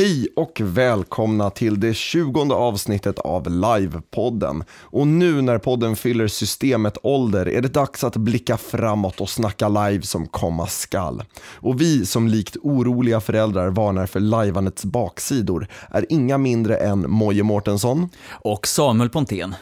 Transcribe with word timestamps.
Hej 0.00 0.28
och 0.36 0.60
välkomna 0.64 1.50
till 1.50 1.80
det 1.80 1.94
tjugonde 1.94 2.54
avsnittet 2.54 3.18
av 3.18 3.50
Livepodden. 3.50 4.64
Och 4.80 5.06
nu 5.06 5.42
när 5.42 5.58
podden 5.58 5.96
fyller 5.96 6.28
systemet 6.28 6.98
ålder 7.02 7.48
är 7.48 7.60
det 7.60 7.68
dags 7.68 8.04
att 8.04 8.16
blicka 8.16 8.56
framåt 8.56 9.20
och 9.20 9.28
snacka 9.28 9.68
live 9.68 10.02
som 10.02 10.26
komma 10.26 10.66
skall. 10.66 11.22
Och 11.54 11.80
vi 11.80 12.06
som 12.06 12.28
likt 12.28 12.56
oroliga 12.62 13.20
föräldrar 13.20 13.70
varnar 13.70 14.06
för 14.06 14.20
lajvandets 14.20 14.84
baksidor 14.84 15.66
är 15.90 16.06
inga 16.08 16.38
mindre 16.38 16.76
än 16.76 17.10
Moje 17.10 17.42
Mårtensson. 17.42 18.08
Och 18.30 18.66
Samuel 18.66 19.10
Pontén. 19.10 19.54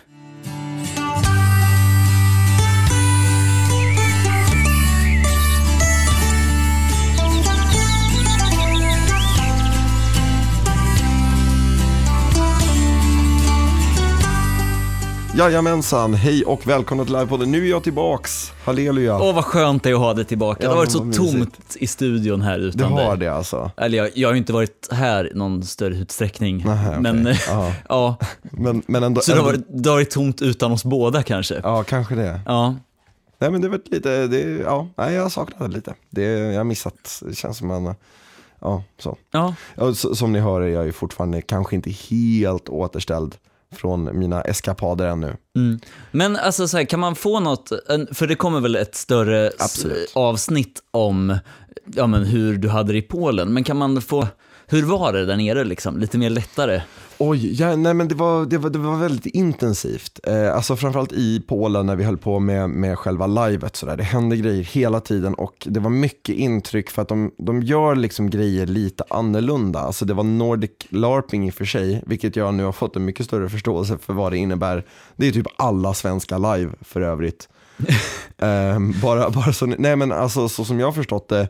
Jajamensan, 15.39 16.15
hej 16.15 16.45
och 16.45 16.67
välkomna 16.67 17.05
till 17.05 17.13
Livepodden. 17.13 17.51
Nu 17.51 17.67
är 17.67 17.71
jag 17.71 17.83
tillbaks, 17.85 18.53
halleluja. 18.65 19.19
Åh 19.19 19.35
vad 19.35 19.45
skönt 19.45 19.83
det 19.83 19.91
är 19.91 19.95
att 19.95 20.01
ha 20.01 20.15
det 20.15 20.25
tillbaka. 20.25 20.61
Det 20.63 20.69
har 20.69 20.77
varit 20.77 20.91
så 20.93 20.99
vad 20.99 21.07
mysigt. 21.07 21.33
tomt 21.33 21.77
i 21.77 21.87
studion 21.87 22.41
här 22.43 22.59
det 22.59 22.65
utan 22.65 22.93
har 22.93 23.11
dig. 23.11 23.19
det 23.19 23.29
alltså. 23.35 23.71
Eller 23.77 23.99
jag, 23.99 24.11
jag 24.15 24.29
har 24.29 24.33
ju 24.33 24.39
inte 24.39 24.53
varit 24.53 24.89
här 24.93 25.33
i 25.33 25.35
någon 25.35 25.63
större 25.63 25.95
utsträckning. 25.95 26.65
Nähä, 26.65 26.89
okej. 26.91 27.01
Men 27.03 27.37
Ja. 27.49 27.73
ja, 27.89 28.17
Men, 28.43 28.83
men 28.87 29.03
ändå, 29.03 29.21
så 29.21 29.33
det 29.33 29.39
har, 29.39 29.53
ändå- 29.53 29.59
varit, 29.69 29.83
det 29.85 29.89
har 29.91 29.97
varit 29.97 30.11
tomt 30.11 30.43
utan 30.43 30.73
oss 30.73 30.85
båda 30.85 31.23
kanske. 31.23 31.61
Ja, 31.63 31.85
kanske 31.85 32.15
det. 32.15 32.41
Ja. 32.47 32.75
Nej 33.39 33.51
men 33.51 33.61
det 33.61 33.69
var 33.69 33.81
lite, 33.85 34.27
det, 34.27 34.41
ja, 34.41 34.89
nej, 34.97 35.15
jag 35.15 35.33
saknade 35.33 35.69
det 35.71 35.75
lite. 35.77 35.95
Det, 36.11 36.23
jag 36.23 36.57
har 36.57 36.65
missat, 36.65 37.23
det 37.27 37.35
känns 37.35 37.59
som 37.59 37.71
en, 37.71 37.95
ja 38.61 38.83
så. 38.99 39.17
Ja. 39.31 39.55
Som 39.95 40.33
ni 40.33 40.39
hör 40.41 40.61
är 40.61 40.69
jag 40.69 40.87
ju 40.87 40.93
fortfarande 40.93 41.43
kanske 41.43 41.77
inte 41.77 41.91
helt 41.91 42.69
återställd 42.69 43.35
från 43.77 44.19
mina 44.19 44.43
eskapader 44.43 45.07
ännu. 45.07 45.37
Mm. 45.57 45.81
Men 46.11 46.37
alltså 46.37 46.69
så 46.69 46.77
här, 46.77 46.85
kan 46.85 47.01
man 47.01 47.15
få 47.15 47.41
något, 47.41 47.73
för 48.13 48.27
det 48.27 48.35
kommer 48.35 48.61
väl 48.61 48.77
ett 48.77 48.95
större 48.95 49.53
Absolut. 49.59 50.13
avsnitt 50.15 50.83
om 50.91 51.39
ja, 51.95 52.07
men 52.07 52.25
hur 52.25 52.57
du 52.57 52.69
hade 52.69 52.93
det 52.93 52.99
i 52.99 53.03
Polen, 53.03 53.53
men 53.53 53.65
kan 53.65 53.77
man 53.77 54.01
få, 54.01 54.27
hur 54.71 54.83
var 54.83 55.13
det 55.13 55.27
där 55.27 55.37
nere 55.37 55.65
liksom? 55.65 55.99
Lite 55.99 56.19
mer 56.19 56.31
lättare? 56.31 56.83
Oj, 57.19 57.61
ja, 57.61 57.77
nej 57.77 57.95
men 57.95 58.09
det 58.09 58.15
var, 58.15 58.47
det 58.47 58.59
var, 58.59 58.71
det 58.71 58.79
var 58.79 58.97
väldigt 58.97 59.27
intensivt. 59.27 60.21
Eh, 60.25 60.55
alltså 60.55 60.77
framförallt 60.77 61.13
i 61.13 61.43
Polen 61.49 61.87
när 61.87 61.97
vi 61.97 62.05
höll 62.05 62.17
på 62.17 62.39
med, 62.39 62.71
med 62.71 62.99
själva 62.99 63.27
livet 63.27 63.77
sådär. 63.77 63.97
Det 63.97 64.03
hände 64.03 64.37
grejer 64.37 64.63
hela 64.63 65.01
tiden 65.01 65.35
och 65.35 65.67
det 65.71 65.81
var 65.81 65.91
mycket 65.91 66.35
intryck 66.35 66.91
för 66.91 67.03
att 67.03 67.09
de, 67.09 67.31
de 67.39 67.63
gör 67.63 67.95
liksom 67.97 68.31
grejer 68.31 68.67
lite 68.67 69.05
annorlunda. 69.11 69.81
Alltså 69.81 70.05
det 70.05 70.15
var 70.15 70.25
Nordic 70.25 70.71
LARPing 70.89 71.47
i 71.47 71.51
och 71.51 71.55
för 71.55 71.65
sig, 71.65 72.03
vilket 72.07 72.37
jag 72.37 72.55
nu 72.55 72.65
har 72.65 72.73
fått 72.73 72.97
en 72.97 73.05
mycket 73.05 73.27
större 73.27 73.49
förståelse 73.49 73.99
för 73.99 74.13
vad 74.13 74.33
det 74.33 74.39
innebär. 74.39 74.85
Det 75.17 75.27
är 75.27 75.33
typ 75.33 75.47
alla 75.57 75.95
svenska 75.95 76.39
live 76.39 76.73
för 76.81 77.01
övrigt. 77.01 77.49
Ehm, 78.39 78.95
bara, 79.03 79.31
bara 79.31 79.53
så, 79.53 79.67
nej 79.67 79.97
men 79.97 80.13
alltså 80.13 80.49
så 80.49 80.65
som 80.65 80.81
jag 80.81 80.87
har 80.87 80.93
förstått 80.93 81.29
det 81.29 81.49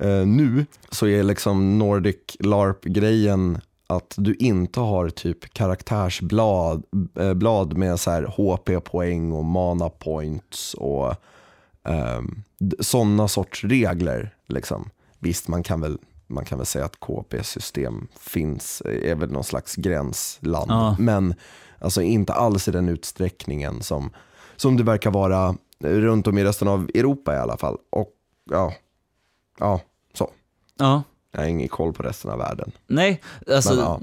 eh, 0.00 0.26
nu 0.26 0.66
så 0.90 1.06
är 1.06 1.22
liksom 1.22 1.78
Nordic 1.78 2.16
LARP-grejen 2.40 3.58
att 3.86 4.14
du 4.16 4.34
inte 4.34 4.80
har 4.80 5.10
typ 5.10 5.54
karaktärsblad 5.54 6.84
eh, 7.18 7.34
blad 7.34 7.76
med 7.76 8.00
så 8.00 8.10
här 8.10 8.22
HP-poäng 8.22 9.32
och 9.32 9.44
mana 9.44 9.88
points 9.88 10.74
och 10.74 11.14
um, 11.82 12.42
sådana 12.80 13.28
sorts 13.28 13.64
regler. 13.64 14.34
Liksom. 14.46 14.90
Visst, 15.18 15.48
man 15.48 15.62
kan 15.62 15.80
väl 15.80 15.98
man 16.26 16.44
kan 16.44 16.58
väl 16.58 16.66
säga 16.66 16.84
att 16.84 17.00
KP-system 17.00 18.08
finns, 18.20 18.82
är 18.84 19.14
väl 19.14 19.30
någon 19.30 19.44
slags 19.44 19.76
gränsland. 19.76 20.70
Ja. 20.70 20.96
Men 20.98 21.34
alltså 21.78 22.02
inte 22.02 22.32
alls 22.32 22.68
i 22.68 22.70
den 22.70 22.88
utsträckningen 22.88 23.82
som, 23.82 24.10
som 24.56 24.76
det 24.76 24.82
verkar 24.82 25.10
vara 25.10 25.54
runt 25.80 26.26
om 26.26 26.38
i 26.38 26.44
resten 26.44 26.68
av 26.68 26.90
Europa 26.94 27.34
i 27.34 27.38
alla 27.38 27.56
fall. 27.56 27.76
Och 27.90 28.10
ja, 28.50 28.72
ja 29.60 29.80
så. 30.14 30.30
Ja. 30.78 31.02
Jag 31.32 31.40
har 31.40 31.46
ingen 31.46 31.68
koll 31.68 31.92
på 31.92 32.02
resten 32.02 32.30
av 32.30 32.38
världen. 32.38 32.72
Nej, 32.86 33.20
alltså, 33.54 33.74
Men, 33.74 33.78
ja. 33.78 34.00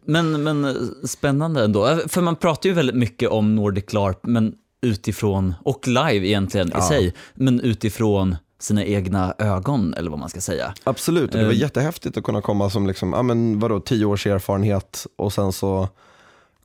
men, 0.04 0.42
men, 0.42 0.64
eh, 0.64 0.72
spännande 1.04 1.64
ändå. 1.64 2.00
För 2.08 2.20
man 2.20 2.36
pratar 2.36 2.68
ju 2.68 2.74
väldigt 2.74 2.96
mycket 2.96 3.28
om 3.30 3.54
Nordic 3.54 3.92
LARP, 3.92 4.18
men 4.22 4.54
utifrån, 4.82 5.54
och 5.62 5.88
live 5.88 6.26
egentligen 6.28 6.68
i 6.68 6.72
Ja. 6.74 6.88
sig, 6.88 7.14
men 7.34 7.60
utifrån 7.60 8.36
sina 8.60 8.84
egna 8.84 9.34
ögon, 9.38 9.94
eller 9.94 10.10
vad 10.10 10.18
man 10.18 10.28
ska 10.28 10.40
säga. 10.40 10.74
Absolut, 10.84 11.32
och 11.34 11.38
det 11.40 11.44
var 11.46 11.52
Eh. 11.52 11.58
jättehäftigt 11.58 12.16
att 12.16 12.24
kunna 12.24 12.40
komma 12.40 12.70
som 12.70 12.86
liksom, 12.86 13.12
ja 13.12 13.22
men 13.22 13.58
vadå, 13.60 13.80
tio 13.80 14.04
års 14.04 14.26
erfarenhet 14.26 15.06
och 15.16 15.32
sen 15.32 15.52
så 15.52 15.88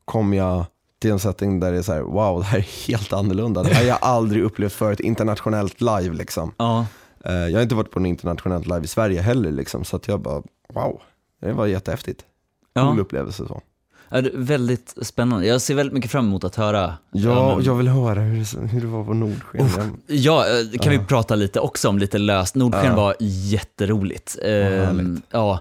kom 0.06 0.34
jag 0.34 0.66
till 1.00 1.12
en 1.12 1.20
setting 1.20 1.60
där 1.60 1.72
det 1.72 1.78
är 1.78 1.82
så 1.82 1.94
här, 1.94 2.02
wow, 2.02 2.40
det 2.40 2.46
här 2.46 2.58
är 2.58 2.88
helt 2.88 3.14
annorlunda. 3.14 3.64
Det 3.64 3.70
här 3.70 3.82
har 3.82 3.88
jag 3.90 3.98
aldrig 4.02 4.44
upplevt 4.44 4.74
förut, 4.74 5.00
internationellt 5.00 5.82
live 5.82 6.14
liksom. 6.16 6.52
Ja, 6.58 6.80
Eh, 6.80 6.86
Jag 7.24 7.54
har 7.54 7.62
inte 7.62 7.76
varit 7.76 7.92
på 7.92 8.00
en 8.00 8.06
internationellt 8.06 8.66
live 8.66 8.84
i 8.84 8.88
Sverige 8.88 9.22
heller 9.22 9.52
liksom, 9.52 9.84
så 9.86 9.96
att 9.96 10.08
jag 10.08 10.22
bara, 10.22 10.44
wow, 10.74 11.02
det 11.42 11.52
var 11.54 11.66
jättehäftigt. 11.66 12.22
ja. 12.74 12.90
Cool 12.90 13.00
upplevelse 13.00 13.48
så. 13.48 13.62
Ja, 14.12 14.22
det 14.22 14.30
är 14.30 14.38
väldigt 14.38 14.96
spännande. 15.02 15.48
Jag 15.48 15.62
ser 15.62 15.76
väldigt 15.76 15.94
mycket 15.94 16.12
fram 16.12 16.26
emot 16.28 16.44
att 16.44 16.56
höra. 16.56 16.94
Ja, 17.12 17.56
men- 17.56 17.66
jag 17.66 17.76
vill 17.76 17.88
höra 17.88 18.20
hur 18.22 18.62
det, 18.62 18.68
hur 18.68 18.82
det 18.82 18.88
var 18.88 19.04
på 19.04 19.14
Nordsken. 19.14 19.68
Jag- 19.78 19.90
Ja, 20.08 20.46
eh, 20.74 20.80
kan 20.80 20.92
vi 20.92 21.00
prata 21.00 21.36
lite 21.36 21.60
också 21.60 21.90
om 21.90 21.98
lite 22.00 22.18
löst. 22.18 22.56
Nordsken 22.56 22.86
Ja. 22.86 22.96
var 22.96 23.16
jätteroligt. 23.20 24.38
Ehm, 24.46 25.22
ja, 25.32 25.60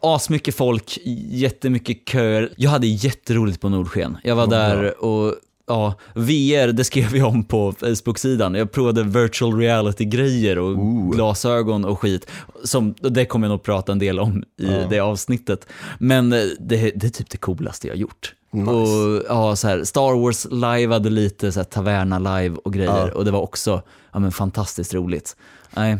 asmycket 0.00 0.54
folk, 0.54 0.98
jättemycket 1.30 2.08
köer. 2.08 2.52
Jag 2.56 2.70
hade 2.70 2.86
jätteroligt 2.86 3.60
på 3.60 3.68
Nordsken. 3.68 4.18
Jag 4.24 4.36
var 4.36 4.42
Vad 4.46 4.50
där 4.50 5.04
och 5.04 5.34
ja, 5.70 5.94
VR, 6.14 6.72
det 6.72 6.84
skrev 6.84 7.16
jag 7.16 7.28
om 7.28 7.44
på 7.44 7.72
Facebook-sidan. 7.72 8.54
Jag 8.54 8.72
provade 8.72 9.02
virtual 9.02 9.56
reality-grejer 9.58 10.58
och 10.58 10.70
Ooh. 10.70 11.10
glasögon 11.10 11.84
och 11.84 12.00
skit. 12.00 12.26
Som, 12.64 12.94
det 13.00 13.24
kommer 13.24 13.46
jag 13.46 13.50
nog 13.52 13.62
prata 13.62 13.92
en 13.92 13.98
del 13.98 14.18
om 14.20 14.38
i 14.58 14.66
Ja. 14.66 14.86
det 14.90 15.00
avsnittet. 15.00 15.66
Men 15.98 16.32
eh, 16.32 16.38
det, 16.60 16.92
det 16.96 17.06
är 17.06 17.10
typ 17.10 17.30
det 17.30 17.36
coolaste 17.36 17.88
jag 17.88 17.96
gjort. 17.96 18.34
Nice. 18.52 18.70
Och 18.70 19.22
ja, 19.28 19.56
så 19.56 19.68
här, 19.68 19.84
Star 19.84 20.20
Wars 20.22 20.46
liveade 20.50 21.10
lite, 21.10 21.52
så 21.52 21.60
här, 21.60 21.64
Taverna 21.64 22.18
live 22.18 22.56
och 22.64 22.72
grejer. 22.72 23.08
Ja. 23.08 23.12
Och 23.14 23.24
det 23.24 23.30
var 23.30 23.40
också 23.40 23.82
ja, 24.12 24.18
men 24.18 24.32
fantastiskt 24.32 24.94
roligt. 24.94 25.36
Nej, 25.70 25.98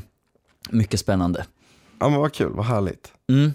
mycket 0.71 1.01
spännande. 1.01 1.45
Ja 2.01 2.09
men 2.09 2.21
vad 2.21 2.33
kul, 2.33 2.53
vad 2.53 2.67
härligt. 2.67 3.13
Mm. 3.29 3.55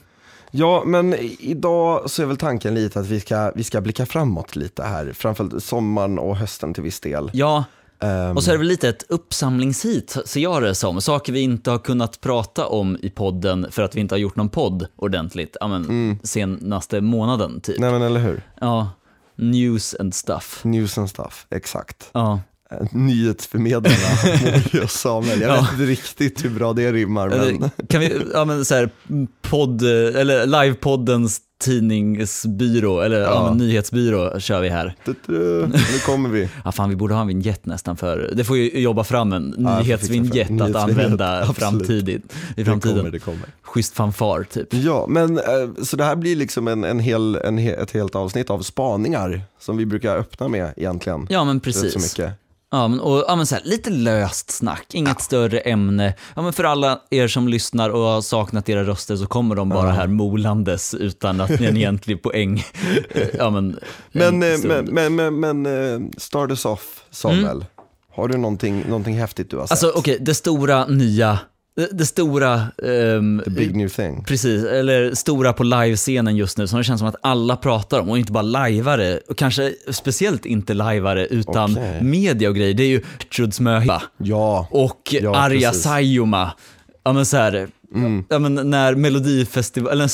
Ja, 0.57 0.83
men 0.85 1.13
idag 1.39 2.09
så 2.09 2.21
är 2.21 2.25
väl 2.25 2.37
tanken 2.37 2.75
lite 2.75 2.99
att 2.99 3.07
vi 3.07 3.19
ska, 3.19 3.51
vi 3.55 3.63
ska 3.63 3.81
blicka 3.81 4.05
framåt 4.05 4.55
lite 4.55 4.83
här. 4.83 5.13
Framförallt 5.13 5.63
sommaren 5.63 6.19
och 6.19 6.37
hösten 6.37 6.73
till 6.73 6.83
viss 6.83 6.99
del. 6.99 7.29
Ja, 7.33 7.63
Ehm, 7.99 8.37
och 8.37 8.43
så 8.43 8.49
är 8.49 8.53
det 8.53 8.57
väl 8.57 8.67
lite 8.67 8.89
ett 8.89 9.03
uppsamlingshit, 9.09 10.17
ser 10.25 10.39
jag 10.39 10.61
det 10.61 10.75
som. 10.75 11.01
Saker 11.01 11.33
vi 11.33 11.39
inte 11.39 11.71
har 11.71 11.77
kunnat 11.77 12.21
prata 12.21 12.67
om 12.67 12.97
i 13.01 13.09
podden 13.09 13.67
för 13.71 13.83
att 13.83 13.95
vi 13.95 13.99
inte 13.99 14.15
har 14.15 14.19
gjort 14.19 14.35
någon 14.35 14.49
podd 14.49 14.87
ordentligt, 14.95 15.57
ja, 15.59 15.67
men, 15.67 16.19
senaste 16.23 17.01
månaden 17.01 17.61
typ. 17.61 17.79
Nej 17.79 17.91
men 17.91 18.01
eller 18.01 18.19
hur? 18.19 18.41
Ja, 18.61 18.89
news 19.35 19.95
and 19.99 20.15
stuff. 20.15 20.61
News 20.63 20.97
and 20.97 21.09
stuff, 21.09 21.47
exakt. 21.49 22.09
Ja. 22.11 22.39
Eh, 22.71 22.87
Nyhetsförmedlarna, 22.91 23.95
Mori 24.43 24.85
och 24.85 24.91
Samuel. 24.91 25.41
Jag 25.41 25.49
Ja. 25.57 25.61
vet 25.61 25.71
inte 25.71 25.83
riktigt 25.85 26.45
hur 26.45 26.49
bra 26.49 26.73
det 26.73 26.91
rimmar 26.91 27.29
men 27.29 27.69
Kan 27.89 28.01
vi, 28.01 28.21
ja 28.33 28.45
men 28.45 28.65
så 28.65 28.75
här, 28.75 28.89
podd, 29.41 29.81
eller 29.81 30.45
livepoddens 30.45 31.41
tidningsbyrå, 32.09 33.01
eller 33.01 33.19
ja. 33.21 33.27
Ja. 33.47 33.53
nyhetsbyrå 33.53 34.39
kör 34.39 34.61
vi 34.61 34.69
här. 34.69 34.95
Du-du, 35.05 35.67
nu 35.67 35.99
kommer 36.05 36.29
vi. 36.29 36.49
Ja, 36.65 36.71
fan, 36.71 36.89
vi 36.89 36.95
borde 36.95 37.13
ha 37.13 37.21
en 37.21 37.27
vignett 37.27 37.65
nästan 37.65 37.97
för, 37.97 38.31
det 38.35 38.43
får 38.43 38.57
ju 38.57 38.79
jobba 38.81 39.03
fram 39.03 39.33
en 39.33 39.55
Ja, 39.57 39.79
nyhetsvignett 39.79 40.61
att 40.61 40.75
använda 40.75 41.39
absolut. 41.49 41.57
framtid, 41.57 42.09
i 42.09 42.21
Det 42.55 42.65
framtiden. 42.65 42.97
kommer, 42.97 43.11
det 43.11 43.19
kommer. 43.19 43.49
Schysst 43.61 43.93
fanfar 43.95 44.43
typ. 44.43 44.67
Ja, 44.73 45.05
men 45.09 45.37
eh, 45.37 45.43
så 45.83 45.97
det 45.97 46.03
här 46.03 46.15
blir 46.15 46.35
liksom 46.35 46.67
en, 46.67 46.83
en 46.83 46.99
hel, 46.99 47.35
en, 47.35 47.59
ett 47.59 47.91
helt 47.91 48.15
avsnitt 48.15 48.49
av 48.49 48.59
spaningar 48.61 49.41
som 49.59 49.77
vi 49.77 49.85
brukar 49.85 50.17
öppna 50.17 50.47
med 50.47 50.73
egentligen. 50.77 51.27
Ja 51.29 51.43
men 51.43 51.59
Rätt 51.59 51.75
så 51.75 51.81
precis. 51.81 52.19
mycket. 52.19 52.33
Ja, 52.75 52.87
men, 52.87 52.99
och, 52.99 53.23
ja, 53.27 53.35
men 53.35 53.45
så 53.45 53.55
här, 53.55 53.61
lite 53.65 53.89
löst 53.89 54.51
snack, 54.51 54.85
inget 54.93 55.21
större 55.21 55.59
ämne. 55.59 56.13
Ja, 56.35 56.41
men 56.41 56.53
för 56.53 56.63
alla 56.63 56.99
er 57.09 57.27
som 57.27 57.47
lyssnar 57.47 57.89
och 57.89 57.99
har 58.01 58.21
saknat 58.21 58.69
era 58.69 58.83
röster 58.83 59.15
så 59.15 59.25
kommer 59.27 59.55
de 59.55 59.69
bara 59.69 59.87
Ja. 59.87 59.93
här 59.93 60.07
molandes 60.07 60.93
utan 60.93 61.41
att 61.41 61.49
ni 61.59 61.65
en 61.65 61.77
egentlig 61.77 62.23
poäng. 62.23 62.63
ja, 63.37 63.49
men, 63.49 63.79
Men, 64.11 64.43
en 64.43 64.51
eh, 64.51 64.57
stund. 64.57 64.89
men, 64.91 65.15
men, 65.15 65.35
men, 65.39 65.63
men 65.63 66.03
eh, 66.03 66.09
start 66.17 66.49
us 66.49 66.65
off 66.65 67.03
Samuel. 67.11 67.65
Har 68.15 68.27
du 68.27 68.37
någonting, 68.37 68.83
någonting 68.87 69.19
häftigt 69.19 69.49
du 69.49 69.57
har 69.57 69.63
sett? 69.67 69.71
Alltså 69.71 69.91
okej, 69.99 70.17
det 70.21 70.33
stora 70.33 70.85
nya, 70.85 71.39
det, 71.75 71.89
det 71.91 72.05
stora, 72.05 72.53
ehm, 72.83 73.41
The 73.45 73.49
big 73.51 73.75
new 73.75 73.89
thing. 73.89 74.23
precis, 74.23 74.63
eller 74.63 75.13
stora 75.15 75.53
på 75.53 75.63
livescenen 75.63 76.35
just 76.35 76.57
nu 76.57 76.67
som 76.67 76.77
det 76.77 76.83
känns 76.83 76.99
som 76.99 77.07
att 77.07 77.15
alla 77.21 77.55
pratar 77.55 77.99
om 77.99 78.09
och 78.09 78.17
inte 78.17 78.31
bara 78.31 78.41
lajvare, 78.43 79.19
och 79.29 79.37
kanske 79.37 79.73
speciellt 79.91 80.45
inte 80.45 80.73
lajvare 80.73 81.25
utan 81.27 81.71
Okej. 81.71 82.01
media 82.03 82.49
och 82.49 82.55
grejer, 82.55 82.73
det 82.73 82.83
är 82.83 82.87
ju 82.87 83.01
Gertruds 83.19 83.59
möhippa 83.59 84.03
Ja, 84.17 84.67
och 84.71 85.15
Ja, 85.21 85.35
Arja. 85.35 85.71
Saijonmaa. 85.71 86.51
Ja 87.03 87.13
men 87.13 87.25
så 87.25 87.37
här, 87.37 87.67
ja, 88.29 88.39
men 88.39 88.69
när 88.69 88.95
Melodifestival, 88.95 89.91
eller 89.91 90.03
en 90.03 90.09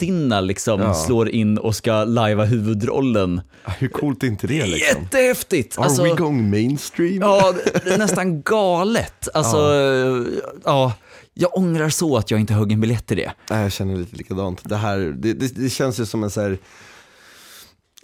slagerhjältinna 0.00 0.40
liksom 0.40 0.80
Ja. 0.80 0.94
slår 0.94 1.28
in 1.28 1.58
och 1.58 1.76
ska 1.76 2.04
lajva 2.04 2.44
huvudrollen. 2.44 3.40
Hur 3.78 3.88
coolt 3.88 4.22
är 4.22 4.26
inte 4.26 4.46
det 4.46 4.66
liksom? 4.66 5.02
Jättehäftigt! 5.02 5.78
Are 5.78 5.84
Alltså, 5.84 6.02
we 6.02 6.10
going 6.10 6.50
mainstream? 6.50 7.20
ja, 7.22 7.54
det 7.84 7.90
är 7.90 7.98
nästan 7.98 8.42
galet. 8.42 9.28
Alltså, 9.34 9.58
ja. 10.64 10.92
jag 11.34 11.56
ångrar 11.58 11.88
så 11.88 12.16
att 12.16 12.30
jag 12.30 12.40
inte 12.40 12.54
högg 12.54 12.72
en 12.72 12.80
biljett 12.80 13.06
till 13.06 13.16
det. 13.16 13.32
Nej, 13.50 13.62
jag 13.62 13.72
känner 13.72 13.96
lite 13.96 14.16
likadant. 14.16 14.60
Det 14.64 14.76
här, 14.76 14.98
det, 14.98 15.32
det, 15.32 15.54
det 15.56 15.70
känns 15.70 16.00
ju 16.00 16.06
som 16.06 16.24
en 16.24 16.30
så 16.30 16.40
här, 16.40 16.58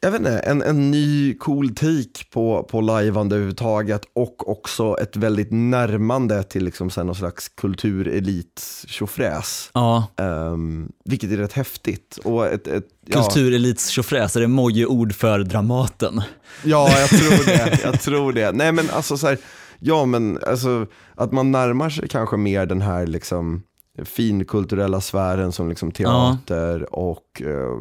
jag 0.03 0.11
vet 0.11 0.21
inte, 0.21 0.39
en, 0.39 0.63
en 0.63 0.91
ny 0.91 1.35
cool 1.35 1.75
take 1.75 2.25
på, 2.31 2.63
på 2.71 2.81
lajvande 2.81 3.35
överhuvudtaget 3.35 4.03
och 4.13 4.49
också 4.49 4.97
ett 5.01 5.17
väldigt 5.17 5.49
närmande 5.51 6.43
till 6.43 6.65
liksom 6.65 6.91
så 6.91 7.03
någon 7.03 7.15
slags 7.15 7.49
kulturelit 7.49 8.85
tjofräs. 8.87 9.71
Ja, 9.75 10.07
Um, 10.17 10.93
vilket 11.05 11.33
är 11.33 11.37
rätt 11.37 11.53
häftigt. 11.53 12.19
Och 12.25 12.47
ett, 12.47 12.67
ett, 12.67 12.85
ja, 13.07 13.23
kulturelits 13.23 13.89
tjofräs, 13.89 14.37
är 14.37 14.41
det 14.41 14.45
emoji-ord 14.45 15.15
för 15.15 15.39
Dramaten? 15.39 16.23
Ja, 16.65 16.99
jag 16.99 17.09
tror 17.09 17.47
det. 17.47 17.81
Jag 17.83 18.01
tror 18.01 18.33
det. 18.33 18.53
Nej 18.53 18.73
men 18.73 18.91
alltså 18.91 19.17
så 19.17 19.27
här, 19.27 19.39
ja 19.79 20.05
men 20.05 20.39
alltså 20.47 20.87
att 21.15 21.33
man 21.33 21.53
närmar 21.53 21.91
sig 21.91 22.09
kanske 22.09 22.37
mer 22.37 22.67
den 22.67 22.83
här 22.83 23.07
liksom 23.07 23.63
finkulturella 24.05 25.01
sfären 25.01 25.53
som 25.53 25.69
liksom 25.69 25.93
teater 25.93 26.95
och 26.95 27.43
eh, 27.45 27.49
eh, 27.49 27.79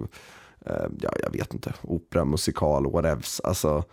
ja, 1.01 1.09
jag 1.23 1.31
vet 1.31 1.53
inte, 1.53 1.73
opera, 1.81 2.25
musikal, 2.25 2.91
whatevs. 2.91 3.41
Alltså, 3.43 3.83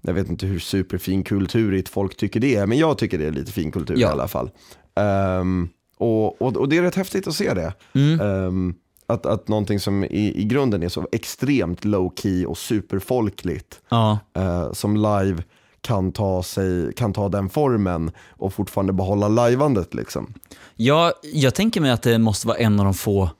jag 0.00 0.14
vet 0.14 0.28
inte 0.28 0.46
hur 0.46 0.58
superfin 0.58 1.22
kulturigt 1.24 1.88
folk 1.88 2.16
tycker 2.16 2.40
det 2.40 2.56
är, 2.56 2.66
men 2.66 2.78
jag 2.78 2.98
tycker 2.98 3.18
det 3.18 3.26
är 3.26 3.30
lite 3.32 3.52
fin 3.52 3.72
kultur 3.72 3.94
Ja. 3.98 4.08
i 4.08 4.12
alla 4.12 4.28
fall. 4.28 4.50
Ehm, 4.94 5.68
och, 5.98 6.42
och, 6.42 6.56
och 6.56 6.68
det 6.68 6.76
är 6.78 6.82
rätt 6.82 6.94
häftigt 6.94 7.26
att 7.26 7.34
se 7.34 7.54
det. 7.54 7.74
Mm. 7.94 8.20
Ehm, 8.20 8.74
att, 9.06 9.26
att 9.26 9.48
någonting 9.48 9.80
som 9.80 10.04
i, 10.04 10.32
i 10.40 10.44
grunden 10.44 10.82
är 10.82 10.88
så 10.88 11.08
extremt 11.12 11.84
low 11.84 12.12
key 12.16 12.46
och 12.46 12.58
superfolkligt 12.58 13.80
Ja, 13.88 14.18
eh, 14.36 14.72
som 14.72 14.96
live 14.96 15.42
kan 15.80 16.12
ta, 16.12 16.42
sig, 16.42 16.92
kan 16.94 17.12
ta 17.12 17.28
den 17.28 17.48
formen 17.48 18.10
och 18.28 18.52
fortfarande 18.54 18.92
behålla 18.92 19.28
lajvandet. 19.28 19.94
Liksom. 19.94 20.34
Ja, 20.76 21.12
jag 21.22 21.54
tänker 21.54 21.80
mig 21.80 21.90
att 21.90 22.02
det 22.02 22.18
måste 22.18 22.46
vara 22.46 22.58
en 22.58 22.78
av 22.80 22.84
de 22.84 22.94
få 22.94 23.30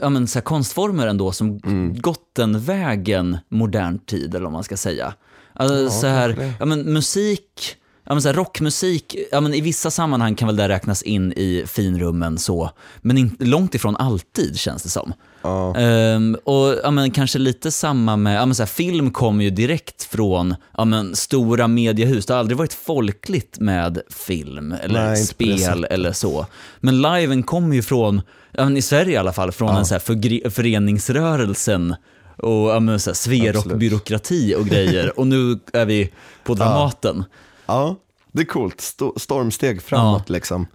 ja, 0.00 0.08
men, 0.08 0.26
så 0.26 0.38
här, 0.38 0.44
konstformer 0.44 1.06
ändå 1.06 1.32
som 1.32 1.60
Mm. 1.64 2.00
gått 2.00 2.34
den 2.36 2.60
vägen 2.60 3.38
modern 3.48 3.98
tid, 3.98 4.34
eller 4.34 4.44
vad 4.44 4.52
man 4.52 4.64
ska 4.64 4.76
säga. 4.76 5.14
Alltså, 5.52 5.82
Ja, 5.82 5.90
så 5.90 6.06
här, 6.06 6.54
ja, 6.58 6.64
men, 6.66 6.80
musik, 6.92 7.76
ja, 8.06 8.14
men, 8.14 8.22
så 8.22 8.28
här, 8.28 8.34
rockmusik, 8.34 9.16
ja, 9.32 9.40
men, 9.40 9.54
i 9.54 9.60
vissa 9.60 9.90
sammanhang 9.90 10.34
kan 10.34 10.46
väl 10.48 10.56
det 10.56 10.68
räknas 10.68 11.02
in 11.02 11.32
i 11.32 11.64
finrummen 11.66 12.38
så, 12.38 12.70
men 13.00 13.18
in, 13.18 13.36
långt 13.40 13.74
ifrån 13.74 13.96
alltid 13.96 14.58
känns 14.58 14.82
det 14.82 14.88
som. 14.88 15.12
Ja. 15.42 15.76
Ehm, 15.76 16.36
och 16.44 16.74
ja, 16.84 16.90
men, 16.90 17.10
kanske 17.10 17.38
lite 17.38 17.70
samma 17.70 18.16
med, 18.16 18.36
ja, 18.36 18.46
men, 18.46 18.54
så 18.54 18.62
här, 18.62 18.68
film 18.68 19.10
kommer 19.10 19.44
ju 19.44 19.50
direkt 19.50 20.04
från 20.04 20.54
ja, 20.76 20.84
men, 20.84 21.16
stora 21.16 21.68
mediehus. 21.68 22.26
Det 22.26 22.32
har 22.32 22.40
aldrig 22.40 22.58
varit 22.58 22.72
folkligt 22.72 23.58
med 23.60 24.00
film 24.10 24.72
eller 24.82 25.04
Nej, 25.06 25.24
spel 25.24 25.84
eller 25.90 26.12
så. 26.12 26.46
Men 26.80 27.02
liven 27.02 27.42
kommer 27.42 27.76
ju 27.76 27.82
från, 27.82 28.22
ja, 28.52 28.64
men, 28.64 28.76
i 28.76 28.82
Sverige 28.82 29.12
i 29.12 29.16
alla 29.16 29.32
fall, 29.32 29.52
från 29.52 29.76
en 29.76 29.86
så 29.86 29.94
här 29.94 30.00
förgre- 30.00 30.50
föreningsrörelsen 30.50 31.94
och 32.36 32.68
ja, 32.70 32.80
men, 32.80 33.00
så 33.00 33.10
här, 33.10 33.14
sver 33.14 33.50
och 33.52 33.56
Absolut. 33.56 33.78
byråkrati 33.78 34.54
och 34.58 34.66
grejer. 34.66 35.18
och 35.18 35.26
nu 35.26 35.58
är 35.72 35.86
vi 35.86 36.10
på 36.44 36.54
Dramaten. 36.54 37.24
ja, 37.66 37.96
det 38.32 38.40
är 38.42 38.46
coolt. 38.46 38.76
Sto- 38.80 39.18
stormsteg 39.18 39.82
framåt 39.82 40.30
liksom. 40.30 40.66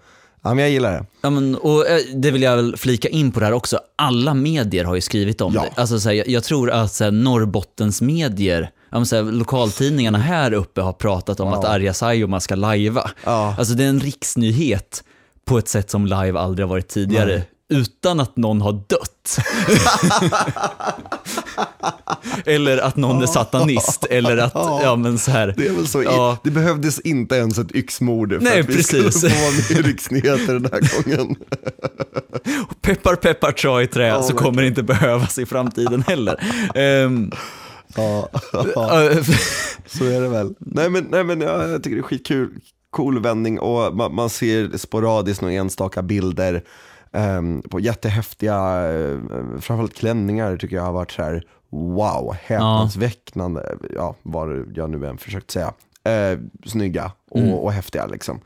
Ja, 0.46 0.54
men 0.54 0.58
jag 0.64 0.72
gillar 0.72 0.92
det. 0.92 1.06
Ja, 1.22 1.30
men, 1.30 1.56
och 1.56 1.88
eh, 1.88 2.00
det 2.16 2.32
vill 2.32 2.42
jag 2.42 2.56
väl 2.56 2.78
flika 2.78 3.08
in 3.10 3.32
på 3.32 3.40
det 3.40 3.46
här 3.46 3.54
också. 3.54 3.80
Alla 3.96 4.34
medier 4.34 4.84
har 4.86 4.96
ju 4.96 5.02
skrivit 5.02 5.42
om 5.42 5.54
Ja. 5.54 5.62
det. 5.62 5.82
Alltså, 5.82 6.00
så 6.00 6.10
här, 6.10 6.16
jag, 6.16 6.28
jag 6.28 6.44
tror 6.44 6.72
att 6.72 6.94
så 6.94 7.04
här, 7.04 7.12
Norrbottens 7.12 8.02
medier, 8.02 8.62
ja, 8.90 8.98
men, 8.98 9.06
så 9.06 9.16
här, 9.16 9.24
lokaltidningarna 9.24 10.18
här 10.18 10.54
uppe 10.54 10.82
har 10.82 10.94
pratat 10.94 11.40
om 11.40 11.48
att 11.48 11.66
Arja 11.66 11.94
Saijonmaa 11.94 12.40
ska 12.40 12.56
lajva. 12.56 13.12
Ja. 13.26 13.56
Alltså 13.58 13.74
det 13.74 13.84
är 13.84 13.90
en 13.90 14.00
riksnyhet 14.00 15.04
på 15.46 15.58
ett 15.58 15.68
sätt 15.68 15.90
som 15.92 16.06
live 16.06 16.40
aldrig 16.40 16.66
har 16.68 16.70
varit 16.70 16.88
tidigare. 16.88 17.42
Utan 17.74 18.20
att 18.20 18.38
någon 18.38 18.62
har 18.62 18.72
dött. 18.72 19.38
eller 22.46 22.78
att 22.78 22.96
någon 22.96 23.22
är 23.22 23.28
satanist. 23.28 24.06
Eller 24.06 24.38
att, 24.38 24.54
ja 24.56 24.96
men 24.96 25.20
så 25.20 25.32
här. 25.32 25.54
Det 25.58 25.68
är 25.68 25.74
väl 25.74 25.88
så. 25.88 26.04
Ja. 26.04 26.38
Det 26.44 26.52
behövdes 26.52 27.00
inte 27.00 27.36
ens 27.36 27.58
ett 27.58 27.76
yxmord 27.76 28.34
för 28.34 28.40
Nej, 28.42 28.60
att 28.60 28.70
vi 28.70 28.76
precis. 28.76 29.18
skulle 29.18 29.34
få 29.34 29.42
vara 29.42 29.52
med 29.52 29.72
i 29.72 29.90
riksnyheter 29.90 30.60
den 30.60 30.70
här 30.72 31.04
gången. 31.04 31.36
Peppar 32.82 33.16
peppar 33.16 33.52
tra 33.52 33.84
i 33.84 33.88
trä 33.88 34.08
Ja, 34.08 34.24
så 34.24 34.34
kommer 34.34 34.62
det 34.62 34.68
inte 34.68 34.84
behövas 34.84 35.40
i 35.40 35.46
framtiden 35.46 36.04
heller. 36.08 36.44
Ehm, 36.76 37.32
Ja, 37.96 38.30
så 39.86 40.06
är 40.06 40.22
det 40.22 40.28
väl. 40.28 40.54
Nej 40.60 40.90
men, 40.90 41.08
nej, 41.10 41.24
men 41.24 41.42
ja, 41.42 41.68
jag 41.68 41.84
tycker 41.84 41.96
det 41.96 42.00
är 42.00 42.04
skitkul. 42.04 42.50
Cool 42.90 43.22
vändning 43.22 43.60
och 43.60 43.96
man, 43.96 44.16
man 44.16 44.30
ser 44.30 44.78
sporadiskt 44.78 45.42
några 45.42 45.54
enstaka 45.54 46.02
bilder 46.02 46.64
på 47.70 47.80
jättehäftiga, 47.80 48.88
uh, 48.92 49.20
framförallt 49.60 49.94
klänningar 49.96 50.58
tycker 50.58 50.76
jag 50.76 50.84
har 50.84 50.94
varit 50.94 51.12
så 51.12 51.22
här 51.24 51.44
wow, 51.70 52.36
häpnadsväckande, 52.44 53.62
ja. 53.96 54.16
vad 54.24 54.72
jag 54.76 54.90
nu 54.90 55.08
än 55.08 55.18
försökt 55.18 55.52
säga. 55.52 55.74
Eh, 56.04 56.40
snygga 56.66 57.12
och, 57.30 57.40
Mm. 57.40 57.54
och 57.54 57.72
häftiga 57.72 58.06
liksom. 58.06 58.42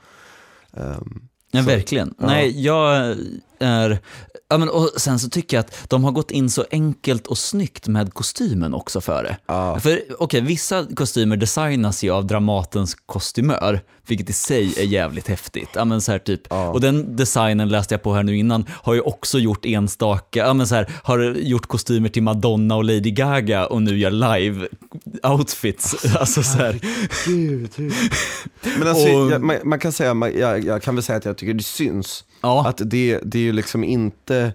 Ehm, 0.74 1.22
Ja, 1.52 1.60
Så, 1.64 1.70
verkligen. 1.70 2.14
ja. 2.20 2.26
Nej, 2.28 2.62
jag 2.66 3.16
är... 3.60 4.00
Ja, 4.50 4.58
men, 4.58 4.70
och 4.70 4.90
sen 4.98 5.20
så 5.20 5.30
tycker 5.30 5.58
jag 5.58 5.62
att 5.62 5.90
de 5.90 6.04
har 6.04 6.12
gått 6.12 6.32
in 6.32 6.50
så 6.50 6.66
enkelt 6.72 7.28
och 7.28 7.38
snyggt 7.38 7.88
med 7.88 8.14
kostymen 8.14 8.74
också 8.74 9.02
för 9.02 9.24
det. 9.24 9.38
Ja. 9.46 9.80
För 9.80 10.02
okej, 10.20 10.42
vissa 10.42 10.86
kostymer 10.96 11.38
designas 11.38 12.04
ju 12.04 12.12
av 12.12 12.28
Dramatens 12.28 12.96
kostymör, 13.06 13.82
vilket 14.08 14.30
i 14.30 14.34
sig 14.34 14.74
är 14.78 14.84
jävligt 14.84 15.28
häftigt. 15.28 15.70
Ja, 15.76 15.86
men 15.86 16.02
så 16.02 16.12
här 16.12 16.20
typ. 16.20 16.42
Ja. 16.50 16.70
Och 16.70 16.82
den 16.82 17.16
designen 17.16 17.70
läste 17.70 17.94
jag 17.94 18.04
på 18.04 18.14
här 18.14 18.24
nu 18.24 18.38
innan, 18.38 18.66
har 18.72 18.94
ju 18.94 19.02
också 19.02 19.40
gjort 19.40 19.66
enstaka, 19.66 20.40
ja, 20.40 20.54
men 20.54 20.68
så 20.68 20.76
här, 20.76 20.92
har 21.04 21.20
gjort 21.20 21.66
kostymer 21.66 22.10
till 22.10 22.24
Madonna 22.24 22.76
och 22.76 22.84
Lady 22.84 23.12
Gaga 23.12 23.66
och 23.68 23.82
nu 23.82 23.98
gör 23.98 24.12
live-outfits. 24.12 26.16
Alltså 26.20 26.44
så 26.44 26.58
här. 26.58 26.80
Gud, 27.26 27.72
hur... 27.76 27.94
Men 28.80 28.88
alltså, 28.88 29.14
Och- 29.14 29.32
jag, 29.32 29.44
man, 29.44 29.56
man 29.64 29.80
kan 29.80 29.92
säga, 29.92 30.14
man, 30.14 30.38
jag, 30.38 30.66
jag 30.66 30.82
kan 30.82 30.96
väl 30.96 31.04
säga 31.04 31.18
att 31.18 31.26
jag 31.26 31.38
tycker 31.38 31.54
det 31.54 31.64
syns. 31.64 32.24
Ja. 32.48 32.68
Att 32.68 32.82
det, 32.86 33.20
det 33.24 33.38
är 33.40 33.44
ju 33.44 33.54
liksom 33.54 33.84
inte, 33.84 34.54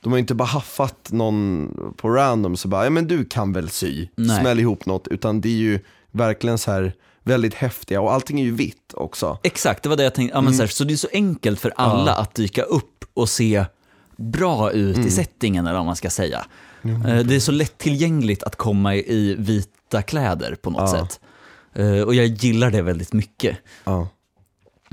de 0.00 0.12
har 0.12 0.16
ju 0.16 0.20
inte 0.20 0.34
bara 0.34 0.44
haffat 0.48 1.08
någon 1.12 1.68
på 1.96 2.08
random 2.08 2.56
så 2.56 2.68
bara, 2.68 2.84
ja 2.84 2.90
men 2.90 3.06
du 3.08 3.24
kan 3.24 3.52
väl 3.52 3.68
sy, 3.68 4.08
Nej. 4.16 4.40
smäll 4.40 4.60
ihop 4.60 4.86
något. 4.86 5.08
Utan 5.08 5.40
det 5.40 5.48
är 5.48 5.52
ju 5.56 5.78
verkligen 6.12 6.58
så 6.58 6.70
här 6.70 6.92
väldigt 7.22 7.54
häftiga 7.54 8.00
och 8.00 8.12
allting 8.12 8.40
är 8.40 8.44
ju 8.44 8.54
vitt 8.54 8.94
också. 8.94 9.38
Exakt, 9.42 9.82
det 9.82 9.88
var 9.88 9.96
det 9.96 10.02
jag 10.04 10.14
tänkte. 10.14 10.36
Ja, 10.36 10.40
men 10.40 10.52
så, 10.52 10.56
Mm. 10.56 10.60
här, 10.60 10.68
så 10.68 10.84
det 10.84 10.92
är 10.94 10.96
så 10.96 11.08
enkelt 11.12 11.60
för 11.60 11.72
alla 11.76 12.14
att 12.14 12.34
dyka 12.34 12.62
upp 12.62 13.04
och 13.14 13.28
se 13.28 13.64
bra 14.16 14.70
ut 14.72 14.96
Mm. 14.96 15.08
i 15.08 15.10
settingen, 15.10 15.66
eller 15.66 15.76
vad 15.76 15.86
man 15.86 15.96
ska 15.96 16.10
säga. 16.10 16.46
Eh, 16.82 17.18
Det 17.24 17.34
är 17.36 17.40
så 17.40 17.52
lättillgängligt 17.52 18.42
att 18.42 18.56
komma 18.56 18.94
i 18.94 19.34
vita 19.38 20.02
kläder 20.02 20.54
på 20.54 20.70
något 20.70 20.80
Ja. 20.80 21.06
sätt. 21.06 21.20
Eh, 21.74 22.00
Och 22.00 22.14
jag 22.14 22.26
gillar 22.26 22.70
det 22.70 22.82
väldigt 22.82 23.12
mycket. 23.12 23.56
Ja. 23.84 24.08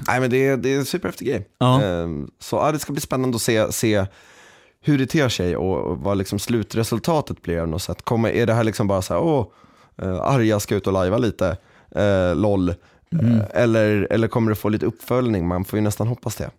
Nej 0.08 0.20
men 0.20 0.30
det 0.30 0.48
är, 0.48 0.58
det 0.58 0.74
är 0.74 0.78
en 0.78 0.86
superhäftig 0.86 1.28
grej. 1.28 1.48
Ja. 1.58 1.82
Ehm, 1.82 2.32
Så 2.40 2.56
ja, 2.56 2.72
det 2.72 2.80
ska 2.80 2.94
bli 2.94 3.02
spännande 3.02 3.36
att 3.36 3.42
se, 3.42 3.72
se 3.72 4.06
hur 4.82 4.98
det 4.98 5.06
ter 5.06 5.30
sig 5.30 5.58
och, 5.58 5.78
och 5.78 5.98
vad 5.98 6.18
liksom 6.18 6.40
slutresultatet 6.40 7.42
blir. 7.42 7.60
av 7.60 7.68
något 7.68 7.82
sätt. 7.82 8.02
Kommer, 8.02 8.30
är 8.30 8.46
det 8.46 8.54
här 8.54 8.64
liksom 8.64 8.88
bara 8.88 9.02
så 9.02 9.14
här, 9.14 9.22
åh, 9.22 9.48
uh, 10.04 10.22
Arja 10.22 10.60
ska 10.60 10.76
ut 10.76 10.88
och 10.88 10.94
lajva 10.94 11.18
lite, 11.18 11.58
uh, 11.98 12.36
LOL. 12.36 12.74
Mm. 13.20 13.42
Eller, 13.54 14.08
eller 14.12 14.28
kommer 14.28 14.50
det 14.52 14.56
få 14.56 14.70
lite 14.70 14.86
uppföljning? 14.86 15.48
Man 15.48 15.66
får 15.66 15.78
ju 15.80 15.84
nästan 15.84 16.08
hoppas 16.08 16.36
det. 16.36 16.50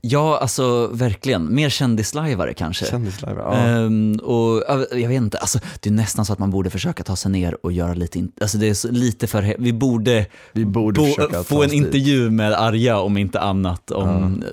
Ja, 0.00 0.38
alltså 0.38 0.86
verkligen. 0.86 1.54
Mer 1.54 1.68
kändislajvare 1.68 2.54
kanske. 2.54 2.84
Kändislive, 2.86 3.34
ja. 3.38 3.54
Ehm, 3.56 4.14
och 4.22 4.62
ja, 4.68 4.84
jag 4.92 5.08
vet 5.08 5.16
inte, 5.22 5.38
alltså, 5.38 5.58
det 5.80 5.88
är 5.88 5.92
nästan 5.94 6.24
så 6.24 6.32
att 6.32 6.38
man 6.38 6.50
borde 6.50 6.70
försöka 6.70 7.04
ta 7.04 7.16
sig 7.16 7.30
ner 7.30 7.66
och 7.66 7.72
göra 7.72 7.94
lite, 7.94 8.26
alltså 8.40 8.58
det 8.58 8.68
är 8.68 8.74
så, 8.74 8.88
lite 8.90 9.26
för, 9.26 9.54
vi 9.58 9.72
borde, 9.72 10.26
Vi 10.52 10.64
borde 10.64 11.00
bo- 11.00 11.42
få 11.44 11.62
en 11.62 11.72
intervju 11.72 12.30
med 12.30 12.52
Arja 12.52 12.98
om 13.00 13.16
inte 13.16 13.40
annat 13.40 13.90
om, 13.90 14.44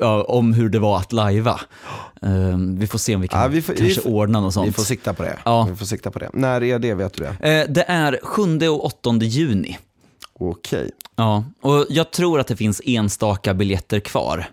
ja. 0.00 0.22
om 0.22 0.52
hur 0.52 0.68
det 0.68 0.78
var 0.78 0.96
att 0.98 1.12
lajva. 1.12 1.60
Ehm, 2.22 2.78
vi 2.78 2.86
får 2.86 2.98
se 2.98 3.14
om 3.14 3.20
vi 3.20 3.28
kan 3.28 3.40
Ja, 3.42 3.48
vi 3.48 3.62
får- 3.62 3.72
kanske 3.74 3.86
vi 3.86 3.94
får- 3.94 4.10
ordna 4.10 4.40
något 4.40 4.54
sånt. 4.54 4.68
Vi 4.68 4.72
får 4.72 4.82
sikta 4.82 5.14
på 5.14 5.22
det. 5.22 5.38
Ja. 5.44 5.66
Vi 5.70 5.76
får 5.76 5.86
sikta 5.86 6.10
på 6.10 6.18
det. 6.18 6.30
När 6.32 6.62
är 6.62 6.78
det, 6.78 6.94
vet 6.94 7.14
du 7.14 7.24
det? 7.40 7.48
Eh, 7.50 7.66
det 7.72 7.84
är 7.88 8.18
7 8.22 8.68
och 8.68 8.84
8 8.84 9.24
juni. 9.24 9.78
Okej. 10.38 10.90
Ja, 11.16 11.44
och 11.60 11.86
jag 11.88 12.10
tror 12.10 12.40
att 12.40 12.46
det 12.46 12.56
finns 12.56 12.80
enstaka 12.84 13.54
biljetter 13.54 14.00
kvar. 14.00 14.46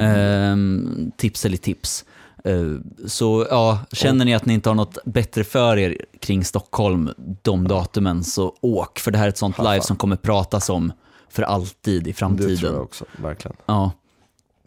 Ehm, 0.00 1.12
tips 1.16 1.44
eller 1.44 1.56
tips. 1.56 2.04
Eh, 2.44 2.72
så 3.06 3.46
ja, 3.50 3.78
känner 3.92 4.24
ni 4.24 4.34
att 4.34 4.46
ni 4.46 4.54
inte 4.54 4.68
har 4.70 4.74
något 4.74 4.98
bättre 5.04 5.44
för 5.44 5.76
er 5.76 6.04
kring 6.20 6.44
Stockholm 6.44 7.10
de 7.42 7.68
datumen 7.68 8.24
så 8.24 8.56
åk, 8.60 8.98
för 8.98 9.10
det 9.10 9.18
här 9.18 9.24
är 9.24 9.28
ett 9.28 9.38
sånt 9.38 9.56
Haffa. 9.56 9.72
live 9.72 9.82
som 9.84 9.96
kommer 9.96 10.16
pratas 10.16 10.70
om 10.70 10.92
för 11.28 11.42
alltid 11.42 11.94
i 12.06 12.10
Det 12.10 12.12
framtiden. 12.12 12.56
tror 12.56 12.72
jag 12.72 12.82
också, 12.82 13.04
verkligen. 13.22 13.56
Ja. 13.66 13.90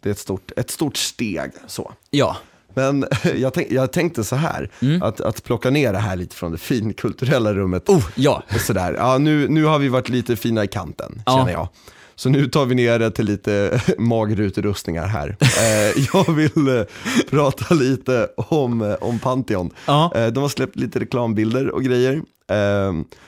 det 0.00 0.08
är 0.08 0.10
ett 0.12 0.18
stort, 0.18 0.52
ett 0.56 0.70
stort 0.70 0.96
steg. 0.96 1.50
så. 1.66 1.92
Ja, 2.10 2.36
Men 2.74 3.04
jag, 3.36 3.54
tänk, 3.54 3.70
jag 3.70 3.92
tänkte 3.92 4.24
så 4.24 4.36
här, 4.36 4.70
att, 5.02 5.20
att 5.20 5.44
plocka 5.44 5.70
ner 5.70 5.92
det 5.92 5.98
här 5.98 6.16
lite 6.16 6.36
från 6.36 6.52
det 6.52 6.58
finkulturella 6.58 7.54
rummet. 7.54 7.88
oh, 7.88 8.06
ja. 8.14 8.42
Sådär. 8.66 8.94
Ja, 8.98 9.18
nu, 9.18 9.48
nu 9.48 9.64
har 9.64 9.78
vi 9.78 9.88
varit 9.88 10.08
lite 10.08 10.36
fina 10.36 10.64
i 10.64 10.68
kanten, 10.68 11.22
Ja. 11.26 11.36
känner 11.38 11.52
jag. 11.52 11.68
Så 12.14 12.28
nu 12.28 12.46
tar 12.48 12.66
vi 12.66 12.74
ner 12.74 12.98
det 12.98 13.10
till 13.10 13.24
lite 13.26 13.80
magrutrustningar 13.98 15.06
här. 15.06 15.36
Eh, 15.40 16.04
jag 16.12 16.32
vill 16.34 16.78
eh, 16.78 16.82
prata 17.30 17.74
lite 17.74 18.28
om, 18.36 18.82
eh, 18.82 18.94
om 19.00 19.18
Pantheon. 19.18 19.70
Ja. 19.86 20.12
De 20.32 20.40
har 20.42 20.48
släppt 20.48 20.76
lite 20.76 21.00
reklambilder 21.00 21.70
och 21.70 21.82
grejer 21.82 22.22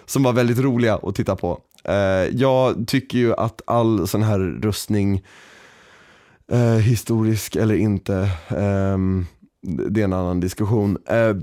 som 0.06 0.22
var 0.22 0.32
väldigt 0.32 0.58
roliga 0.58 0.94
att 1.02 1.14
titta 1.14 1.36
på. 1.36 1.58
Jag 2.30 2.84
tycker 2.86 3.18
ju 3.18 3.34
att 3.34 3.62
all 3.66 4.08
sån 4.08 4.22
här 4.22 4.38
rustning, 4.62 5.22
eh, 6.52 6.74
historisk 6.76 7.56
eller 7.56 7.74
inte, 7.74 8.30
ehm, 8.48 9.26
det 9.62 10.00
är 10.00 10.04
en 10.04 10.12
annan 10.12 10.40
diskussion. 10.40 10.98
Eh, 11.06 11.36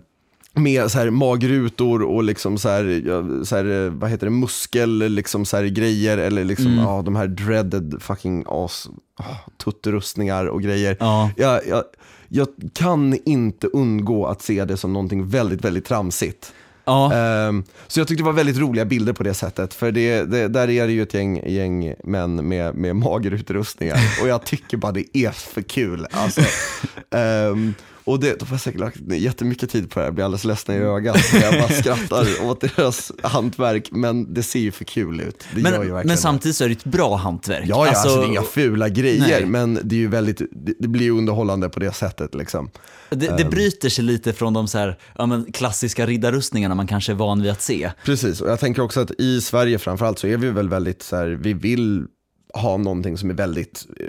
med 0.54 0.92
så 0.92 0.98
här 1.00 1.10
magrutor 1.10 2.02
och 2.02 2.24
liksom 2.24 2.58
så 2.58 2.70
här, 2.70 3.44
så 3.44 3.56
här, 3.56 3.86
eh, 3.86 3.92
vad 3.92 4.10
heter 4.10 4.26
det, 4.26 4.32
muskel 4.32 4.98
liksom 5.10 5.46
så 5.46 5.58
här 5.58 5.64
grejer 5.66 6.18
eller 6.18 6.44
liksom, 6.44 6.68
Mm. 6.68 6.80
ja, 6.80 7.02
de 7.02 7.16
här 7.16 7.28
dreaded 7.28 7.96
fucking 8.00 8.44
as, 8.48 8.90
oh, 9.20 9.38
tuttrustningar 9.64 10.46
och 10.46 10.62
grejer. 10.62 10.98
Ja. 11.00 11.32
Jag, 11.38 11.68
jag, 11.68 11.84
jag 12.28 12.48
kan 12.74 13.18
inte 13.26 13.68
undgå 13.68 14.26
att 14.26 14.42
se 14.42 14.66
det 14.66 14.78
som 14.78 14.94
någonting 14.94 15.28
väldigt, 15.30 15.66
väldigt 15.66 15.86
tramsigt. 15.86 16.54
Ja. 16.90 17.14
Ehm, 17.14 17.64
så 17.88 18.00
jag 18.00 18.08
tyckte 18.08 18.24
det 18.24 18.26
var 18.26 18.34
väldigt 18.34 18.58
roliga 18.58 18.86
bilder 18.86 19.14
på 19.14 19.24
det 19.24 19.34
sättet. 19.34 19.74
För 19.74 19.92
det, 19.92 20.24
det, 20.24 20.48
där 20.48 20.70
är 20.70 20.88
det 20.88 20.94
ju 20.94 21.02
ett 21.02 21.14
gäng, 21.14 21.42
gäng 21.46 21.94
män 22.04 22.48
med, 22.48 22.76
med 22.76 22.96
magerutrustningar. 22.96 24.00
Och 24.22 24.28
jag 24.28 24.46
tycker 24.46 24.78
bara 24.78 24.92
det 24.92 25.18
är 25.18 25.32
för 25.32 25.62
kul. 25.62 26.08
Alltså, 26.12 26.42
ehm, 27.16 27.74
och 28.10 28.20
det, 28.20 28.40
de 28.40 28.46
har 28.46 28.58
säkert 28.58 28.80
lagt 28.80 29.00
ner 29.00 29.16
jättemycket 29.16 29.70
tid 29.70 29.90
på 29.90 30.00
det 30.00 30.02
här, 30.02 30.08
jag 30.08 30.16
blir 30.16 30.26
alldeles 30.26 30.44
ledsna 30.44 30.76
i 30.76 30.78
ögat. 30.78 31.18
när 31.34 31.42
Jag 31.42 31.54
bara 31.54 31.70
skrattar 31.82 32.46
åt 32.46 32.62
deras 32.62 33.12
hantverk, 33.24 33.90
men 33.92 34.34
det 34.34 34.44
ser 34.44 34.60
ju 34.60 34.72
för 34.72 34.86
kul 34.86 35.22
ut. 35.22 35.46
Det 35.56 35.62
Men, 35.62 36.08
men 36.08 36.18
samtidigt 36.18 36.56
så 36.56 36.64
är 36.64 36.68
det 36.68 36.74
ett 36.74 36.84
bra 36.84 37.16
hantverk. 37.16 37.64
Ja, 37.66 37.86
ja 37.86 37.90
alltså, 37.90 38.16
det 38.16 38.26
är 38.26 38.28
inga 38.28 38.42
fula 38.42 38.90
grejer, 38.90 39.40
nej. 39.40 39.46
men 39.46 39.80
det 39.84 39.96
är 39.96 40.00
ju 40.00 40.08
väldigt, 40.08 40.42
det, 40.80 40.88
blir 40.88 41.04
ju 41.04 41.12
underhållande 41.12 41.70
på 41.70 41.80
det 41.80 41.92
sättet 41.92 42.36
liksom. 42.36 42.70
det, 43.10 43.28
Ehm. 43.28 43.38
det 43.38 43.46
bryter 43.46 43.90
sig 43.90 44.04
lite 44.04 44.34
från 44.34 44.54
de 44.54 44.68
så 44.68 44.78
här, 44.78 44.98
ja, 45.18 45.26
men 45.26 45.52
klassiska 45.52 46.06
riddarrustningarna 46.06 46.76
man 46.76 46.88
kanske 46.88 47.12
är 47.12 47.16
van 47.16 47.42
vid 47.42 47.52
att 47.52 47.62
se. 47.62 47.92
Precis, 48.06 48.42
och 48.42 48.50
jag 48.50 48.60
tänker 48.60 48.82
också 48.82 49.00
att 49.00 49.12
i 49.12 49.42
Sverige 49.42 49.80
framförallt 49.80 50.20
så 50.20 50.28
är 50.28 50.38
vi 50.38 50.50
väl 50.50 50.70
väldigt 50.70 51.02
så 51.02 51.16
här, 51.16 51.28
vi 51.28 51.54
vill 51.54 52.06
ha 52.54 52.78
någonting 52.78 53.18
som 53.18 53.30
är 53.30 53.34
väldigt 53.34 53.88
eh, 54.00 54.06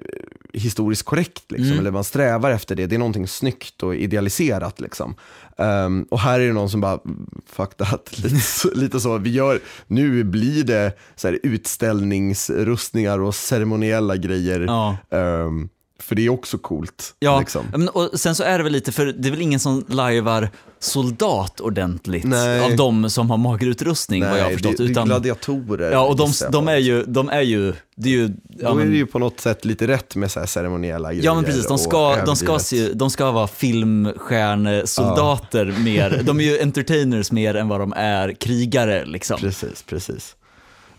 historiskt 0.52 1.02
korrekt, 1.02 1.42
liksom, 1.48 1.66
Mm. 1.66 1.78
eller 1.78 1.90
man 1.90 2.04
strävar 2.04 2.50
efter 2.50 2.74
det. 2.76 2.86
Det 2.86 2.94
är 2.94 2.98
någonting 2.98 3.28
snyggt 3.28 3.82
och 3.82 3.94
idealiserat. 3.96 4.80
Liksom. 4.80 5.14
Ehm, 5.58 6.06
och 6.10 6.18
här 6.20 6.40
är 6.40 6.46
det 6.46 6.52
någon 6.52 6.70
som 6.70 6.80
bara, 6.80 6.98
fuck 7.46 7.76
that, 7.76 8.18
lite, 8.24 8.36
så- 8.40 8.74
lite 8.74 9.00
så. 9.00 9.18
Vi 9.18 9.30
gör, 9.30 9.60
nu 9.86 10.24
blir 10.24 10.64
det 10.64 10.92
så 11.16 11.28
här, 11.28 11.38
utställningsrustningar 11.42 13.18
och 13.18 13.34
ceremoniella 13.34 14.16
grejer. 14.16 14.60
Ja. 14.60 14.96
Ehm, 15.10 15.68
för 16.00 16.14
det 16.14 16.26
är 16.26 16.28
också 16.28 16.58
coolt. 16.58 17.14
Ja, 17.18 17.40
Liksom. 17.40 17.66
men, 17.72 17.88
och 17.88 18.10
sen 18.20 18.34
så 18.34 18.42
är 18.42 18.58
det 18.58 18.64
väl 18.64 18.72
lite, 18.72 18.92
för 18.92 19.06
det 19.06 19.28
är 19.28 19.30
väl 19.30 19.42
ingen 19.42 19.60
som 19.60 19.84
lajvar 19.88 20.50
soldat 20.82 21.60
ordentligt 21.60 22.24
Nej. 22.24 22.60
av 22.60 22.76
de 22.76 23.10
som 23.10 23.30
har 23.30 23.36
magerutrustning 23.36 24.24
vad 24.24 24.38
jag 24.38 24.44
har 24.44 24.50
förstått. 24.52 24.76
det, 24.76 24.82
det 24.82 24.86
är 24.88 24.90
utan, 24.90 25.06
gladiatorer. 25.06 25.92
ja, 25.92 26.00
och 26.06 26.16
de, 26.16 26.32
de 26.52 26.68
är 26.68 26.76
ju, 26.76 27.04
de 27.04 27.28
är 27.28 27.40
ju, 27.40 27.72
det 27.96 28.08
är 28.08 28.12
ju, 28.12 28.30
ja, 28.58 28.70
Då 28.72 28.78
är 28.78 28.84
det 28.86 28.96
ju 28.96 29.06
på 29.06 29.18
något 29.18 29.40
sätt 29.40 29.64
lite 29.64 29.86
rätt 29.86 30.16
med 30.16 30.30
så 30.30 30.40
här 30.40 30.46
ceremoniella 30.46 31.08
grejer. 31.12 31.24
ja 31.24 31.34
men 31.34 31.44
precis, 31.44 31.66
de 31.66 31.78
ska, 31.78 32.24
de 32.24 32.36
ska, 32.36 32.58
se, 32.58 32.92
de 32.92 33.10
ska 33.10 33.30
vara 33.30 33.46
filmstjärnesoldater 33.46 35.74
mer, 35.84 36.22
de 36.24 36.40
är 36.40 36.44
ju 36.44 36.58
entertainers 36.62 37.32
mer 37.32 37.54
än 37.54 37.68
vad 37.68 37.80
de 37.80 37.92
är 37.96 38.32
krigare 38.32 39.04
liksom. 39.04 39.40
Precis, 39.40 39.82
precis. 39.82 40.36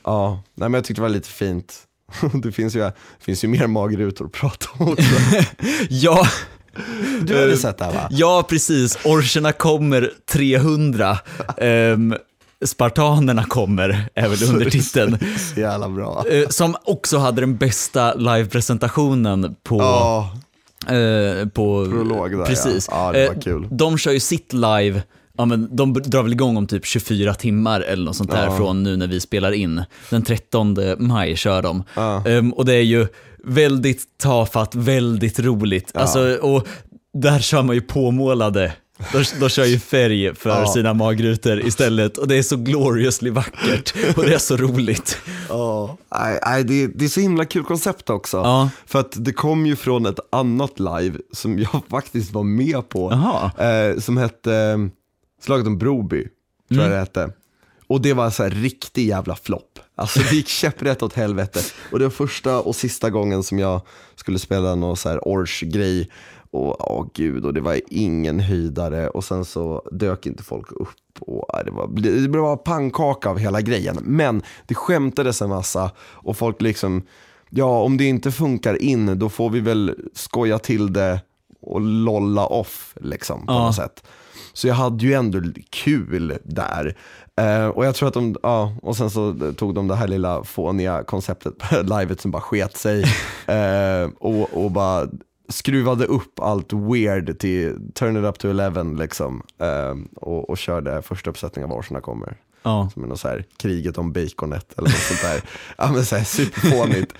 Ja, 0.03 0.31
nej, 0.55 0.69
men 0.69 0.73
jag 0.73 0.83
tyckte 0.83 0.99
det 1.01 1.03
var 1.03 1.09
lite 1.09 1.29
fint. 1.29 1.73
Det 2.43 2.51
finns 2.51 2.75
ju, 2.75 2.79
det 2.79 2.93
finns 3.19 3.43
ju 3.43 3.47
mer 3.47 3.67
magrutor 3.67 4.25
att 4.25 4.31
prata 4.31 4.65
om 4.77 4.89
också. 4.89 5.03
Ja, 5.89 6.27
Du 7.21 7.39
hade 7.39 7.57
sett 7.57 7.77
det 7.77 7.85
här 7.85 7.93
va? 7.93 8.07
ja 8.11 8.45
precis, 8.49 8.97
orcherna 9.05 9.51
kommer 9.51 10.11
300, 10.31 11.17
um, 11.57 12.15
spartanerna 12.65 13.43
kommer, 13.43 14.09
är 14.15 14.27
väl 14.29 14.43
undertiteln. 14.53 15.17
Så 15.53 15.59
jävla 15.59 15.89
bra. 15.89 16.25
Eh, 16.29 16.47
som 16.49 16.75
också 16.85 17.17
hade 17.17 17.41
den 17.41 17.57
bästa 17.57 18.13
livepresentationen 18.13 19.55
på, 19.63 19.77
Ja, 19.79 20.31
eh, 20.95 21.47
på 21.47 21.85
Prolog 21.89 22.31
där, 22.37 22.45
precis. 22.45 22.87
ja. 22.91 23.05
Ja, 23.05 23.11
det 23.19 23.27
var 23.27 23.33
Eh, 23.35 23.39
kul. 23.39 23.67
De 23.71 23.97
kör 23.97 24.11
ju 24.11 24.19
sitt 24.19 24.53
live, 24.53 25.03
ja, 25.37 25.45
men 25.45 25.75
de 25.75 25.93
drar 25.93 26.23
väl 26.23 26.31
igång 26.33 26.57
om 26.57 26.67
typ 26.67 26.85
24 26.85 27.33
timmar 27.33 27.81
eller 27.81 28.05
något 28.05 28.15
sånt 28.15 28.31
där 28.31 28.45
Ja. 28.45 28.57
från 28.57 28.83
nu 28.83 28.97
när 28.97 29.07
vi 29.07 29.19
spelar 29.19 29.51
in. 29.51 29.83
Den 30.09 30.21
13 30.23 30.77
maj 30.97 31.35
kör 31.35 31.61
de. 31.61 31.83
Ja. 31.95 32.23
Ehm, 32.27 32.53
och 32.53 32.65
det 32.65 32.73
är 32.73 32.81
ju 32.81 33.07
väldigt 33.43 34.17
tafatt, 34.17 34.75
väldigt 34.75 35.39
roligt. 35.39 35.91
Alltså, 35.97 36.35
och 36.41 36.67
där 37.13 37.39
kör 37.39 37.63
man 37.63 37.75
ju 37.75 37.81
påmålade. 37.81 38.73
De, 39.13 39.23
de 39.39 39.49
kör 39.49 39.65
ju 39.65 39.79
färg 39.79 40.35
för 40.35 40.49
Ja. 40.49 40.67
sina 40.73 40.93
magrutor 40.93 41.59
istället 41.67 42.17
och 42.17 42.27
det 42.27 42.35
är 42.37 42.43
så 42.43 42.57
gloriously 42.57 43.29
vackert 43.29 43.93
och 44.17 44.23
det 44.23 44.33
är 44.33 44.37
så 44.39 44.57
roligt. 44.57 45.17
ja. 45.49 45.97
Nej, 46.45 46.63
det, 46.63 46.87
det 46.87 47.05
är 47.05 47.09
så 47.09 47.19
himla 47.19 47.45
kul 47.45 47.63
koncept 47.63 48.09
också. 48.09 48.37
Ja. 48.37 48.69
För 48.85 48.99
att 48.99 49.11
det 49.25 49.33
kom 49.33 49.65
ju 49.65 49.75
från 49.75 50.05
ett 50.05 50.19
annat 50.31 50.79
live 50.79 51.17
som 51.33 51.59
jag 51.59 51.81
faktiskt 51.89 52.31
var 52.33 52.43
med 52.43 52.89
på. 52.89 53.11
Eh, 53.57 53.99
som 53.99 54.17
hette 54.17 54.89
Slaget 55.41 55.67
om 55.67 55.77
Broby, 55.77 56.27
tror 56.69 56.81
jag 56.81 56.91
det 56.91 56.97
hette. 56.97 57.31
Och 57.87 58.01
det 58.01 58.13
var 58.13 58.29
så 58.29 58.43
här 58.43 58.49
riktig 58.49 59.07
jävla 59.07 59.35
flopp. 59.35 59.79
Alltså 59.95 60.19
det 60.19 60.31
gick 60.35 60.47
käpprätt 60.61 61.03
åt 61.03 61.13
helvete. 61.13 61.59
Och 61.91 61.99
det 61.99 62.05
var 62.05 62.09
första 62.11 62.59
och 62.61 62.75
sista 62.75 63.09
gången 63.09 63.43
som 63.43 63.59
jag 63.59 63.81
skulle 64.15 64.39
spela 64.39 64.75
någon 64.75 64.97
så 64.97 65.09
här 65.09 65.27
Ors-grej. 65.27 66.09
Och 66.51 66.91
åh 66.91 67.07
gud, 67.13 67.45
och 67.45 67.53
det 67.53 67.61
var 67.61 67.81
ingen 67.87 68.39
höjdare 68.39 69.09
och 69.09 69.23
sen 69.23 69.45
så 69.45 69.89
dök 69.91 70.25
inte 70.25 70.43
folk 70.43 70.71
upp. 70.71 70.89
Och, 71.19 71.45
ja, 71.47 71.63
det, 71.63 71.71
var, 71.71 71.87
det 72.27 72.39
var 72.39 72.57
pannkaka 72.57 73.29
av 73.29 73.37
hela 73.37 73.61
grejen. 73.61 73.97
Men 74.01 74.41
det 74.67 74.75
skämtades 74.75 75.41
en 75.41 75.49
massa 75.49 75.91
och 75.99 76.37
folk 76.37 76.61
liksom, 76.61 77.01
ja 77.49 77.81
om 77.81 77.97
det 77.97 78.05
inte 78.05 78.31
funkar 78.31 78.81
in 78.81 79.19
då 79.19 79.29
får 79.29 79.49
vi 79.49 79.59
väl 79.59 79.95
skoja 80.13 80.59
till 80.59 80.93
det 80.93 81.21
och 81.61 81.81
lolla 81.81 82.45
off 82.45 82.93
liksom 83.01 83.45
på 83.45 83.53
Ja. 83.53 83.65
något 83.65 83.75
sätt. 83.75 84.03
Så 84.53 84.67
jag 84.67 84.75
hade 84.75 85.05
ju 85.05 85.13
ändå 85.13 85.41
kul 85.69 86.37
där. 86.43 86.95
Eh, 87.41 87.67
och 87.67 87.85
jag 87.85 87.95
tror 87.95 88.07
att 88.07 88.13
de, 88.13 88.35
ja, 88.43 88.75
och 88.81 88.97
sen 88.97 89.09
så 89.09 89.53
tog 89.57 89.75
de 89.75 89.87
det 89.87 89.95
här 89.95 90.07
lilla 90.07 90.43
fåniga 90.43 91.03
konceptet 91.03 91.57
på 91.57 91.81
livet 91.99 92.21
som 92.21 92.31
bara 92.31 92.41
sket 92.41 92.77
sig. 92.77 93.05
Eh, 93.47 94.09
och, 94.19 94.65
och 94.65 94.71
bara 94.71 95.07
skruvade 95.51 96.05
upp 96.05 96.39
allt 96.39 96.73
weird 96.73 97.39
till 97.39 97.91
turn 97.93 98.17
it 98.17 98.23
up 98.23 98.39
to 98.39 98.49
11 98.49 98.83
liksom. 98.83 99.43
Eh, 99.57 99.95
och, 100.15 100.49
och 100.49 100.57
körde 100.57 101.01
första 101.01 101.29
uppsättningen 101.29 101.71
av 101.71 101.77
Orcherna 101.77 102.01
kommer. 102.01 102.37
Ja. 102.63 102.89
Som 102.93 103.03
är 103.03 103.07
något 103.07 103.19
så 103.19 103.27
här, 103.27 103.45
kriget 103.57 103.97
om 103.97 104.13
baconet 104.13 104.73
eller 104.77 104.89
något 104.89 104.97
sånt 104.97 105.21
där. 105.21 105.41
ja 105.77 105.91
men 105.91 106.05
så 106.05 106.15
här 106.15 106.23
superfånigt. 106.23 107.13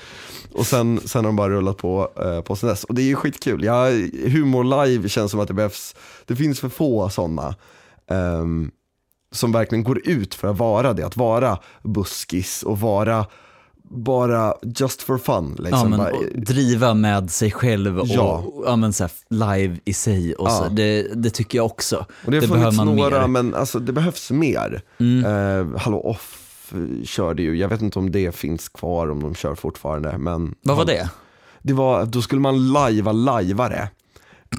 Och 0.53 0.65
sen, 0.65 0.99
sen 1.05 1.25
har 1.25 1.29
de 1.29 1.35
bara 1.35 1.49
rullat 1.49 1.77
på, 1.77 2.11
eh, 2.15 2.41
på 2.41 2.55
sen 2.55 2.69
dess. 2.69 2.83
Och 2.83 2.95
det 2.95 3.01
är 3.01 3.05
ju 3.05 3.15
skitkul. 3.15 3.63
Ja, 3.63 3.85
humor 4.31 4.85
live 4.85 5.09
känns 5.09 5.31
som 5.31 5.39
att 5.39 5.47
det 5.47 5.53
behövs, 5.53 5.95
det 6.25 6.35
finns 6.35 6.59
för 6.59 6.69
få 6.69 7.09
sådana. 7.09 7.55
ehm, 8.07 8.71
som 9.31 9.51
verkligen 9.51 9.83
går 9.83 10.07
ut 10.07 10.35
för 10.35 10.47
att 10.47 10.57
vara 10.57 10.93
det, 10.93 11.05
att 11.05 11.17
vara 11.17 11.57
buskis 11.83 12.63
och 12.63 12.79
vara 12.79 13.25
bara 13.93 14.53
just 14.63 15.01
for 15.01 15.17
fun. 15.17 15.55
Liksom. 15.59 15.91
Ja, 15.91 15.97
bara, 15.97 16.11
driva 16.35 16.93
med 16.93 17.31
sig 17.31 17.51
själv 17.51 17.99
och 17.99 18.07
Ja. 18.07 18.43
ja. 18.65 18.75
men, 18.75 18.93
så 18.93 19.03
här, 19.03 19.11
live 19.29 19.77
i 19.85 19.93
sig. 19.93 20.35
Och 20.35 20.51
så. 20.51 20.63
Ja. 20.63 20.69
Det, 20.69 21.07
det 21.15 21.29
tycker 21.29 21.57
jag 21.57 21.65
också. 21.65 22.05
och 22.25 22.31
det 22.31 22.37
har 22.37 22.41
behöver 22.47 22.59
funnits 22.61 22.77
man 22.77 22.95
några, 22.95 23.19
mer. 23.19 23.27
men 23.27 23.55
alltså, 23.55 23.79
det 23.79 23.93
behövs 23.93 24.31
mer. 24.31 24.81
Mm. 24.99 25.25
Eh, 25.25 25.79
Hallå 25.81 25.99
Off 26.01 26.37
körde 27.05 27.43
ju, 27.43 27.57
jag 27.57 27.69
vet 27.69 27.81
inte 27.81 27.99
om 27.99 28.11
det 28.11 28.35
finns 28.35 28.69
kvar, 28.69 29.11
om 29.11 29.23
de 29.23 29.35
kör 29.35 29.55
fortfarande. 29.55 30.17
Men 30.17 30.55
Vad 30.61 30.77
var 30.77 30.85
det? 30.85 31.09
det 31.61 31.73
var, 31.73 32.05
då 32.05 32.21
skulle 32.21 32.41
man 32.41 32.71
lajva 32.71 33.11
lajvare. 33.11 33.89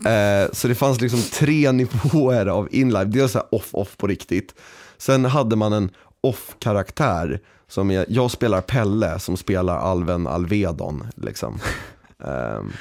Eh, 0.06 0.50
så 0.52 0.68
det 0.68 0.74
fanns 0.74 1.00
liksom 1.00 1.20
tre 1.32 1.72
nivåer 1.72 2.46
av 2.46 2.68
inlive. 2.70 3.04
Dels 3.04 3.32
så 3.32 3.40
off-off 3.50 3.96
på 3.96 4.06
riktigt. 4.06 4.54
Sen 4.98 5.24
hade 5.24 5.56
man 5.56 5.72
en 5.72 5.90
off-karaktär. 6.20 7.40
Som 7.72 7.90
jag, 7.90 8.04
jag 8.08 8.30
spelar 8.30 8.60
Pelle 8.60 9.18
som 9.18 9.36
spelar 9.36 9.76
Alven 9.78 10.26
Alvedon. 10.26 11.06
Liksom. 11.14 11.58
Ehm, 12.24 12.72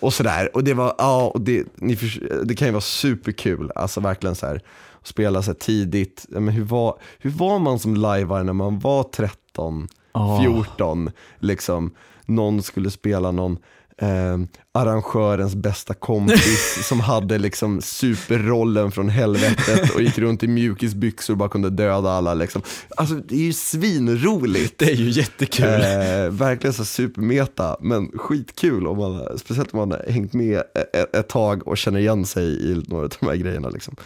och 0.00 0.14
sådär. 0.14 0.50
Och 0.56 0.64
det 0.64 0.74
var, 0.74 0.94
ja, 0.98 1.30
och 1.34 1.40
det, 1.40 1.66
ni 1.74 1.96
förs- 1.96 2.20
det 2.44 2.54
kan 2.54 2.68
ju 2.68 2.72
vara 2.72 2.80
superkul. 2.80 3.72
Alltså 3.74 4.00
verkligen 4.00 4.34
så 4.36 4.46
här. 4.46 4.60
Spela 5.02 5.42
så 5.42 5.50
här 5.50 5.58
tidigt. 5.58 6.26
Men 6.28 6.48
hur, 6.48 6.64
var, 6.64 6.98
hur 7.18 7.30
var 7.30 7.58
man 7.58 7.78
som 7.78 7.94
lajvare 7.96 8.42
när 8.42 8.52
man 8.52 8.78
var 8.78 9.02
13, 9.02 9.88
Ja. 10.12 10.40
14? 10.42 11.10
Liksom, 11.38 11.90
någon 12.26 12.62
skulle 12.62 12.90
spela 12.90 13.30
någon 13.30 13.58
eh, 14.00 14.38
arrangörens 14.74 15.54
bästa 15.54 15.94
kompis 15.94 16.78
som 16.88 17.00
hade 17.00 17.38
liksom 17.38 17.80
superrollen 17.82 18.90
från 18.92 19.08
helvetet 19.08 19.94
och 19.94 20.02
gick 20.02 20.18
runt 20.18 20.42
i 20.42 20.48
mjukisbyxor 20.48 21.34
och 21.34 21.38
bara 21.38 21.48
kunde 21.48 21.70
döda 21.70 22.10
alla. 22.10 22.34
Liksom. 22.34 22.62
Alltså 22.96 23.14
det 23.14 23.34
är 23.34 23.40
ju 23.40 23.52
svinroligt. 23.52 24.78
Det 24.78 24.90
är 24.92 24.96
ju 24.96 25.10
jättekul. 25.10 25.64
Eh, 25.66 26.30
verkligen 26.30 26.74
så 26.74 26.84
supermeta, 26.84 27.76
men 27.80 28.08
skitkul 28.14 28.86
om 28.86 28.98
man, 28.98 29.38
speciellt 29.38 29.74
om 29.74 29.78
man 29.78 29.90
har 29.90 30.12
hängt 30.12 30.32
med 30.32 30.58
ett, 30.58 31.16
ett 31.16 31.28
tag 31.28 31.68
och 31.68 31.78
känner 31.78 31.98
igen 32.00 32.26
sig 32.26 32.44
i 32.70 32.82
några 32.88 33.04
av 33.04 33.12
de 33.20 33.26
här 33.26 33.36
grejerna. 33.36 33.68
Liksom. 33.68 33.96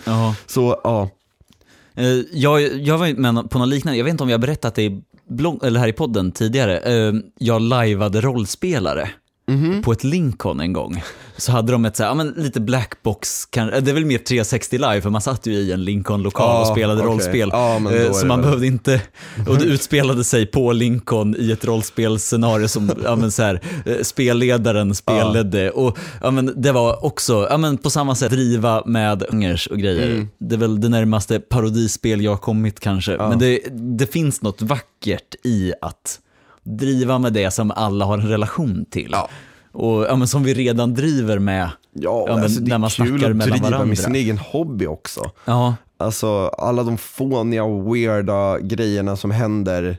Så 0.47 0.81
ja, 0.85 1.11
Eh, 1.97 2.07
Jag, 2.33 2.63
jag 2.63 2.99
var 2.99 3.33
med 3.33 3.51
på 3.51 3.59
något 3.59 3.69
liknande, 3.69 3.99
jag 3.99 4.05
vet 4.05 4.11
inte 4.11 4.23
om 4.23 4.31
jag 4.31 4.41
berättat 4.41 4.75
det 4.75 4.83
i 4.83 5.03
blogg, 5.29 5.65
eller 5.65 5.81
här 5.81 5.89
i 5.89 5.93
podden 5.93 6.33
tidigare. 6.33 6.79
Eh, 6.79 7.13
Jag 7.39 7.63
lajvade 7.63 8.21
rollspelare 8.21 9.11
Mhm. 9.47 9.83
på 9.83 9.93
ett 9.93 10.05
Lincoln 10.05 10.61
en 10.61 10.73
gång. 10.73 11.03
Så 11.37 11.53
hade 11.53 11.73
de 11.73 11.85
ett 11.85 11.97
så 11.97 12.03
här, 12.03 12.11
ja, 12.11 12.15
men 12.15 12.29
lite 12.37 12.61
blackbox, 12.61 13.47
kan- 13.47 13.67
det 13.67 13.91
är 13.91 13.95
väl 13.95 14.05
mer 14.05 14.19
360 14.19 14.79
live 14.79 15.01
för 15.01 15.11
man 15.11 15.21
satt 15.21 15.47
ju 15.47 15.53
i 15.53 15.73
en 15.73 15.85
Lincoln-lokal 15.85 16.47
Ja, 16.49 16.61
och 16.61 16.67
spelade 16.67 17.01
okej. 17.01 17.13
rollspel. 17.13 17.51
Eh, 17.53 17.57
är 17.59 18.13
så 18.13 18.27
man 18.27 18.43
behövde 18.43 18.67
inte, 18.67 19.01
och 19.49 19.59
det 19.59 19.65
utspelade 19.65 20.25
sig 20.25 20.47
på 20.47 20.73
Lincoln 20.73 21.37
i 21.39 21.53
ett 21.53 21.65
rollspelsscenario 21.65 22.69
som 22.69 22.91
ja, 23.05 23.17
men 23.17 23.31
så 23.33 23.43
här, 23.43 23.61
eh, 23.87 23.97
spelledaren 24.03 24.95
spelade. 24.95 25.71
Och 25.71 25.99
ja, 26.23 26.31
men 26.31 26.53
det 26.63 26.73
var 26.73 27.05
också, 27.05 27.47
ja, 27.51 27.57
men 27.57 27.79
på 27.79 27.91
samma 27.91 28.15
sätt, 28.15 28.31
driva 28.33 28.83
med 28.87 29.25
ungers 29.29 29.67
och 29.67 29.79
grejer. 29.79 30.11
Mm. 30.11 30.29
Det 30.39 30.55
är 30.55 30.59
väl 30.59 30.81
det 30.81 30.89
närmaste 30.89 31.41
parodispel 31.41 32.21
jag 32.23 32.31
har 32.33 32.39
kommit 32.39 32.81
kanske. 32.81 33.17
Men 33.17 33.39
det, 33.39 33.61
det 33.73 34.13
finns 34.13 34.43
något 34.43 34.63
vackert 34.63 35.35
i 35.45 35.73
att 35.81 36.21
driva 36.65 37.19
med 37.19 37.33
det 37.33 37.51
som 37.51 37.71
alla 37.71 38.05
har 38.05 38.19
en 38.19 38.29
relation 38.29 38.85
till. 38.91 39.09
Ja. 39.13 39.29
Och 39.73 40.05
ja, 40.05 40.17
men 40.17 40.29
som 40.29 40.43
vi 40.45 40.55
redan 40.55 40.95
driver 40.95 41.39
med. 41.39 41.69
ja, 41.93 42.25
Ja, 42.29 42.35
men 42.35 42.45
alltså, 42.45 42.61
det 42.61 42.69
när 42.69 42.75
är 42.75 42.79
man 42.79 42.91
kul 42.91 43.07
snackar 43.09 43.31
att 43.31 43.37
mellan 43.37 43.51
driva 43.59 43.71
varandra. 43.71 43.87
med 43.87 43.99
sin 43.99 44.15
egen 44.15 44.39
hobby 44.39 44.87
också. 44.87 45.31
Ja, 45.45 45.75
Alltså 45.97 46.49
alla 46.49 46.83
de 46.83 46.99
fåniga 46.99 47.65
och 47.65 47.95
weirda 47.95 48.59
grejerna 48.59 49.17
som 49.17 49.31
händer 49.31 49.97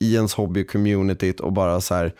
i 0.00 0.14
ens 0.14 0.34
hobby-communityt 0.36 1.40
och 1.40 1.52
bara 1.52 1.80
så 1.80 1.94
här 1.94 2.12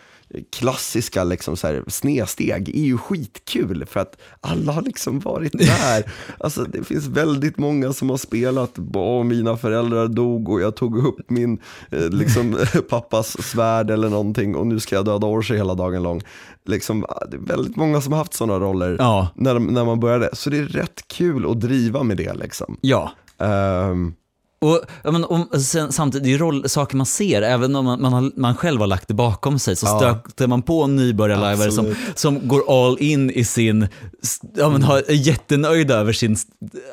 klassiska 0.53 1.25
liksom 1.25 1.57
så 1.57 1.67
här, 1.67 1.85
snedsteg 1.89 2.69
är 2.77 2.83
ju 2.85 2.99
skitkul 2.99 3.87
för 3.87 4.01
att 4.01 4.17
alla 4.41 4.73
har 4.73 4.83
liksom 4.83 5.21
varit 5.21 5.53
där. 5.53 6.05
Alltså 6.39 6.65
det 6.65 6.85
finns 6.85 7.07
väldigt 7.07 7.59
många 7.59 7.93
som 7.93 8.11
har 8.11 8.17
spelat, 8.17 8.73
"Åh, 8.95 9.25
mina 9.25 9.57
föräldrar 9.57 10.09
dog 10.09 10.49
och 10.49 10.61
jag 10.61 10.77
tog 10.77 11.07
upp 11.07 11.31
min 11.31 11.59
eh, 11.91 12.09
liksom, 12.09 12.57
pappas 12.89 13.43
svärd 13.43 13.91
eller 13.91 14.09
någonting 14.09 14.55
och 14.57 14.67
nu 14.67 14.81
ska 14.81 14.97
jag 14.97 15.05
döda 15.05 15.27
Orcher 15.27 15.55
hela 15.55 15.75
dagen 15.75 16.03
lång. 16.03 16.21
Liksom, 16.67 17.05
det 17.31 17.37
är 17.37 17.41
väldigt 17.41 17.77
många 17.77 18.01
som 18.01 18.13
har 18.13 18.19
haft 18.19 18.35
sådana 18.35 18.59
roller 18.65 18.97
Ja. 18.99 19.29
när, 19.35 19.59
när 19.59 19.85
man 19.85 20.01
började, 20.01 20.31
så 20.33 20.51
det 20.51 20.59
är 20.59 20.65
rätt 20.65 21.09
kul 21.09 21.51
att 21.51 21.61
driva 21.61 22.03
med 22.03 22.17
det 22.17 22.35
liksom. 22.35 22.77
ja. 22.81 23.11
Ehm, 23.39 24.15
Och, 24.59 24.81
ja, 25.05 25.11
men, 25.11 25.25
om, 25.25 25.49
sen, 25.61 25.93
samtidigt, 25.93 26.25
det 26.25 26.29
är 26.29 26.33
ju 26.33 26.39
roll, 26.39 26.69
saker 26.69 26.97
man 26.97 27.07
ser, 27.07 27.43
även 27.43 27.77
om 27.77 27.85
man, 27.85 28.03
man, 28.03 28.13
har, 28.13 28.31
man 28.37 28.55
själv 28.57 28.81
har 28.81 28.87
lagt 28.87 29.09
det 29.09 29.15
bakom 29.15 29.59
sig, 29.59 29.77
så 29.77 29.87
Ja. 29.87 29.99
stöter 29.99 30.47
man 30.47 30.63
på 30.63 30.83
en 30.83 30.97
nybörjarlajvare 30.97 31.73
som, 31.73 31.95
som 32.15 32.49
går 32.49 32.85
all 32.87 32.99
in 33.01 33.31
i 33.31 33.45
sin, 33.45 33.89
ja, 34.57 34.69
men, 34.71 34.83
har, 34.83 34.99
är 34.99 35.13
jättenöjd 35.15 35.91
över 35.91 36.13
sin 36.13 36.37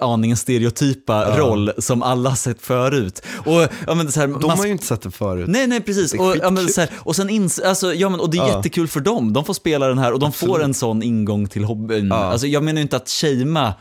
aningen 0.02 0.38
stereotypa 0.38 1.38
roll 1.38 1.72
som 1.78 2.04
alla 2.04 2.30
har 2.30 2.38
sett 2.38 2.62
förut. 2.62 3.22
Och, 3.46 3.68
ja, 3.88 3.96
men, 3.96 4.12
så 4.12 4.20
här, 4.20 4.28
de 4.28 4.48
man, 4.48 4.58
har 4.58 4.66
ju 4.66 4.72
inte 4.72 4.86
sett 4.86 5.02
det 5.02 5.12
förut. 5.12 5.46
Nej, 5.48 5.68
nej 5.68 5.82
precis. 5.82 6.14
Och, 6.14 6.36
ja, 6.42 6.50
men, 6.50 6.70
så 6.70 6.82
här, 6.82 6.90
och 6.96 7.16
sen 7.16 7.30
ins, 7.30 7.60
alltså, 7.60 7.94
ja, 7.94 8.10
men, 8.10 8.20
och 8.20 8.30
det 8.30 8.38
är 8.38 8.48
Ja. 8.48 8.56
jättekul 8.58 8.88
för 8.88 9.00
dem. 9.00 9.34
De 9.34 9.46
får 9.46 9.54
spela 9.54 9.88
den 9.88 9.98
här 9.98 10.12
och 10.14 10.20
de 10.20 10.26
Absolut. 10.30 10.56
får 10.56 10.64
en 10.64 10.74
sån 10.74 11.04
ingång 11.04 11.48
till 11.48 11.64
hobbyn. 11.64 12.08
Ja. 12.08 12.16
Alltså, 12.16 12.48
jag 12.48 12.64
menar 12.64 12.82
inte 12.82 12.96
att 12.98 13.10
shamea 13.10 13.74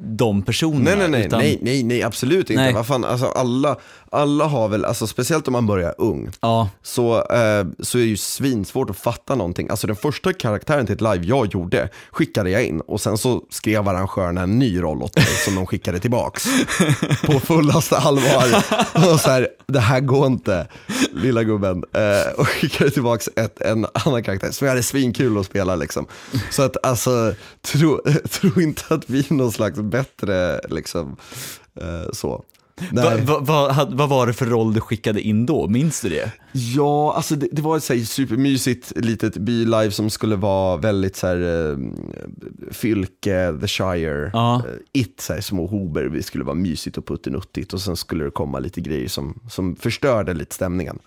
de 0.00 0.42
personerna. 0.42 0.84
Nej, 0.84 0.96
nej, 0.96 1.08
nej, 1.08 1.26
utan, 1.26 1.38
nej, 1.38 1.58
nej, 1.62 1.82
nej, 1.82 2.02
absolut 2.02 2.50
inte. 2.50 2.62
Nej. 2.62 2.72
Vad 2.72 2.86
fan, 2.86 3.04
alltså, 3.04 3.26
alla, 3.26 3.76
alla 4.10 4.44
har 4.44 4.68
väl, 4.68 4.84
alltså, 4.84 5.06
speciellt 5.06 5.48
om 5.48 5.52
man 5.52 5.66
börjar 5.66 5.94
ung, 5.98 6.30
Ja, 6.40 6.68
så, 6.82 7.16
eh, 7.16 7.66
så 7.80 7.98
är 7.98 8.02
det 8.02 8.08
ju 8.08 8.16
svinsvårt 8.16 8.90
att 8.90 8.96
fatta 8.96 9.34
någonting. 9.34 9.68
Alltså 9.70 9.86
den 9.86 9.96
första 9.96 10.32
karaktären 10.32 10.86
till 10.86 10.94
ett 10.94 11.00
live 11.00 11.24
jag 11.24 11.46
gjorde 11.54 11.88
skickade 12.10 12.50
jag 12.50 12.64
in 12.64 12.80
och 12.80 13.00
sen 13.00 13.18
så 13.18 13.42
skrev 13.50 13.88
arrangörerna 13.88 14.42
en 14.42 14.58
ny 14.58 14.82
roll 14.82 15.02
åt 15.02 15.16
mig 15.16 15.26
som 15.44 15.54
de 15.54 15.66
skickade 15.66 16.00
tillbaks. 16.00 16.44
på 17.26 17.40
fullaste 17.40 17.96
allvar. 17.96 18.64
Och 19.12 19.20
så 19.20 19.30
här, 19.30 19.48
det 19.66 19.80
här 19.80 20.00
går 20.00 20.26
inte, 20.26 20.66
lilla 21.12 21.42
gubben. 21.42 21.84
Eh, 21.92 22.32
och 22.40 22.48
skickade 22.48 22.90
tillbaks 22.90 23.28
ett, 23.36 23.60
en 23.60 23.86
annan 23.92 24.22
karaktär 24.22 24.50
som 24.50 24.66
jag 24.66 24.72
hade 24.72 24.82
svinkul 24.82 25.38
att 25.38 25.46
spela 25.46 25.76
liksom. 25.76 26.06
Så 26.50 26.62
att 26.62 26.86
alltså, 26.86 27.34
tro, 27.62 28.00
tro 28.30 28.60
inte 28.60 28.94
att 28.94 29.10
vi 29.10 29.18
är 29.18 29.34
någon 29.34 29.52
slags 29.52 29.78
bättre 29.84 30.60
liksom, 30.70 31.16
eh, 31.80 32.10
så. 32.12 32.44
Va, 32.92 33.10
Nej. 33.10 33.20
va, 33.24 33.38
va, 33.40 33.88
vad 33.90 34.08
var 34.08 34.26
det 34.26 34.32
för 34.32 34.46
roll 34.46 34.74
du 34.74 34.80
skickade 34.80 35.20
in 35.20 35.46
då? 35.46 35.68
Minns 35.68 36.00
du 36.00 36.08
det? 36.08 36.32
Ja, 36.52 37.14
alltså 37.16 37.34
det, 37.36 37.48
det 37.52 37.62
var 37.62 37.76
ett 37.76 37.84
så 37.84 37.94
här, 37.94 38.00
supermysigt 38.00 38.92
litet 38.96 39.36
bylive 39.36 39.90
som 39.90 40.10
skulle 40.10 40.36
vara 40.36 40.76
väldigt 40.76 41.16
så 41.16 41.26
här, 41.26 41.70
eh, 41.70 41.78
Fylke, 42.70 43.58
The 43.60 43.66
Shire, 43.68 44.30
Ja. 44.32 44.56
eh, 44.56 45.00
It, 45.00 45.20
så 45.20 45.32
här, 45.32 45.40
små 45.40 45.66
hober. 45.66 46.04
Det 46.04 46.22
skulle 46.22 46.44
vara 46.44 46.54
mysigt 46.54 46.98
och 46.98 47.06
puttinuttigt 47.06 47.72
och 47.72 47.80
sen 47.80 47.96
skulle 47.96 48.24
det 48.24 48.30
komma 48.30 48.58
lite 48.58 48.80
grejer 48.80 49.08
som, 49.08 49.40
som 49.50 49.76
förstörde 49.76 50.34
lite 50.34 50.54
stämningen. 50.54 50.98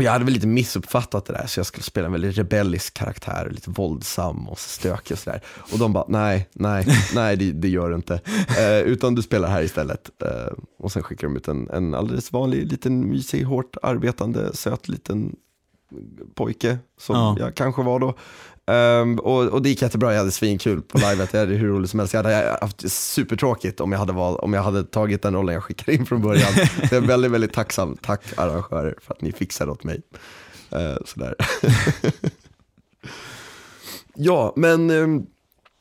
Och 0.00 0.04
jag 0.04 0.12
hade 0.12 0.24
väl 0.24 0.34
lite 0.34 0.46
missuppfattat 0.46 1.24
det 1.26 1.32
där, 1.32 1.46
så 1.46 1.58
jag 1.60 1.66
skulle 1.66 1.82
spela 1.84 2.06
en 2.06 2.12
väldigt 2.12 2.38
rebellisk 2.38 2.94
karaktär, 2.94 3.48
lite 3.50 3.70
våldsam 3.70 4.48
och 4.48 4.58
stökig 4.58 5.12
och 5.14 5.18
sådär. 5.18 5.40
Och 5.72 5.78
de 5.78 5.92
bara, 5.92 6.04
nej, 6.08 6.48
nej, 6.52 6.86
nej 7.14 7.36
det, 7.36 7.52
det 7.52 7.68
gör 7.68 7.88
du 7.90 7.96
inte. 7.96 8.20
Eh, 8.58 8.78
utan 8.80 9.14
du 9.14 9.22
spelar 9.22 9.48
här 9.48 9.62
istället. 9.62 10.10
Eh, 10.22 10.52
och 10.78 10.92
sen 10.92 11.02
skickar 11.02 11.26
de 11.26 11.36
ut 11.36 11.48
en, 11.48 11.70
en 11.70 11.94
alldeles 11.94 12.32
vanlig, 12.32 12.70
liten 12.72 13.08
mysig, 13.10 13.44
hårt 13.44 13.76
arbetande, 13.82 14.56
söt 14.56 14.88
liten 14.88 15.36
pojke, 16.34 16.78
som 17.00 17.16
Ja. 17.16 17.36
jag 17.38 17.54
kanske 17.54 17.82
var 17.82 17.98
då. 17.98 18.14
Ehm, 18.70 19.18
och, 19.18 19.48
och 19.48 19.62
det 19.62 19.68
gick 19.68 19.82
jättebra, 19.82 20.12
jag 20.12 20.18
hade 20.18 20.30
svinkul 20.30 20.82
på 20.82 20.98
livet, 20.98 21.32
jag 21.32 21.40
hade 21.40 21.54
hur 21.54 21.68
roligt 21.68 21.90
som 21.90 21.98
helst. 22.00 22.14
Jag 22.14 22.22
hade 22.22 22.58
haft 22.60 22.90
supertråkigt 22.92 23.80
om 23.80 23.92
jag 23.92 23.98
hade, 23.98 24.12
val, 24.12 24.36
om 24.36 24.52
jag 24.52 24.62
hade 24.62 24.84
tagit 24.84 25.22
den 25.22 25.34
rollen 25.34 25.54
jag 25.54 25.64
skickade 25.64 25.94
in 25.94 26.06
från 26.06 26.22
början. 26.22 26.52
Så 26.88 26.94
jag 26.94 27.02
är 27.02 27.06
väldigt, 27.06 27.30
väldigt 27.30 27.52
tacksam. 27.52 27.96
Tack 28.02 28.22
arrangörer 28.36 28.94
för 29.02 29.14
att 29.14 29.20
ni 29.20 29.32
fixade 29.32 29.70
åt 29.70 29.84
mig. 29.84 30.02
Uh, 30.74 30.96
sådär. 31.04 31.34
ja, 34.14 34.52
men 34.56 34.90
ehm, 34.90 35.26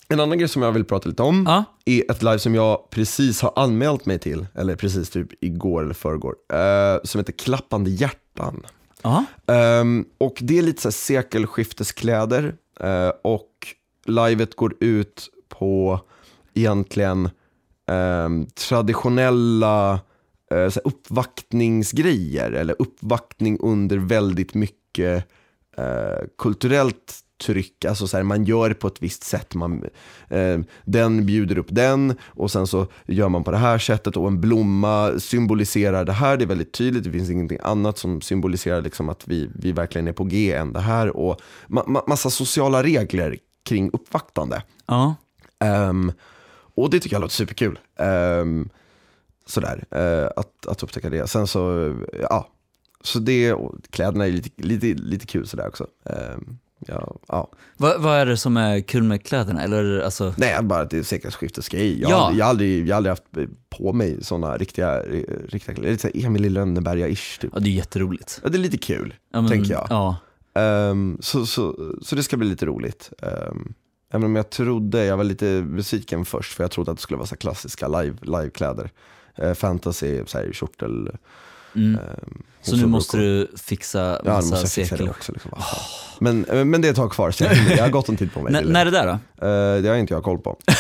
en 0.08 0.20
annan 0.20 0.38
grej 0.38 0.48
som 0.48 0.62
jag 0.62 0.72
vill 0.72 0.86
prata 0.86 1.10
lite 1.10 1.24
om 1.24 1.46
Ja. 1.48 1.64
är 1.86 2.12
ett 2.12 2.24
live 2.24 2.40
som 2.40 2.56
jag 2.56 2.90
precis 2.90 3.42
har 3.42 3.54
anmält 3.56 4.06
mig 4.06 4.20
till, 4.20 4.48
eller 4.56 4.76
precis 4.76 5.10
typ 5.10 5.44
igår 5.44 5.84
eller 5.84 5.94
förrgår, 5.94 6.36
eh, 6.54 7.00
som 7.04 7.20
heter 7.20 7.34
Klappande 7.34 7.90
hjärtan. 7.90 8.66
Ehm, 9.48 10.06
och 10.18 10.38
det 10.42 10.58
är 10.58 10.62
lite 10.62 10.82
så 10.82 10.88
här 10.88 10.92
sekelskifteskläder 10.94 12.56
eh, 12.80 13.12
och 13.22 13.68
livet 14.06 14.56
går 14.56 14.76
ut 14.80 15.30
på 15.50 16.00
egentligen 16.54 17.26
eh, 17.88 18.30
traditionella 18.70 19.94
eh, 20.52 20.70
så 20.70 20.80
här 20.80 20.88
uppvaktningsgrejer 20.88 22.52
eller 22.52 22.76
uppvaktning 22.80 23.58
under 23.60 23.98
väldigt 23.98 24.54
mycket 24.54 25.26
eh, 25.78 26.28
kulturellt 26.38 27.20
tryck, 27.40 27.86
alltså 27.86 28.08
så 28.08 28.18
här, 28.18 28.24
man 28.24 28.44
gör 28.44 28.74
på 28.74 28.88
ett 28.88 29.02
visst 29.02 29.24
sätt, 29.24 29.56
man, 29.56 29.84
eh, 30.28 30.60
den 30.86 31.26
bjuder 31.26 31.58
upp 31.58 31.68
den 31.70 32.18
och 32.22 32.52
sen 32.52 32.68
så 32.68 32.88
gör 33.06 33.30
man 33.30 33.44
på 33.44 33.52
det 33.52 33.58
här 33.58 33.78
sättet 33.78 34.18
och 34.18 34.28
en 34.28 34.42
blomma 34.42 35.20
symboliserar 35.20 36.06
det 36.06 36.14
här, 36.14 36.38
det 36.38 36.44
är 36.44 36.48
väldigt 36.48 36.72
tydligt, 36.74 37.04
det 37.04 37.12
finns 37.12 37.30
ingenting 37.30 37.60
annat 37.64 37.98
som 37.98 38.22
symboliserar 38.22 38.82
liksom 38.82 39.10
att 39.10 39.28
vi, 39.28 39.50
vi 39.56 39.72
verkligen 39.72 40.08
är 40.08 40.14
på 40.14 40.24
G 40.24 40.54
än 40.54 40.74
det 40.74 40.80
här 40.80 41.18
och 41.18 41.42
ma- 41.68 41.86
ma- 41.86 42.04
massa 42.08 42.30
sociala 42.30 42.84
regler 42.84 43.38
kring 43.64 43.90
uppvaktande. 43.94 44.64
Ja. 44.86 45.16
Ehm, 45.60 46.12
och 46.76 46.90
det 46.90 47.00
tycker 47.00 47.16
jag 47.16 47.22
låter 47.22 47.36
superkul. 47.36 47.80
Um, 47.98 48.70
sådär, 49.46 49.86
eh, 49.92 50.30
att, 50.36 50.68
att 50.68 50.84
upptäcka 50.84 51.10
det. 51.10 51.28
Sen 51.28 51.48
så, 51.48 51.96
ja, 52.22 52.48
så 53.02 53.20
det, 53.20 53.54
och 53.54 53.76
kläderna 53.90 54.28
är 54.28 54.32
lite, 54.32 54.64
lite, 54.64 54.88
lite 54.88 55.26
kul 55.26 55.48
sådär 55.48 55.68
också. 55.68 55.88
Ehm, 56.06 56.58
ja, 56.88 57.16
ja. 57.28 57.52
Vad, 57.78 58.02
vad 58.02 58.16
är 58.18 58.26
det 58.26 58.38
som 58.38 58.58
är 58.58 58.82
kul 58.82 59.04
med 59.04 59.26
kläderna? 59.26 59.64
Eller 59.64 60.00
alltså... 60.00 60.34
Nej, 60.38 60.58
bara 60.64 60.80
att 60.82 60.90
det 60.90 60.98
är 60.98 61.04
sekelskiftesgrej. 61.04 62.02
Jag, 62.02 62.12
Ja. 62.12 62.32
jag, 62.36 62.46
har 62.46 62.50
aldrig, 62.50 62.88
jag 62.88 62.96
har 62.96 62.98
aldrig 62.98 63.12
haft 63.12 63.24
på 63.78 63.94
mig 63.94 64.24
sådana 64.24 64.58
riktiga, 64.58 65.00
riktiga 65.48 65.76
kläder. 65.76 65.92
Lite 65.92 66.02
såhär 66.02 66.26
Emil 66.26 66.46
i 66.46 66.50
Lönneberga-ish 66.50 67.40
typ. 67.42 67.52
Ja, 67.54 67.60
det 67.60 67.70
är 67.70 67.74
jätteroligt. 67.74 68.40
Ja, 68.44 68.50
det 68.50 68.58
är 68.58 68.60
lite 68.60 68.78
kul, 68.78 69.14
Ja, 69.34 69.42
men- 69.42 69.52
tänker 69.52 69.72
jag. 69.72 69.88
Ja. 69.90 70.16
Ehm, 70.62 71.18
så, 71.22 71.46
så, 71.46 71.94
så 72.02 72.16
det 72.16 72.24
ska 72.24 72.38
bli 72.38 72.48
lite 72.48 72.66
roligt. 72.66 73.12
Um, 73.52 73.74
även 74.12 74.24
om 74.26 74.36
jag 74.36 74.50
trodde, 74.50 75.06
jag 75.06 75.18
var 75.18 75.24
lite 75.24 75.62
besviken 75.62 76.26
först 76.26 76.54
för 76.54 76.64
jag 76.64 76.72
trodde 76.72 76.92
att 76.92 76.98
det 76.98 77.02
skulle 77.04 77.18
vara 77.18 77.28
så 77.28 77.36
klassiska 77.38 77.88
live, 77.88 78.18
livekläder. 78.22 78.90
Uh, 79.44 79.54
fantasy, 79.54 80.22
så 80.26 80.38
här, 80.38 80.52
kjortel, 80.54 81.10
Mm. 81.76 82.00
Ehm, 82.00 82.44
Så 82.62 82.76
nu 82.76 82.86
måste 82.86 83.18
du 83.18 83.52
fixa 83.58 84.22
Ja, 84.26 84.34
massa 84.34 84.68
sekel. 84.68 85.10
också. 85.10 85.32
Liksom. 85.32 85.52
Men, 86.20 86.46
eh, 86.46 86.66
men 86.66 86.82
det 86.82 86.88
är 86.88 86.90
ett 86.90 86.96
tag 86.96 87.12
kvar, 87.12 87.32
så 87.32 87.44
jag, 87.44 87.58
jag 87.78 87.84
har 87.84 87.90
gott 87.90 88.10
om 88.10 88.18
tid 88.18 88.34
på 88.34 88.42
mig. 88.42 88.56
N- 88.56 88.64
när 88.68 88.82
är 88.82 88.86
det 88.86 88.92
där 88.92 89.06
då? 89.06 89.12
Eh, 89.48 89.82
det 89.82 89.90
har 89.90 89.96
inte 89.96 90.14
jag 90.14 90.24
koll 90.24 90.38
på. 90.40 90.58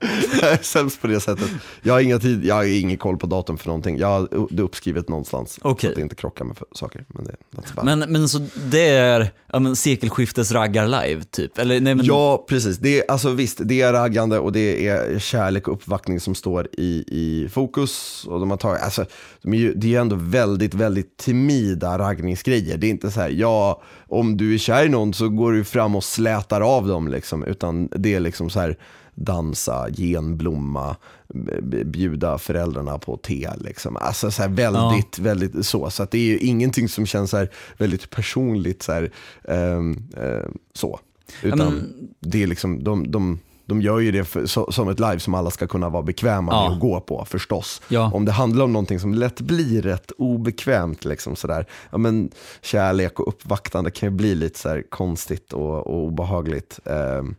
Jag 0.40 0.52
är 0.52 0.62
sämst 0.62 1.00
på 1.00 1.06
det 1.06 1.20
sättet. 1.20 1.50
Jag 1.82 1.94
har, 1.94 2.00
inga 2.00 2.18
tid, 2.18 2.44
jag 2.44 2.54
har 2.54 2.64
ingen 2.64 2.96
koll 2.96 3.16
på 3.16 3.26
datum 3.26 3.58
för 3.58 3.66
någonting. 3.66 3.98
Jag 3.98 4.08
har 4.08 4.46
det 4.50 4.62
uppskrivet 4.62 5.08
någonstans. 5.08 5.58
Okej. 5.62 5.80
Så 5.80 5.88
att 5.88 5.96
det 5.96 6.02
inte 6.02 6.14
krockar 6.14 6.44
med 6.44 6.56
saker. 6.72 7.04
Men 7.08 7.24
det. 7.24 7.36
Men, 7.82 7.98
men 7.98 8.28
så 8.28 8.38
det 8.70 8.88
är 8.88 9.30
ja, 9.52 9.58
men, 9.58 9.76
sekelskiftets 9.76 10.52
raggar 10.52 10.86
live 10.86 11.24
typ? 11.24 11.58
Eller, 11.58 11.80
nej, 11.80 11.94
men, 11.94 12.06
Ja, 12.06 12.44
precis. 12.48 12.78
Det 12.78 13.00
är, 13.00 13.10
alltså, 13.10 13.30
visst, 13.30 13.60
det 13.64 13.80
är 13.80 13.92
raggande 13.92 14.38
och 14.38 14.52
det 14.52 14.88
är 14.88 15.18
kärlek 15.18 15.68
och 15.68 15.74
uppvaktning 15.74 16.20
som 16.20 16.34
står 16.34 16.68
i, 16.72 17.04
i 17.06 17.48
fokus. 17.48 18.24
Och 18.28 18.40
de 18.40 18.50
har 18.50 18.58
tagit, 18.58 18.82
alltså, 18.82 19.04
de 19.42 19.54
är 19.54 19.58
ju, 19.58 19.74
det 19.74 19.86
är 19.86 19.90
ju 19.90 19.96
ändå 19.96 20.16
väldigt, 20.16 20.74
väldigt 20.74 21.16
timida 21.16 21.98
raggningsgrejer. 21.98 22.76
Det 22.76 22.86
är 22.86 22.90
inte 22.90 23.10
så 23.10 23.20
här, 23.20 23.30
ja, 23.30 23.82
om 24.08 24.36
du 24.36 24.54
är 24.54 24.58
kär 24.58 24.84
i 24.84 24.88
någon 24.88 25.14
så 25.14 25.28
går 25.28 25.52
du 25.52 25.64
fram 25.64 25.96
och 25.96 26.04
slätar 26.04 26.60
av 26.60 26.88
dem. 26.88 27.08
Liksom, 27.08 27.44
utan 27.44 27.88
det 27.96 28.14
är 28.14 28.20
liksom 28.20 28.50
så 28.50 28.60
här, 28.60 28.76
dansa, 29.18 29.88
ge 29.88 30.14
en 30.14 30.36
blomma, 30.36 30.96
b- 31.34 31.60
b- 31.62 31.84
bjuda 31.84 32.38
föräldrarna 32.38 32.98
på 32.98 33.16
te. 33.16 33.50
Liksom. 33.56 33.96
Alltså 33.96 34.30
så 34.30 34.48
väldigt, 34.48 35.18
väldigt 35.18 35.66
så. 35.66 35.90
Så 35.90 36.06
det 36.10 36.18
är 36.18 36.22
ju 36.24 36.38
ingenting 36.38 36.88
som 36.88 37.06
känns 37.06 37.30
så 37.30 37.46
väldigt 37.78 38.10
personligt. 38.10 38.82
Så, 38.82 38.92
här, 38.92 39.10
ehm, 39.48 40.02
ehm, 40.16 40.58
så. 40.74 41.00
Utan 41.42 41.58
men- 41.58 42.08
det 42.20 42.42
är 42.42 42.46
liksom, 42.46 42.84
de, 42.84 43.10
de, 43.10 43.38
de 43.66 43.82
gör 43.82 43.98
ju 43.98 44.12
det 44.12 44.24
för, 44.24 44.46
så, 44.46 44.72
som 44.72 44.88
ett 44.88 45.00
live 45.00 45.18
som 45.18 45.34
alla 45.34 45.50
ska 45.50 45.66
kunna 45.66 45.88
vara 45.88 46.02
bekväma 46.02 46.52
Ja. 46.52 46.62
med 46.68 46.72
att 46.74 46.80
gå 46.80 47.00
på 47.00 47.24
förstås. 47.24 47.82
Ja. 47.88 48.10
Om 48.14 48.24
det 48.24 48.32
handlar 48.32 48.64
om 48.64 48.72
någonting 48.72 49.00
som 49.00 49.14
lätt 49.14 49.40
blir 49.40 49.82
rätt 49.82 50.10
obekvämt, 50.18 51.04
liksom 51.04 51.36
sådär, 51.36 51.66
ja, 51.90 51.98
men 51.98 52.30
kärlek 52.62 53.20
och 53.20 53.28
uppvaktande 53.28 53.90
kan 53.90 54.08
ju 54.08 54.16
bli 54.16 54.34
lite 54.34 54.58
så 54.58 54.82
konstigt 54.88 55.52
och, 55.52 55.86
och 55.86 56.04
obehagligt. 56.04 56.80
Um, 56.84 57.34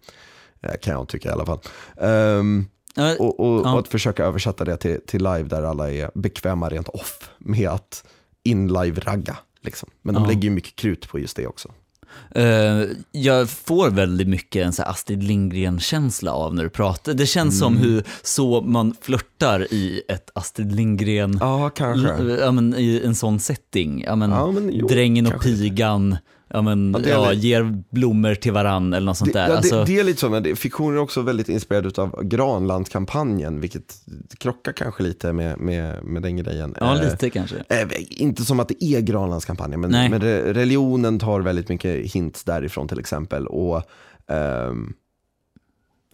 kan 0.81 0.93
jag 0.93 1.07
tycka 1.07 1.29
i 1.29 1.31
alla 1.31 1.45
fall. 1.45 1.59
Ja, 2.95 3.15
och, 3.19 3.39
och, 3.39 3.59
och 3.73 3.79
att 3.79 3.87
försöka 3.87 4.25
översätta 4.25 4.65
det 4.65 4.77
till, 4.77 4.99
till 5.07 5.23
live 5.23 5.43
där 5.43 5.63
alla 5.63 5.91
är 5.91 6.11
bekväma 6.15 6.69
rent 6.69 6.87
off 6.89 7.29
med 7.37 7.69
att 7.69 8.03
in-live-ragga. 8.43 9.37
Liksom. 9.61 9.89
Men 10.01 10.15
de 10.15 10.25
lägger 10.25 10.41
ju 10.43 10.49
mycket 10.49 10.75
krut 10.75 11.09
på 11.09 11.19
just 11.19 11.35
det 11.35 11.47
också. 11.47 11.69
Eh, 12.35 12.83
jag 13.11 13.49
får 13.49 13.89
väldigt 13.89 14.27
mycket 14.27 14.65
en 14.65 14.73
så 14.73 14.83
Astrid 14.83 15.23
Lindgren-känsla 15.23 16.31
av 16.31 16.55
när 16.55 16.63
du 16.63 16.69
pratar. 16.69 17.13
Det 17.13 17.25
känns 17.25 17.59
som 17.59 17.77
Mm. 17.77 17.89
hur 17.89 18.03
så 18.23 18.61
man 18.61 18.95
flörtar 19.01 19.73
i 19.73 20.01
ett 20.07 20.29
Astrid 20.35 20.71
Lindgren, 20.75 21.37
Ja, 21.41 21.69
kanske. 21.69 22.23
ja, 22.23 22.51
men, 22.51 22.75
i 22.77 23.01
en 23.05 23.15
sån 23.15 23.39
setting. 23.39 24.03
Ja, 24.07 24.15
men, 24.15 24.29
Ja, 24.31 24.51
men 24.51 24.69
jo, 24.73 24.87
drängen 24.87 25.25
och 25.25 25.31
kanske. 25.31 25.49
pigan, 25.49 26.17
ja, 26.49 26.61
men, 26.61 26.95
Ja, 27.03 27.09
ja, 27.09 27.33
ger 27.33 27.83
blommor 27.89 28.35
till 28.35 28.51
varann 28.51 28.93
eller 28.93 29.05
något 29.05 29.17
sånt 29.17 29.33
Det, 29.33 29.39
där. 29.39 29.49
ja, 29.49 29.57
alltså, 29.57 29.75
det, 29.79 29.85
det 29.85 29.99
är 29.99 30.03
lite 30.03 30.19
så, 30.19 30.29
men 30.29 30.43
det, 30.43 30.55
fiktionen 30.55 30.97
är 30.97 31.01
också 31.01 31.21
väldigt 31.21 31.49
inspirerad 31.49 31.99
av 31.99 32.23
Granlandskampanjen, 32.23 33.61
vilket 33.61 33.95
krockar 34.37 34.71
kanske 34.71 35.03
lite 35.03 35.33
med, 35.33 35.59
med, 35.59 36.03
med 36.03 36.21
den 36.21 36.37
grejen. 36.37 36.75
ja, 36.79 36.95
Eh, 36.97 37.03
lite 37.11 37.29
kanske. 37.29 37.55
Eh, 37.69 37.87
inte 38.09 38.45
som 38.45 38.59
att 38.59 38.67
det 38.67 38.83
är 38.83 39.01
Granlandskampanjen, 39.01 39.79
men, 39.81 39.91
men 39.91 40.21
re- 40.21 40.53
religionen 40.53 41.19
tar 41.19 41.39
väldigt 41.41 41.69
mycket 41.69 42.11
hints 42.11 42.43
därifrån 42.43 42.87
till 42.87 42.99
exempel. 42.99 43.47
Och 43.47 43.81
ehm, 44.27 44.93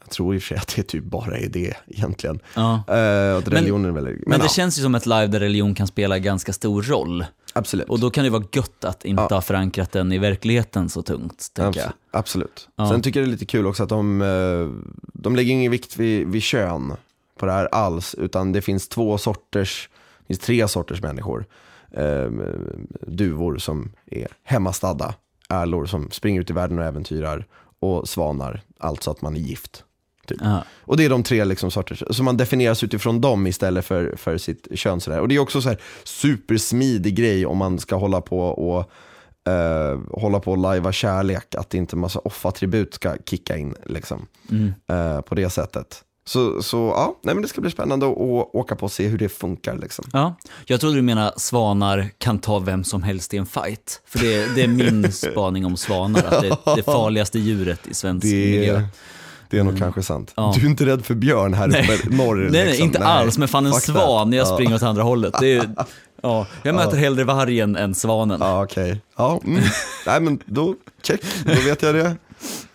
Jag 0.02 0.10
tror 0.10 0.36
i 0.36 0.38
och 0.38 0.41
för 0.41 0.48
sig 0.48 0.58
att 0.58 0.76
det 0.76 0.84
typ 0.84 1.04
bara 1.04 1.38
är 1.38 1.50
det 1.50 1.74
egentligen. 1.88 2.39
Ja. 2.56 2.84
Eh, 2.88 3.38
att 3.38 3.48
religionen 3.48 3.86
är 3.86 3.91
väldigt... 3.91 4.28
Men, 4.28 4.39
det 4.39 4.45
ja, 4.45 4.50
känns 4.50 4.80
ju 4.80 4.84
som 4.84 4.95
ett 4.95 5.06
live 5.06 5.28
där 5.28 5.39
religion 5.39 5.76
kan 5.76 5.88
spela 5.88 6.19
ganska 6.19 6.54
stor 6.54 6.82
roll. 6.84 7.26
Absolut. 7.56 7.89
Och 7.89 8.00
då 8.00 8.10
kan 8.10 8.24
det 8.24 8.30
vara 8.30 8.44
gött 8.52 8.86
att 8.86 9.06
inte 9.06 9.22
Ja. 9.30 9.36
ha 9.36 9.41
förankrat 9.41 9.91
den 9.91 10.12
i 10.12 10.18
verkligheten 10.18 10.89
så 10.89 11.02
tungt, 11.02 11.48
tänker 11.54 11.80
jag. 11.80 11.89
Abs- 11.89 11.94
Absolut. 12.12 12.70
Ja. 12.76 12.89
Sen 12.89 13.02
tycker 13.02 13.20
jag 13.20 13.28
det 13.28 13.30
är 13.30 13.32
lite 13.32 13.46
kul 13.46 13.68
också 13.68 13.84
att 13.84 13.89
de, 13.89 14.22
eh, 14.22 14.70
de 15.13 15.36
lägger 15.36 15.52
ingen 15.54 15.72
vikt 15.72 15.98
vid, 15.98 16.28
vid 16.28 16.44
kön 16.44 16.94
på 17.39 17.46
det 17.46 17.52
här 17.52 17.65
alls, 17.72 18.15
utan 18.15 18.52
det 18.52 18.62
finns 18.62 18.88
två 18.89 19.18
sorters, 19.18 19.89
det 20.20 20.28
finns 20.28 20.39
tre 20.39 20.68
sorters 20.68 21.02
människor. 21.02 21.46
Eh, 21.91 22.30
duvor 23.08 23.58
som 23.58 23.91
är 24.06 24.28
hemmastadda, 24.44 25.13
ärlor 25.50 25.86
som 25.86 26.12
springer 26.12 26.41
ut 26.41 26.50
i 26.50 26.54
världen 26.54 26.80
och 26.80 26.86
äventyrar 26.86 27.46
och 27.80 28.10
svanar, 28.10 28.62
alltså 28.80 29.12
att 29.12 29.22
man 29.22 29.36
är 29.36 29.39
gift. 29.39 29.84
Typ. 30.27 30.38
Ja. 30.41 30.63
Och 30.81 30.97
det 30.97 31.05
är 31.05 31.09
de 31.09 31.23
tre 31.23 31.45
liksom 31.45 31.71
sorters, 31.71 32.03
så 32.09 32.23
man 32.23 32.38
definieras 32.38 32.83
utifrån 32.83 33.21
dem 33.21 33.47
istället 33.47 33.85
för, 33.85 34.15
för 34.17 34.38
sitt 34.38 34.67
kön. 34.79 35.01
Sådär. 35.01 35.19
Och 35.19 35.27
det 35.27 35.35
är 35.35 35.39
också 35.39 35.61
så 35.61 35.69
här 35.69 35.77
supersmidig 36.03 37.15
grej 37.15 37.45
om 37.45 37.57
man 37.57 37.79
ska 37.79 37.95
hålla 37.95 38.21
på 38.21 38.39
och 38.39 38.91
eh, 39.51 39.99
hålla 40.11 40.39
på 40.39 40.51
och 40.51 40.57
lajva 40.57 40.91
kärlek, 40.91 41.55
att 41.55 41.73
inte 41.73 41.95
massa 41.95 42.19
off-attribut 42.19 42.93
ska 42.93 43.15
kicka 43.25 43.57
in 43.57 43.75
liksom, 43.85 44.27
Mm. 44.51 44.73
eh, 44.89 45.21
på 45.21 45.35
det 45.35 45.49
sättet. 45.49 46.01
Så, 46.27 46.61
så 46.63 46.77
ja, 46.77 47.19
nej, 47.23 47.35
men 47.35 47.41
det 47.41 47.47
ska 47.47 47.61
bli 47.61 47.71
spännande 47.71 48.05
att 48.05 48.17
åka 48.53 48.75
på 48.75 48.85
och 48.85 48.91
se 48.91 49.07
hur 49.07 49.17
det 49.17 49.29
funkar. 49.29 49.77
Liksom. 49.77 50.05
Ja, 50.13 50.35
jag 50.65 50.79
trodde 50.79 50.95
du 50.95 51.01
menar 51.01 51.33
svanar 51.38 52.09
kan 52.17 52.39
ta 52.39 52.59
vem 52.59 52.83
som 52.83 53.03
helst 53.03 53.33
i 53.33 53.38
en 53.38 53.45
fight. 53.45 54.01
För 54.05 54.19
det, 54.19 54.55
det 54.55 54.61
är 54.63 54.67
min 54.67 55.11
spaning 55.11 55.65
om 55.65 55.77
svanar, 55.77 56.23
att 56.23 56.41
det 56.41 56.47
är 56.47 56.75
det 56.75 56.83
farligaste 56.83 57.39
djuret 57.39 57.88
i 57.88 57.93
svensk 57.93 58.25
miljö. 58.25 58.81
Det, 59.49 59.60
är 59.60 59.63
nog 59.63 59.77
kanske 59.77 60.03
sant. 60.03 60.34
Ja. 60.36 60.53
Du 60.58 60.65
är 60.65 60.69
inte 60.69 60.86
rädd 60.86 61.05
för 61.05 61.15
björn 61.15 61.53
här 61.53 61.67
uppe 61.69 62.15
norr? 62.15 62.36
Nej, 62.36 62.49
nej, 62.51 62.65
liksom. 62.65 62.86
inte 62.86 62.99
alls, 63.05 63.38
men 63.38 63.47
fan 63.47 63.65
en 63.65 63.71
fuck 63.73 63.84
svan 63.84 64.29
när 64.29 64.38
jag 64.38 64.47
Ja. 64.47 64.53
springer 64.53 64.75
åt 64.75 64.84
andra 64.84 65.03
hållet. 65.03 65.41
Är, 65.41 65.69
ja, 66.23 66.47
jag 66.63 66.75
möter 66.75 66.97
hellre 66.97 67.23
vargen 67.23 67.75
än 67.75 67.95
svanen. 67.95 68.38
Ja, 68.41 68.63
okej. 68.63 69.01
Ja, 69.17 69.41
mm. 69.45 69.62
Nej, 70.05 70.21
men 70.21 70.39
då, 70.45 70.75
check, 71.03 71.21
då 71.45 71.62
vet 71.65 71.81
jag 71.81 71.95
det. 71.95 72.15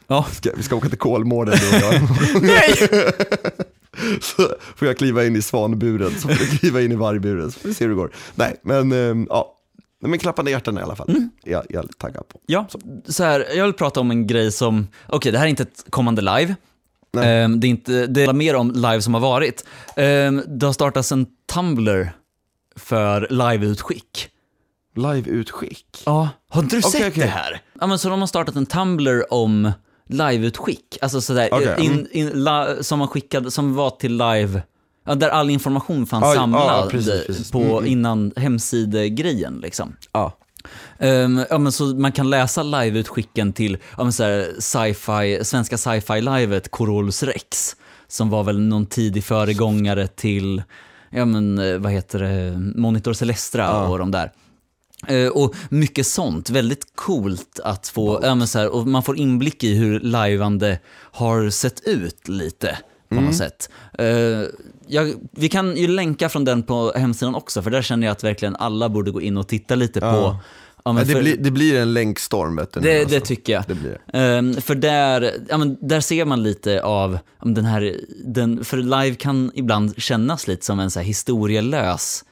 Ja. 0.06 0.26
Ska, 0.30 0.50
vi 0.56 0.62
ska 0.62 0.76
åka 0.76 0.88
till 0.88 0.98
Kolmården 0.98 1.58
du 1.60 1.76
och 1.76 1.82
jag. 1.82 2.02
Nej! 2.42 2.74
så 4.20 4.48
får 4.76 4.88
jag 4.88 4.98
kliva 4.98 5.24
in 5.24 5.36
i 5.36 5.42
svanburen, 5.42 6.10
så 6.20 6.28
får 6.28 6.34
du 6.34 6.46
kliva 6.58 6.80
in 6.80 6.92
i 6.92 6.96
vargburen, 6.96 7.52
så 7.52 7.60
får 7.60 7.68
vi 7.68 7.74
se 7.74 7.84
hur 7.84 7.88
det 7.90 7.96
går. 7.96 8.10
Nej, 8.34 8.56
men 8.62 8.92
ehm, 8.92 9.26
ja. 9.30 9.56
Nej, 10.00 10.10
Men 10.10 10.18
klappande 10.18 10.50
hjärtan 10.50 10.78
i 10.78 10.80
alla 10.80 10.96
fall. 10.96 11.08
Mm. 11.08 11.30
Jag, 11.44 11.66
jag 11.68 11.84
är 11.84 11.88
taggad 11.88 12.28
på. 12.28 12.40
Ja, 12.46 12.68
så 13.06 13.24
här, 13.24 13.46
jag 13.54 13.64
vill 13.64 13.74
prata 13.74 14.00
om 14.00 14.10
en 14.10 14.26
grej 14.26 14.52
som, 14.52 14.88
okej 15.08 15.32
det 15.32 15.38
här 15.38 15.44
är 15.44 15.50
inte 15.50 15.62
ett 15.62 15.84
kommande 15.90 16.22
live. 16.22 16.54
Nej. 17.12 17.42
Ehm, 17.42 17.60
det, 17.60 17.66
är 17.66 17.68
inte, 17.68 18.06
det 18.06 18.22
är 18.22 18.32
mer 18.32 18.54
om 18.54 18.70
live 18.70 19.02
som 19.02 19.14
har 19.14 19.20
varit. 19.20 19.64
Ehm, 19.96 20.42
det 20.46 20.66
har 20.66 20.72
startats 20.72 21.12
en 21.12 21.26
Tumblr 21.52 22.12
för 22.76 23.26
liveutskick. 23.30 24.28
Live-utskick. 24.96 26.02
Ja, 26.06 26.28
har 26.48 26.62
inte 26.62 26.76
du 26.76 26.80
Okej, 26.80 26.90
sett 27.00 27.12
okej. 27.12 27.22
det 27.22 27.30
här? 27.30 27.62
Ja, 27.80 27.86
men 27.86 27.98
så 27.98 28.08
de 28.08 28.20
har 28.20 28.26
startat 28.26 28.56
en 28.56 28.66
Tumblr 28.66 29.32
om 29.32 29.72
liveutskick. 30.08 30.98
Alltså 31.02 31.20
sådär, 31.20 31.48
Okej, 31.52 31.76
in, 31.78 31.92
mm. 31.92 32.06
in, 32.12 32.28
la, 32.28 32.82
som 32.82 32.98
man 32.98 33.08
skickade, 33.08 33.50
som 33.50 33.74
var 33.74 33.90
till 33.90 34.12
live, 34.16 34.62
ja, 35.10 35.14
där 35.14 35.28
all 35.28 35.50
information 35.50 36.06
fanns 36.06 36.22
Ja, 36.24 36.28
ja, 36.34 36.40
samlad 36.40 36.90
precis, 36.90 37.26
precis. 37.26 37.50
på 37.50 37.58
Mm, 37.60 37.70
mm. 37.72 37.86
innan 37.86 38.32
hemsidegrejen 38.36 39.58
liksom. 39.62 39.96
Ja. 40.12 40.36
Ehm, 40.98 41.44
ja, 41.50 41.58
men 41.58 41.72
så 41.72 41.84
man 41.84 42.12
kan 42.12 42.30
läsa 42.30 42.62
liveutskicken 42.62 43.52
till 43.52 43.78
ja, 43.96 44.02
men 44.04 44.12
så 44.12 44.22
här, 44.22 44.48
sci-fi, 44.58 45.44
svenska 45.44 45.78
sci-fi-livet 45.78 46.70
Corolus 46.70 47.22
Rex, 47.22 47.76
som 48.08 48.30
var 48.30 48.44
väl 48.44 48.60
någon 48.60 48.86
tidig 48.86 49.24
föregångare 49.24 50.06
till, 50.06 50.62
ja 51.10 51.24
men 51.24 51.58
eh, 51.58 51.78
vad 51.78 51.92
heter 51.92 52.18
det, 52.18 52.58
Monitor 52.80 53.12
Celestra 53.12 53.62
Ja. 53.64 53.88
och 53.88 53.98
de 53.98 54.10
där. 54.10 54.32
Eh, 55.06 55.28
och 55.28 55.54
mycket 55.68 56.06
sånt, 56.06 56.50
väldigt 56.50 56.96
coolt 56.96 57.60
att 57.64 57.88
få, 57.88 58.20
ja, 58.22 58.34
men 58.34 58.48
så 58.48 58.58
här, 58.58 58.68
och 58.74 58.86
man 58.86 59.02
får 59.02 59.16
inblick 59.18 59.64
i 59.64 59.74
hur 59.74 60.00
lajvande 60.00 60.78
har 61.12 61.50
sett 61.50 61.80
ut 61.84 62.28
lite 62.28 62.78
på 63.08 63.14
Mm. 63.14 63.24
något 63.24 63.36
sätt. 63.36 63.70
Eh, 63.98 64.40
jag, 64.90 65.14
vi 65.32 65.48
kan 65.48 65.76
ju 65.76 65.86
länka 65.88 66.28
från 66.28 66.44
den 66.44 66.62
på 66.62 66.92
hemsidan 66.96 67.34
också, 67.34 67.62
för 67.62 67.70
där 67.70 67.82
känner 67.82 68.06
jag 68.06 68.12
att 68.12 68.24
verkligen 68.24 68.56
alla 68.56 68.88
borde 68.88 69.10
gå 69.10 69.20
in 69.20 69.36
och 69.36 69.48
titta 69.48 69.74
lite 69.74 69.98
Ja. 70.02 70.12
på 70.12 70.36
Ja, 70.84 70.92
men 70.92 71.06
det, 71.06 71.12
för- 71.12 71.20
blir, 71.22 71.36
det 71.36 71.50
blir 71.50 71.80
en 71.80 71.92
länkstorm 71.94 72.56
vet 72.56 72.72
du. 72.72 72.80
nu, 72.80 72.86
det, 72.88 73.00
alltså. 73.00 73.14
det 73.14 73.20
tycker 73.20 73.52
jag. 73.52 73.64
Det. 73.66 74.18
Ehm, 74.18 74.54
för 74.54 74.74
där, 74.74 75.32
ja, 75.48 75.58
men 75.58 75.76
där 75.80 76.00
ser 76.00 76.24
man 76.24 76.42
lite 76.42 76.82
av 76.82 77.18
men 77.42 77.54
den 77.54 77.64
här, 77.64 77.96
den, 78.24 78.64
för 78.64 78.76
live 78.76 79.14
kan 79.14 79.50
ibland 79.54 80.02
kännas 80.02 80.48
lite 80.48 80.66
som 80.66 80.80
en 80.80 80.90
så 80.90 80.98
här 81.00 81.06
historielös 81.06 82.24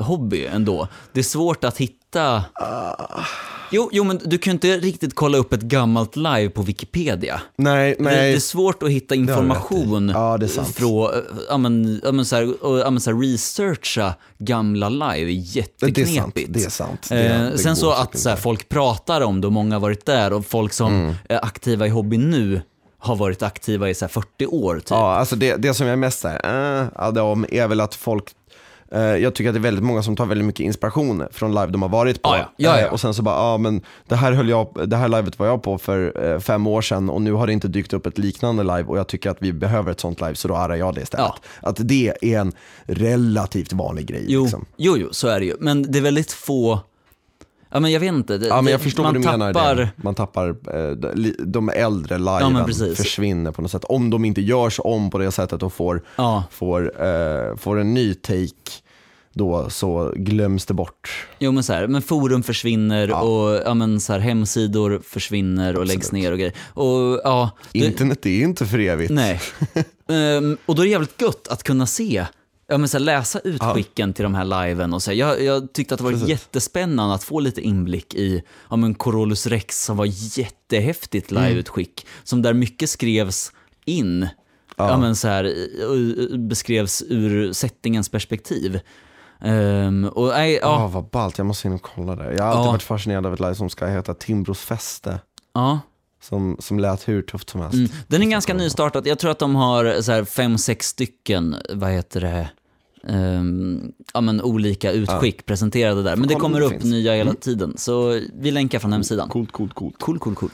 hobby 0.00 0.46
ändå. 0.46 0.88
Det 1.12 1.20
är 1.20 1.24
svårt 1.24 1.64
att 1.64 1.78
hitta... 1.78 2.44
Ah. 2.54 3.24
Jo, 3.72 3.88
jo, 3.92 4.04
men 4.04 4.20
du 4.24 4.38
kan 4.38 4.50
ju 4.50 4.52
inte 4.54 4.76
riktigt 4.78 5.14
kolla 5.14 5.38
upp 5.38 5.52
ett 5.52 5.60
gammalt 5.62 6.16
live 6.16 6.48
på 6.48 6.62
Wikipedia. 6.62 7.40
Nej, 7.56 7.94
Det, 7.98 8.04
det 8.04 8.10
nej. 8.10 8.34
är 8.34 8.38
svårt 8.40 8.82
att 8.82 8.90
hitta 8.90 9.14
information 9.14 10.08
Ja, 10.08 10.36
det 10.38 10.46
är 10.46 10.48
sant. 10.48 10.68
från, 10.76 11.10
ja 11.48 11.58
men, 11.58 12.00
ja 12.04 12.12
men 12.12 12.24
så 12.24 12.36
här, 12.36 12.54
ja 12.62 12.90
men 12.90 13.00
så 13.00 13.10
här, 13.10 13.18
researcha 13.20 14.14
gamla 14.38 14.88
live 14.88 15.10
är 15.10 15.24
Det 15.24 15.30
är 15.30 15.56
jätteknepigt. 15.56 16.16
sant. 16.16 16.34
Det 16.54 16.64
är 16.64 16.70
sant. 16.70 17.06
Det, 17.08 17.26
Eh, 17.26 17.50
det 17.50 17.58
sen 17.58 17.76
så 17.76 17.90
att 17.92 18.18
så 18.18 18.28
här, 18.28 18.36
folk 18.36 18.68
pratar 18.68 19.20
om 19.20 19.40
det 19.40 19.46
och 19.46 19.52
många 19.52 19.74
har 19.74 19.80
varit 19.80 20.06
där 20.06 20.32
och 20.32 20.46
folk 20.46 20.72
som 20.72 20.92
Mm. 20.94 21.14
är 21.28 21.44
aktiva 21.44 21.86
i 21.86 21.90
hobbyn 21.90 22.30
nu 22.30 22.62
har 22.98 23.16
varit 23.16 23.42
aktiva 23.42 23.90
i 23.90 23.94
så 23.94 24.04
här 24.04 24.10
40 24.10 24.46
år 24.46 24.74
typ. 24.76 24.90
Ja, 24.90 25.14
alltså 25.14 25.36
det, 25.36 25.56
det 25.56 25.74
som 25.74 25.86
jag 25.86 25.92
är 25.92 25.96
mest 25.96 26.20
såhär, 26.20 26.80
äh, 27.06 27.12
det 27.12 27.20
om 27.20 27.46
är 27.50 27.68
väl 27.68 27.80
att 27.80 27.94
folk 27.94 28.24
Eh, 28.24 28.34
jag 28.98 29.34
tycker 29.34 29.48
att 29.50 29.54
det 29.54 29.58
är 29.58 29.62
väldigt 29.62 29.84
många 29.84 30.02
som 30.02 30.16
tar 30.16 30.26
väldigt 30.26 30.46
mycket 30.46 30.64
inspiration 30.64 31.24
från 31.30 31.50
live 31.54 31.66
de 31.66 31.82
har 31.82 31.88
varit 31.88 32.22
på. 32.22 32.28
Ja, 32.30 32.36
ja. 32.38 32.44
Ja, 32.56 32.80
ja. 32.80 32.86
Eh, 32.86 32.92
och 32.92 33.00
sen 33.00 33.14
så 33.14 33.22
bara, 33.22 33.34
ja 33.36 33.58
men 33.58 33.82
det 34.08 34.16
här, 34.16 34.32
höll 34.32 34.48
jag, 34.48 34.68
det 34.86 34.96
här 34.96 35.08
livet 35.08 35.38
var 35.38 35.46
jag 35.46 35.62
på 35.62 35.78
för 35.78 36.30
eh, 36.32 36.38
fem 36.38 36.66
år 36.66 36.82
sedan 36.82 37.10
och 37.10 37.22
nu 37.22 37.32
har 37.32 37.46
det 37.46 37.52
inte 37.52 37.68
dykt 37.68 37.92
upp 37.92 38.06
ett 38.06 38.18
liknande 38.18 38.62
live 38.62 38.84
och 38.84 38.98
jag 38.98 39.06
tycker 39.06 39.30
att 39.30 39.36
vi 39.40 39.52
behöver 39.52 39.90
ett 39.92 40.00
sånt 40.00 40.20
live 40.20 40.34
så 40.34 40.48
då 40.48 40.56
arrar 40.56 40.74
jag 40.76 40.94
det 40.94 41.00
istället. 41.00 41.32
Att 41.60 41.76
det 41.88 42.12
är 42.22 42.38
en 42.40 42.52
relativt 42.86 43.72
vanlig 43.72 44.06
grej. 44.06 44.24
Jo, 44.28 44.42
Liksom. 44.42 44.64
jo, 44.76 44.96
jo, 44.96 45.08
så 45.10 45.28
är 45.28 45.40
det 45.40 45.46
ju. 45.46 45.54
Men 45.60 45.92
det 45.92 45.98
är 45.98 46.02
väldigt 46.02 46.32
få, 46.32 46.80
ja 47.72 47.80
men 47.80 47.92
jag 47.92 48.00
vet 48.00 48.08
inte. 48.12 48.38
Det, 48.38 48.46
Ja 48.46 48.62
men 48.62 48.72
jag 48.72 48.80
förstår 48.80 49.02
man 49.02 49.14
vad 49.14 49.22
du 49.22 49.28
menar. 49.28 49.52
tappar, 49.52 49.74
Det. 49.76 49.88
Man 49.96 50.14
tappar, 50.14 50.48
eh, 50.48 50.90
de- 51.46 51.68
äldre 51.74 52.18
liven 52.18 52.64
precis. 52.66 52.96
försvinner 52.96 53.52
på 53.52 53.62
något 53.62 53.70
sätt. 53.70 53.84
Om 53.84 54.10
de 54.10 54.24
inte 54.24 54.40
görs 54.40 54.80
om 54.84 55.10
på 55.10 55.18
det 55.18 55.30
sättet 55.32 55.62
och 55.62 55.72
får, 55.72 56.02
Ja. 56.16 56.44
får, 56.50 57.04
eh, 57.06 57.56
får 57.56 57.80
en 57.80 57.94
ny 57.94 58.14
take 58.14 58.46
då 59.34 59.70
så 59.70 60.12
glöms 60.16 60.66
det 60.66 60.74
bort. 60.74 61.26
Jo 61.38 61.52
men 61.52 61.62
så 61.62 61.72
här, 61.72 61.86
men 61.86 62.02
forum 62.02 62.42
försvinner 62.42 63.08
Ja. 63.08 63.20
och 63.20 63.62
ja, 63.66 63.74
men 63.74 64.00
så 64.00 64.12
här, 64.12 64.20
hemsidor 64.20 65.00
försvinner 65.04 65.76
och 65.76 65.86
läggs 65.86 66.12
ner 66.12 66.32
och 66.32 66.38
grejer. 66.38 66.54
Och 66.74 67.20
ja, 67.24 67.50
det, 67.72 67.78
Internet 67.78 68.26
är 68.26 68.42
inte 68.42 68.66
för 68.66 68.78
evigt. 68.78 69.10
nej. 69.12 69.40
Ehm, 70.08 70.56
och 70.66 70.74
då 70.74 70.82
är 70.82 70.86
det 70.86 70.90
jävligt 70.92 71.20
gött 71.22 71.48
att 71.48 71.62
kunna 71.62 71.86
se, 71.86 72.26
ja, 72.66 72.78
men 72.78 72.88
så 72.88 72.98
här, 72.98 73.04
läsa 73.04 73.38
utskicken 73.40 74.12
till 74.12 74.22
de 74.22 74.34
här 74.34 74.44
liven 74.66 74.94
och 74.94 75.02
så 75.02 75.10
här, 75.10 75.18
jag, 75.18 75.42
jag 75.42 75.72
tyckte 75.72 75.94
att 75.94 75.98
det 75.98 76.04
var 76.04 76.12
Precis. 76.12 76.28
jättespännande 76.28 77.14
att 77.14 77.24
få 77.24 77.40
lite 77.40 77.60
inblick 77.60 78.14
i 78.14 78.42
ja, 78.70 78.76
men 78.76 78.94
Corolus 78.94 79.46
Rex 79.46 79.84
som 79.84 79.96
var 79.96 80.08
jättehäftigt 80.38 81.30
Mm. 81.30 81.44
liveutskick. 81.44 82.06
Som 82.24 82.42
där 82.42 82.52
mycket 82.52 82.90
skrevs 82.90 83.52
in, 83.84 84.28
ja. 84.76 84.98
men 84.98 85.16
så 85.16 85.28
här, 85.28 85.54
beskrevs 86.48 87.02
ur 87.08 87.52
settingens 87.52 88.08
perspektiv. 88.08 88.80
Ehm, 89.40 90.04
och 90.04 90.28
nej, 90.28 90.52
ja, 90.62 90.80
Ja, 90.80 90.86
vad 90.86 91.04
ballt, 91.04 91.38
jag 91.38 91.46
måste 91.46 91.68
in 91.68 91.74
och 91.74 91.82
kolla 91.94 92.16
det. 92.16 92.34
Jag 92.34 92.42
har 92.44 92.50
alltid 92.50 92.66
Ja. 92.66 92.70
varit 92.72 92.82
fascinerad 92.82 93.26
av 93.26 93.34
ett 93.34 93.40
live 93.40 93.54
som 93.54 93.70
ska 93.70 93.86
heta 93.86 94.14
Timbros 94.14 94.58
fäste. 94.60 95.20
ja. 95.54 95.80
Som, 96.22 96.56
som 96.58 96.78
lät 96.78 97.08
hur 97.08 97.22
tufft 97.22 97.50
som 97.50 97.60
helst. 97.60 97.74
Mm. 97.74 97.88
Den 98.08 98.22
är 98.22 98.26
ganska 98.26 98.54
nystartad. 98.54 99.06
Jag 99.06 99.18
tror 99.18 99.30
att 99.30 99.38
de 99.38 99.54
har 99.54 100.02
så 100.02 100.12
här 100.12 100.24
fem, 100.24 100.58
sex 100.58 100.86
stycken, 100.86 101.56
vad 101.74 101.90
heter 101.90 102.20
det, 102.20 102.48
Ehm, 103.08 103.92
ja, 104.14 104.20
men 104.20 104.42
olika 104.42 104.92
utskick 104.92 105.46
presenterade 105.46 106.02
där. 106.02 106.16
Men 106.16 106.28
det 106.28 106.34
kommer 106.34 106.60
upp 106.60 106.70
finns. 106.70 106.84
Mm. 106.84 106.94
nya 106.98 107.14
hela 107.14 107.34
tiden. 107.34 107.74
Så 107.76 108.20
vi 108.34 108.50
länkar 108.50 108.78
från 108.78 108.92
hemsidan. 108.92 109.28
Coolt, 109.28 109.52
coolt, 109.52 109.74
coolt. 109.74 109.98
Cool, 109.98 110.18
cool, 110.18 110.34
cool. 110.34 110.50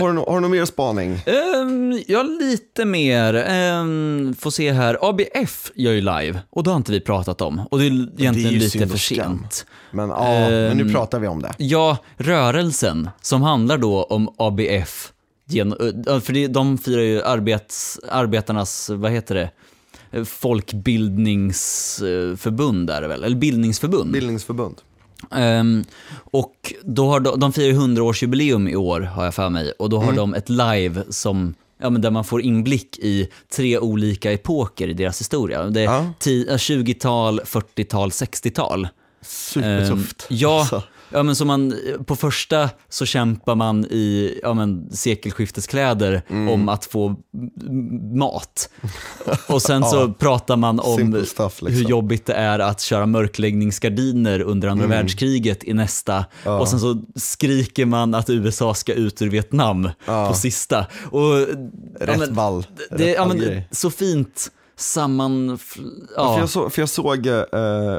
Har, 0.00 0.08
du 0.08 0.14
nå- 0.14 0.26
har 0.26 0.34
du 0.34 0.40
någon 0.40 0.50
mer 0.50 0.64
spaning? 0.64 1.18
Um, 1.62 2.02
ja, 2.06 2.22
lite 2.22 2.84
mer. 2.84 3.34
Um, 3.80 4.34
får 4.38 4.50
se 4.50 4.72
här. 4.72 4.98
ABF 5.00 5.72
gör 5.74 5.92
ju 5.92 6.00
live 6.00 6.40
och 6.50 6.64
det 6.64 6.70
har 6.70 6.76
inte 6.76 6.92
vi 6.92 7.00
pratat 7.00 7.40
om. 7.40 7.60
Och 7.70 7.78
det 7.78 7.84
är 7.86 7.90
egentligen 8.18 8.52
ju 8.52 8.58
lite 8.58 8.70
synd 8.70 8.90
för 8.90 8.98
sent. 8.98 9.66
Men, 9.90 10.08
ja, 10.08 10.24
men 10.50 10.76
nu 10.76 10.82
Ehm, 10.82 10.92
pratar 10.92 11.18
vi 11.18 11.28
om 11.28 11.42
det. 11.42 11.52
Ja, 11.58 11.96
rörelsen 12.16 13.10
som 13.22 13.42
handlar 13.42 13.78
då 13.78 14.02
om 14.02 14.34
ABF. 14.38 15.10
Gen- 15.48 15.74
för 16.24 16.32
det, 16.32 16.46
de 16.46 16.78
firar 16.78 17.02
ju 17.02 17.22
arbets, 17.22 18.00
arbetarnas, 18.10 18.90
vad 18.90 19.10
heter 19.12 19.34
det, 19.34 19.50
Eh, 20.12 20.24
folkbildningsförbund 20.24 22.90
är 22.90 23.02
det 23.02 23.08
väl? 23.08 23.24
Eller 23.24 23.36
bildningsförbund. 23.36 24.12
Bildningsförbund. 24.12 24.76
Ehm, 25.30 25.84
och 26.14 26.74
då 26.84 27.08
har 27.08 27.20
de, 27.20 27.40
de 27.40 27.52
firar 27.52 27.66
ju 27.66 27.72
100-årsjubileum 27.78 28.68
i 28.70 28.76
år, 28.76 29.00
har 29.00 29.24
jag 29.24 29.34
för 29.34 29.48
mig. 29.48 29.72
Och 29.78 29.90
då 29.90 29.96
har 29.96 30.04
Mm. 30.04 30.16
de 30.16 30.34
ett 30.34 30.48
live 30.48 31.02
som, 31.10 31.54
ja, 31.82 31.90
men 31.90 32.00
där 32.00 32.10
man 32.10 32.24
får 32.24 32.42
inblick 32.42 32.98
i 32.98 33.28
tre 33.56 33.78
olika 33.78 34.32
epoker 34.32 34.88
i 34.88 34.92
deras 34.92 35.20
historia. 35.20 35.62
Det 35.64 35.80
är 35.80 35.84
Ja. 35.84 36.06
ti- 36.20 36.50
eh, 36.50 36.56
20-tal, 36.56 37.40
40-tal, 37.44 38.10
60-tal. 38.10 38.88
Supertufft. 39.22 40.26
Ehm, 40.30 40.36
ja, 40.36 40.60
Alltså. 40.60 40.82
Ja, 41.14 41.22
men 41.22 41.36
så 41.36 41.44
man, 41.44 41.74
på 42.06 42.16
första 42.16 42.70
så 42.88 43.06
kämpar 43.06 43.54
man 43.54 43.84
i 43.84 44.38
ja, 44.42 44.54
men, 44.54 44.90
sekelskifteskläder 44.92 46.22
Mm. 46.30 46.48
om 46.48 46.68
att 46.68 46.84
få 46.84 47.16
mat. 48.14 48.68
Och 49.48 49.62
sen 49.62 49.82
så 49.84 50.12
pratar 50.12 50.56
man 50.56 50.80
om 50.80 51.24
stuff, 51.26 51.62
liksom. 51.62 51.66
hur 51.82 51.84
jobbigt 51.90 52.26
det 52.26 52.32
är 52.34 52.58
att 52.58 52.80
köra 52.80 53.06
mörkläggningsgardiner 53.06 54.40
under 54.40 54.68
andra 54.68 54.84
Mm. 54.84 54.96
världskriget 54.98 55.64
i 55.64 55.72
nästa. 55.74 56.24
Och 56.44 56.68
sen 56.68 56.80
så 56.80 57.02
skriker 57.16 57.86
man 57.86 58.14
att 58.14 58.30
USA 58.30 58.74
ska 58.74 58.92
ut 58.92 59.22
ur 59.22 59.30
Vietnam 59.30 59.88
Ja. 60.06 60.28
på 60.28 60.34
sista. 60.34 60.86
Och, 61.10 61.38
Rätt 62.00 62.20
ja, 62.20 62.26
ball. 62.30 62.66
det, 62.90 62.94
Rätt 63.06 63.14
ja, 63.16 63.24
ball 63.26 63.62
så 63.70 63.90
fint 63.90 64.50
samman... 64.76 65.58
För, 65.58 65.82
Ja. 66.16 66.38
jag 66.38 66.48
så, 66.48 66.70
för 66.70 66.82
jag 66.82 66.88
såg 66.88 67.26
eh, 67.26 67.42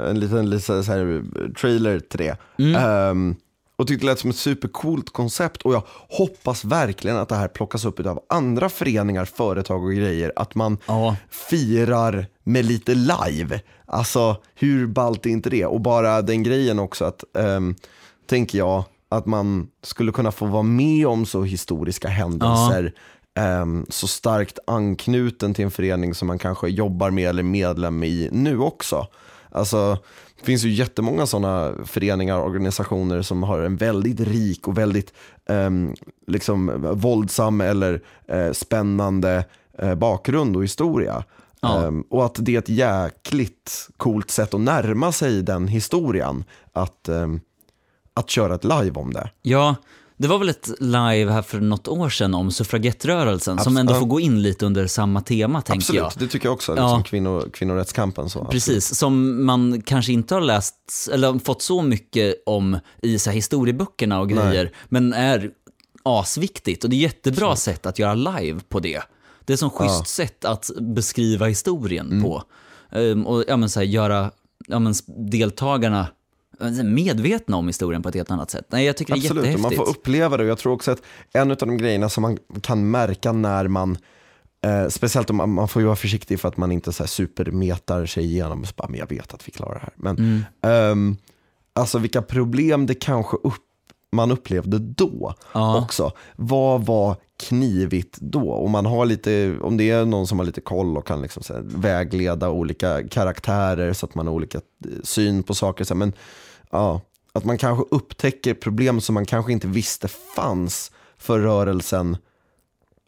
en 0.10 0.20
liten, 0.20 0.50
liten 0.50 0.84
så 0.84 0.92
här, 0.92 1.24
trailer 1.60 2.00
till 2.00 2.20
det. 2.20 2.38
Mm. 2.60 2.76
Ehm, 2.76 3.36
och 3.78 3.88
tyckte 3.88 4.06
det 4.06 4.12
lät 4.12 4.20
som 4.20 4.30
ett 4.30 4.36
supercoolt 4.36 5.14
koncept 5.14 5.62
och 5.62 5.74
jag 5.74 5.84
hoppas 6.10 6.66
verkligen 6.66 7.18
att 7.18 7.30
det 7.30 7.36
här 7.36 7.48
plockas 7.48 7.86
upp 7.86 8.00
av 8.06 8.20
andra 8.30 8.70
föreningar, 8.70 9.26
företag 9.26 9.84
och 9.84 9.94
grejer. 9.94 10.34
Att 10.36 10.56
man 10.56 10.78
Ja. 10.88 11.16
firar 11.30 12.26
med 12.44 12.66
lite 12.66 12.96
live. 12.96 13.62
Alltså 13.86 14.38
hur 14.56 14.88
ballt 14.88 15.26
är 15.26 15.30
inte 15.30 15.50
det? 15.50 15.66
Och 15.66 15.82
bara 15.82 16.22
den 16.22 16.44
grejen 16.44 16.80
också 16.80 17.06
att, 17.06 17.24
um, 17.34 17.76
tänker 18.30 18.58
jag, 18.58 18.84
att 19.10 19.26
man 19.26 19.68
skulle 19.84 20.12
kunna 20.12 20.32
få 20.32 20.46
vara 20.46 20.64
med 20.64 21.08
om 21.08 21.26
så 21.26 21.44
historiska 21.44 22.08
händelser. 22.08 22.84
ehm, 22.84 22.92
så 23.90 24.08
starkt 24.08 24.60
anknuten 24.68 25.54
till 25.54 25.66
en 25.66 25.72
förening 25.72 26.14
som 26.14 26.28
man 26.28 26.40
kanske 26.40 26.70
jobbar 26.70 27.10
med 27.10 27.30
eller 27.30 27.44
är 27.44 27.48
medlem 27.48 28.04
i 28.04 28.30
nu 28.32 28.60
också. 28.60 29.08
Alltså, 29.56 29.98
det 30.40 30.46
finns 30.46 30.64
ju 30.64 30.70
jättemånga 30.70 31.26
sådana 31.26 31.74
föreningar 31.86 32.38
och 32.38 32.46
organisationer 32.46 33.22
som 33.22 33.44
har 33.44 33.60
en 33.60 33.76
väldigt 33.76 34.20
rik 34.20 34.68
och 34.68 34.78
väldigt 34.78 35.14
ehm, 35.50 35.94
liksom, 36.28 36.86
våldsam 36.96 37.62
eller 37.62 38.02
eh, 38.28 38.52
spännande 38.52 39.46
eh, 39.78 39.96
bakgrund 39.96 40.56
och 40.56 40.64
historia. 40.64 41.24
Ja. 41.62 41.86
Ehm, 41.86 42.02
och 42.02 42.26
att 42.26 42.36
det 42.40 42.56
är 42.56 42.60
ett 42.60 42.70
jäkligt 42.70 43.90
coolt 43.98 44.32
sätt 44.32 44.54
att 44.54 44.62
närma 44.62 45.12
sig 45.12 45.42
den 45.42 45.68
historien. 45.68 46.44
Att, 46.74 47.10
ehm, 47.10 47.40
att 48.14 48.30
köra 48.30 48.56
ett 48.56 48.64
live 48.64 48.92
om 48.92 49.14
det. 49.14 49.30
Ja, 49.42 49.76
det 50.18 50.28
var 50.28 50.38
väl 50.38 50.50
ett 50.50 50.72
live 50.80 51.32
här 51.32 51.42
för 51.42 51.60
något 51.60 51.88
år 51.88 52.10
sedan 52.10 52.34
om 52.34 52.52
suffragettrörelsen 52.52 53.60
som 53.60 53.78
ändå 53.78 53.94
ja. 53.94 54.00
får 54.00 54.06
gå 54.06 54.20
in 54.20 54.42
lite 54.42 54.66
under 54.66 54.88
samma 54.88 55.22
tema 55.22 55.62
tänker 55.62 55.78
Absolut, 55.78 56.02
jag. 56.02 56.12
det 56.18 56.28
tycker 56.28 56.48
jag 56.48 56.54
också. 56.54 56.76
Ja. 56.78 56.84
Liksom 56.84 57.04
kvinnor, 57.04 57.50
kvinnorättskampen. 57.54 58.30
Så. 58.30 58.46
Precis, 58.46 58.96
som 58.96 59.46
man 59.46 59.82
kanske 59.82 60.12
inte 60.12 60.34
har 60.34 60.42
läst 60.42 61.10
eller 61.14 61.40
fått 61.40 61.62
så 61.62 61.82
mycket 61.82 62.44
om 62.46 62.80
i 63.02 63.20
så 63.20 63.30
här 63.30 63.36
historieböckerna 63.36 64.20
och 64.20 64.30
grejer, 64.30 64.72
men 64.90 65.14
är 65.14 65.52
asviktigt. 66.04 66.84
Och 66.84 66.90
det 66.90 66.96
är 66.96 67.00
jättebra 67.00 67.56
sätt 67.56 67.86
att 67.86 68.00
göra 68.00 68.14
live 68.14 68.60
på 68.70 68.80
det. 68.80 69.02
Det 69.46 69.54
är 69.54 69.58
som 69.58 69.70
schysst 69.70 70.08
sätt 70.08 70.46
att 70.46 70.70
beskriva 70.80 71.46
historien 71.46 72.12
Mm. 72.12 72.24
på. 72.24 72.44
Ehm, 72.92 73.28
och 73.28 73.44
ja, 73.48 73.58
men, 73.58 73.70
så 73.70 73.80
här, 73.80 73.88
göra 73.88 74.32
ja, 74.68 74.80
men, 74.80 74.94
deltagarna 75.32 76.08
medvetna 76.84 77.58
om 77.58 77.68
historien 77.68 78.02
på 78.02 78.10
ett 78.10 78.16
helt 78.16 78.32
annat 78.32 78.52
sätt. 78.52 78.66
Nej, 78.70 78.86
jag 78.86 78.98
tycker 78.98 79.14
det 79.14 79.20
är 79.20 79.22
Absolut, 79.22 79.38
och 79.44 79.44
man 79.46 79.72
jättehäftigt. 79.72 79.78
får 79.84 79.90
uppleva 79.90 80.38
det. 80.38 80.44
Och 80.44 80.50
jag 80.50 80.58
tror 80.58 80.74
också 80.74 80.92
att 80.92 81.02
en 81.34 81.52
av 81.52 81.58
de 81.58 81.78
grejerna 81.78 82.10
som 82.10 82.22
man 82.22 82.38
kan 82.62 82.92
märka 82.92 83.32
när 83.32 83.68
man 83.68 83.98
Eh, 84.66 84.88
speciellt 84.88 85.30
om 85.30 85.36
man, 85.36 85.50
man 85.54 85.68
får 85.68 85.82
ju 85.82 85.86
vara 85.86 85.96
försiktig 85.96 86.40
för 86.40 86.48
att 86.48 86.58
man 86.58 86.72
inte 86.72 86.92
så 86.94 87.04
här 87.04 87.08
supermetar 87.08 88.06
sig 88.06 88.24
igenom. 88.24 88.66
Så 88.66 88.74
bara, 88.78 88.88
men 88.88 89.00
jag 89.00 89.10
vet 89.10 89.34
att 89.34 89.48
vi 89.48 89.52
klarar 89.52 89.74
det 89.74 89.80
här. 89.80 89.94
Men 89.96 90.18
Mm. 90.18 90.42
ehm, 90.62 91.18
alltså 91.74 91.98
vilka 92.00 92.22
problem 92.22 92.86
det 92.86 92.94
kanske 92.96 93.38
upp, 93.38 93.54
man 94.12 94.32
upplevde 94.32 94.80
då 94.80 95.34
Ja. 95.54 95.82
också. 95.84 96.12
Vad 96.36 96.86
var 96.86 97.16
knivigt 97.40 98.18
då? 98.22 98.50
Och 98.50 98.70
man 98.70 98.86
har 98.86 99.06
lite, 99.06 99.58
om 99.62 99.78
det 99.78 99.90
är 99.90 100.06
någon 100.06 100.28
som 100.28 100.40
har 100.40 100.46
lite 100.46 100.62
koll 100.62 100.98
och 100.98 101.08
kan 101.08 101.22
liksom 101.22 101.44
vägleda 101.64 102.50
olika 102.50 103.08
karaktärer 103.08 103.94
så 103.94 104.06
att 104.06 104.16
man 104.16 104.28
har 104.28 104.34
olika 104.34 104.58
eh, 104.58 104.92
syn 105.04 105.44
på 105.44 105.54
saker. 105.56 105.84
Så 105.84 105.96
men 105.96 106.14
ja, 106.72 107.02
att 107.34 107.46
man 107.46 107.58
kanske 107.58 107.86
upptäcker 107.92 108.54
problem 108.54 109.02
som 109.02 109.14
man 109.14 109.26
kanske 109.26 109.52
inte 109.52 109.68
visste 109.68 110.08
fanns 110.08 110.92
för 111.18 111.40
rörelsen 111.40 112.18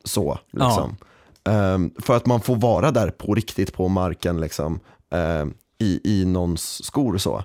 så. 0.04 0.40
Liksom. 0.52 0.98
Ehm, 1.44 1.92
för 2.00 2.16
att 2.18 2.26
man 2.26 2.42
får 2.42 2.56
vara 2.56 2.92
där 2.92 3.10
på 3.10 3.36
riktigt 3.36 3.74
på 3.74 3.88
marken 3.88 4.40
liksom, 4.40 4.80
ehm, 5.12 5.54
i, 5.78 6.02
i 6.04 6.26
någons 6.26 6.84
skor. 6.86 7.18
så. 7.18 7.44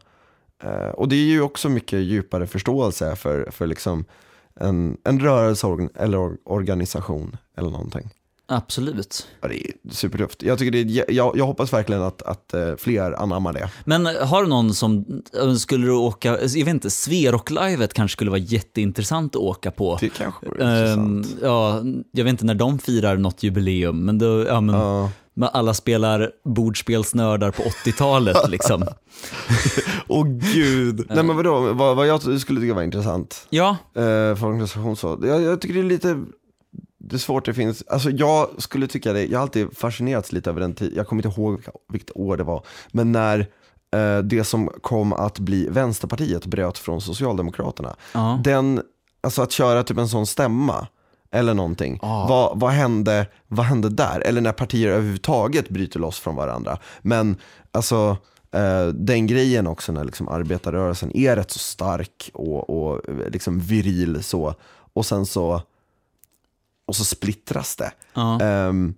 Eh, 0.62 0.88
och 0.88 1.08
det 1.08 1.16
är 1.16 1.26
ju 1.26 1.40
också 1.42 1.68
mycket 1.68 2.00
djupare 2.00 2.46
förståelse 2.46 3.16
för, 3.16 3.50
för 3.50 3.66
liksom 3.66 4.04
en, 4.54 4.96
en 5.04 5.20
rörelse 5.20 5.88
eller 5.94 6.18
or- 6.18 6.38
organisation 6.44 7.36
eller 7.56 7.70
någonting. 7.70 8.10
Absolut. 8.48 9.26
Ja, 9.40 9.48
det 9.48 9.66
är 9.66 9.72
supertufft. 9.90 10.42
Jag, 10.42 10.58
tycker 10.58 10.70
det 10.84 11.00
är, 11.00 11.12
jag, 11.12 11.36
jag 11.38 11.46
hoppas 11.46 11.72
verkligen 11.72 12.02
att, 12.02 12.22
att 12.22 12.54
eh, 12.54 12.74
fler 12.78 13.22
anammar 13.22 13.52
det. 13.52 13.70
Men 13.84 14.06
har 14.06 14.42
du 14.42 14.48
någon 14.48 14.74
som, 14.74 15.22
äh, 15.42 15.54
skulle 15.54 15.86
du 15.86 15.92
åka, 15.92 16.28
jag 16.28 16.48
vet 16.64 16.68
inte, 16.68 16.90
Sverok-livet 16.90 17.94
kanske 17.94 18.12
skulle 18.12 18.30
vara 18.30 18.40
jätteintressant 18.40 19.36
att 19.36 19.42
åka 19.42 19.70
på. 19.70 19.98
Det 20.00 20.08
kanske 20.08 20.46
vore 20.48 20.64
Ehm, 20.64 21.16
intressant. 21.16 21.42
ja, 21.42 21.82
jag 22.12 22.24
vet 22.24 22.30
inte 22.30 22.44
när 22.44 22.54
de 22.54 22.78
firar 22.78 23.16
något 23.16 23.42
jubileum, 23.42 24.04
men, 24.04 24.18
då, 24.18 24.44
ja, 24.48 24.60
men 24.60 25.08
Men 25.34 25.48
alla 25.52 25.74
spelar 25.74 26.30
bordspelsnördar 26.44 27.50
på 27.50 27.62
80-talet 27.62 28.36
liksom. 28.50 28.84
Åh 30.08 30.26
gud. 30.54 31.06
Nej 31.10 31.24
men 31.24 31.36
vadå, 31.36 31.72
vad, 31.72 31.96
vad 31.96 32.06
jag 32.06 32.40
skulle 32.40 32.60
tycka 32.60 32.74
var 32.74 32.82
intressant 32.82 33.46
Ja, 33.50 33.76
eh, 33.94 34.02
för 34.36 34.44
organisation 34.44 34.96
så. 34.96 35.18
Jag, 35.22 35.42
jag 35.42 35.60
tycker 35.60 35.74
det 35.74 35.80
är 35.80 35.84
lite, 35.84 36.24
det 37.04 37.16
är 37.16 37.18
svårt 37.18 37.44
det 37.44 37.54
finns, 37.54 37.84
alltså 37.88 38.10
jag 38.10 38.48
skulle 38.58 38.86
tycka 38.86 39.12
det, 39.12 39.26
jag 39.26 39.38
har 39.38 39.42
alltid 39.42 39.76
fascinerats 39.76 40.32
lite 40.32 40.50
över 40.50 40.60
den 40.60 40.74
tid, 40.74 40.92
jag 40.96 41.06
kommer 41.06 41.26
inte 41.26 41.40
ihåg 41.40 41.54
vilka- 41.56 41.72
vilket 41.92 42.16
år 42.16 42.36
det 42.36 42.44
var, 42.44 42.64
men 42.92 43.12
när 43.12 43.38
eh, 43.96 44.18
det 44.18 44.44
som 44.44 44.68
kom 44.80 45.12
att 45.12 45.38
bli 45.38 45.68
Vänsterpartiet 45.68 46.46
bröt 46.46 46.78
från 46.78 47.00
Socialdemokraterna. 47.00 47.96
Ja. 48.14 48.40
Den, 48.44 48.82
alltså 49.20 49.42
att 49.42 49.52
köra 49.52 49.82
typ 49.82 49.98
en 49.98 50.08
sån 50.08 50.26
stämma 50.26 50.86
eller 51.30 51.54
någonting. 51.54 51.98
Ja. 52.02 52.26
Vad, 52.28 52.60
vad, 52.60 52.70
hände, 52.70 53.26
vad 53.48 53.66
hände 53.66 53.88
där? 53.88 54.20
Eller 54.20 54.40
när 54.40 54.52
partier 54.52 54.88
överhuvudtaget 54.88 55.68
bryter 55.68 56.00
loss 56.00 56.18
från 56.20 56.36
varandra. 56.36 56.78
Men 57.02 57.36
alltså 57.72 58.16
eh, 58.54 58.86
den 58.86 59.26
grejen 59.26 59.66
också 59.66 59.92
när 59.92 60.04
liksom 60.04 60.28
arbetarrörelsen 60.28 61.16
är 61.16 61.36
rätt 61.36 61.50
så 61.50 61.58
stark 61.58 62.30
och, 62.34 62.70
och 62.70 63.08
eh, 63.08 63.28
liksom 63.30 63.60
viril 63.60 64.22
så. 64.22 64.54
Och 64.94 65.06
sen 65.06 65.26
så, 65.26 65.62
och 66.86 66.96
så 66.96 67.04
splittras 67.04 67.76
det. 67.76 67.92
ja. 68.14 68.40
Ehm, 68.40 68.94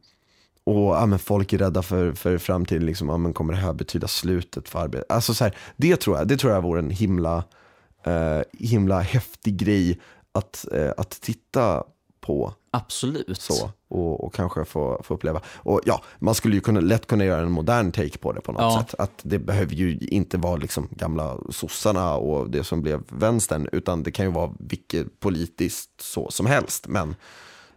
och 0.67 0.75
ja, 0.95 1.07
men 1.07 1.19
folk 1.19 1.53
är 1.53 1.59
rädda 1.59 1.83
för, 1.83 2.13
för 2.13 2.39
framtiden, 2.39 2.87
liksom, 2.87 3.09
ja, 3.09 3.17
men 3.17 3.33
kommer 3.33 3.53
det 3.53 3.59
här 3.59 3.73
betyda 3.73 4.09
slutet 4.09 4.69
för 4.69 4.79
arbetet? 4.79 5.13
Alltså, 5.13 5.35
så 5.35 5.45
här, 5.45 5.57
det, 5.77 5.97
tror 5.97 6.19
jag, 6.19 6.29
det 6.29 6.37
tror 6.37 6.53
jag 6.53 6.63
vore 6.63 6.79
en 6.79 6.91
himla, 6.91 7.45
eh, 8.07 8.41
himla 8.53 9.01
häftig 9.01 9.57
grej 9.57 10.01
att, 10.33 10.67
eh, 10.73 10.91
att 10.97 11.11
titta 11.11 11.85
på 12.21 12.55
absolut. 12.71 13.41
så 13.41 13.71
och, 13.89 14.25
och 14.25 14.35
kanske 14.35 14.65
få, 14.65 15.01
få 15.05 15.15
uppleva. 15.15 15.41
Och 15.47 15.81
ja, 15.85 16.03
man 16.19 16.35
skulle 16.35 16.55
ju 16.55 16.61
kunna, 16.61 16.81
lätt 16.81 17.07
kunna 17.07 17.25
göra 17.25 17.43
en 17.43 17.53
modern 17.53 17.93
take 17.93 18.19
på 18.19 18.33
det 18.33 18.41
på 18.41 18.53
något 18.53 18.61
Ja. 18.63 18.85
sätt. 18.89 18.95
Att 19.01 19.21
det 19.23 19.39
behöver 19.39 19.75
ju 19.75 19.99
inte 20.01 20.37
vara 20.39 20.57
liksom 20.57 20.89
gamla 20.91 21.37
sossarna 21.51 22.15
och 22.17 22.51
det 22.51 22.65
som 22.65 22.83
blev 22.83 23.03
vänstern, 23.09 23.69
utan 23.73 24.03
det 24.03 24.11
kan 24.11 24.25
ju 24.27 24.33
vara 24.33 24.51
vilket 24.59 25.21
politiskt 25.21 25.91
så 26.01 26.31
som 26.31 26.47
helst. 26.47 26.87
Men 26.89 27.15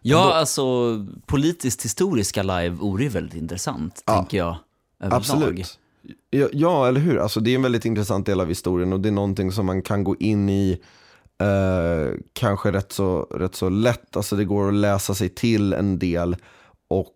Ja, 0.10 0.22
Ändå. 0.24 0.34
alltså 0.34 1.06
politiskt 1.26 1.86
historiska 1.86 2.44
live 2.44 2.70
vore 2.70 3.10
väldigt 3.10 3.36
intressant, 3.42 4.04
Ja. 4.06 4.16
tänker 4.16 4.38
jag. 4.38 4.56
överlag. 5.00 5.18
Absolut. 5.18 5.80
Ja, 6.30 6.48
ja, 6.54 6.88
eller 6.88 7.00
hur? 7.00 7.18
Alltså, 7.20 7.40
det 7.40 7.52
är 7.52 7.56
en 7.56 7.62
väldigt 7.62 7.86
intressant 7.86 8.26
del 8.26 8.42
av 8.42 8.48
historien 8.48 8.94
och 8.94 9.00
det 9.00 9.10
är 9.10 9.14
någonting 9.14 9.52
som 9.52 9.66
man 9.66 9.82
kan 9.82 10.04
gå 10.04 10.16
in 10.20 10.50
i 10.50 10.80
eh, 11.42 12.16
kanske 12.34 12.72
rätt 12.72 12.92
så, 12.92 13.22
rätt 13.22 13.56
så 13.56 13.70
lätt. 13.70 14.16
Alltså, 14.18 14.36
det 14.36 14.46
går 14.46 14.68
att 14.68 14.74
läsa 14.74 15.14
sig 15.16 15.30
till 15.30 15.74
en 15.74 16.00
del 16.00 16.36
och 16.88 17.14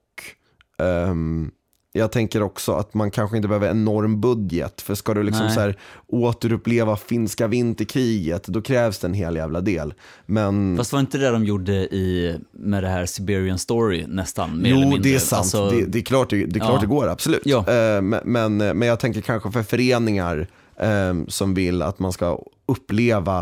ehm, 0.77 1.51
jag 1.93 2.11
tänker 2.11 2.41
också 2.43 2.73
att 2.73 2.93
man 2.93 3.11
kanske 3.11 3.37
inte 3.37 3.47
behöver 3.47 3.69
enorm 3.69 4.21
budget. 4.21 4.81
För 4.81 4.95
ska 4.95 5.13
du 5.13 5.23
liksom 5.23 5.45
Nej. 5.45 5.55
så 5.55 5.59
här, 5.61 5.77
återuppleva 6.07 6.95
finska 6.97 7.47
vinterkriget, 7.47 8.47
då 8.47 8.61
krävs 8.61 8.99
det 8.99 9.07
en 9.07 9.13
hel 9.13 9.35
jävla 9.35 9.61
del. 9.61 9.93
Men 10.25 10.77
Fast 10.77 10.93
var 10.93 10.99
inte 10.99 11.17
det 11.17 11.29
de 11.29 11.45
gjorde 11.45 11.73
i, 11.73 12.35
med 12.51 12.83
det 12.83 12.89
här 12.89 13.05
Siberian 13.05 13.59
Story 13.59 14.05
nästan? 14.07 14.61
Mer 14.61 14.69
Jo, 14.69 14.97
det 14.97 15.15
är 15.15 15.19
sant. 15.19 15.39
Alltså, 15.39 15.69
det, 15.69 15.85
det 15.85 15.99
är 15.99 16.03
klart 16.03 16.29
det, 16.29 16.45
det, 16.45 16.59
är 16.59 16.59
klart 16.59 16.73
Ja. 16.73 16.79
det 16.81 16.87
går, 16.87 17.07
absolut. 17.07 17.41
Ja. 17.45 17.57
Eh, 17.59 18.01
men, 18.01 18.19
men, 18.25 18.57
men 18.57 18.81
jag 18.81 18.99
tänker 18.99 19.21
kanske 19.21 19.51
för 19.51 19.63
föreningar 19.63 20.47
eh, 20.79 21.13
som 21.27 21.53
vill 21.53 21.81
att 21.81 21.99
man 21.99 22.11
ska 22.13 22.39
uppleva 22.65 23.39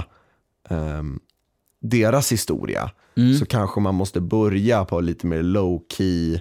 eh, 0.70 1.04
deras 1.82 2.32
historia, 2.32 2.92
Mm. 3.18 3.34
så 3.38 3.46
kanske 3.46 3.80
man 3.80 3.96
måste 3.96 4.22
börja 4.22 4.86
på 4.86 5.00
lite 5.00 5.28
mer 5.28 5.44
low 5.44 5.82
key 5.98 6.34
eh, 6.34 6.40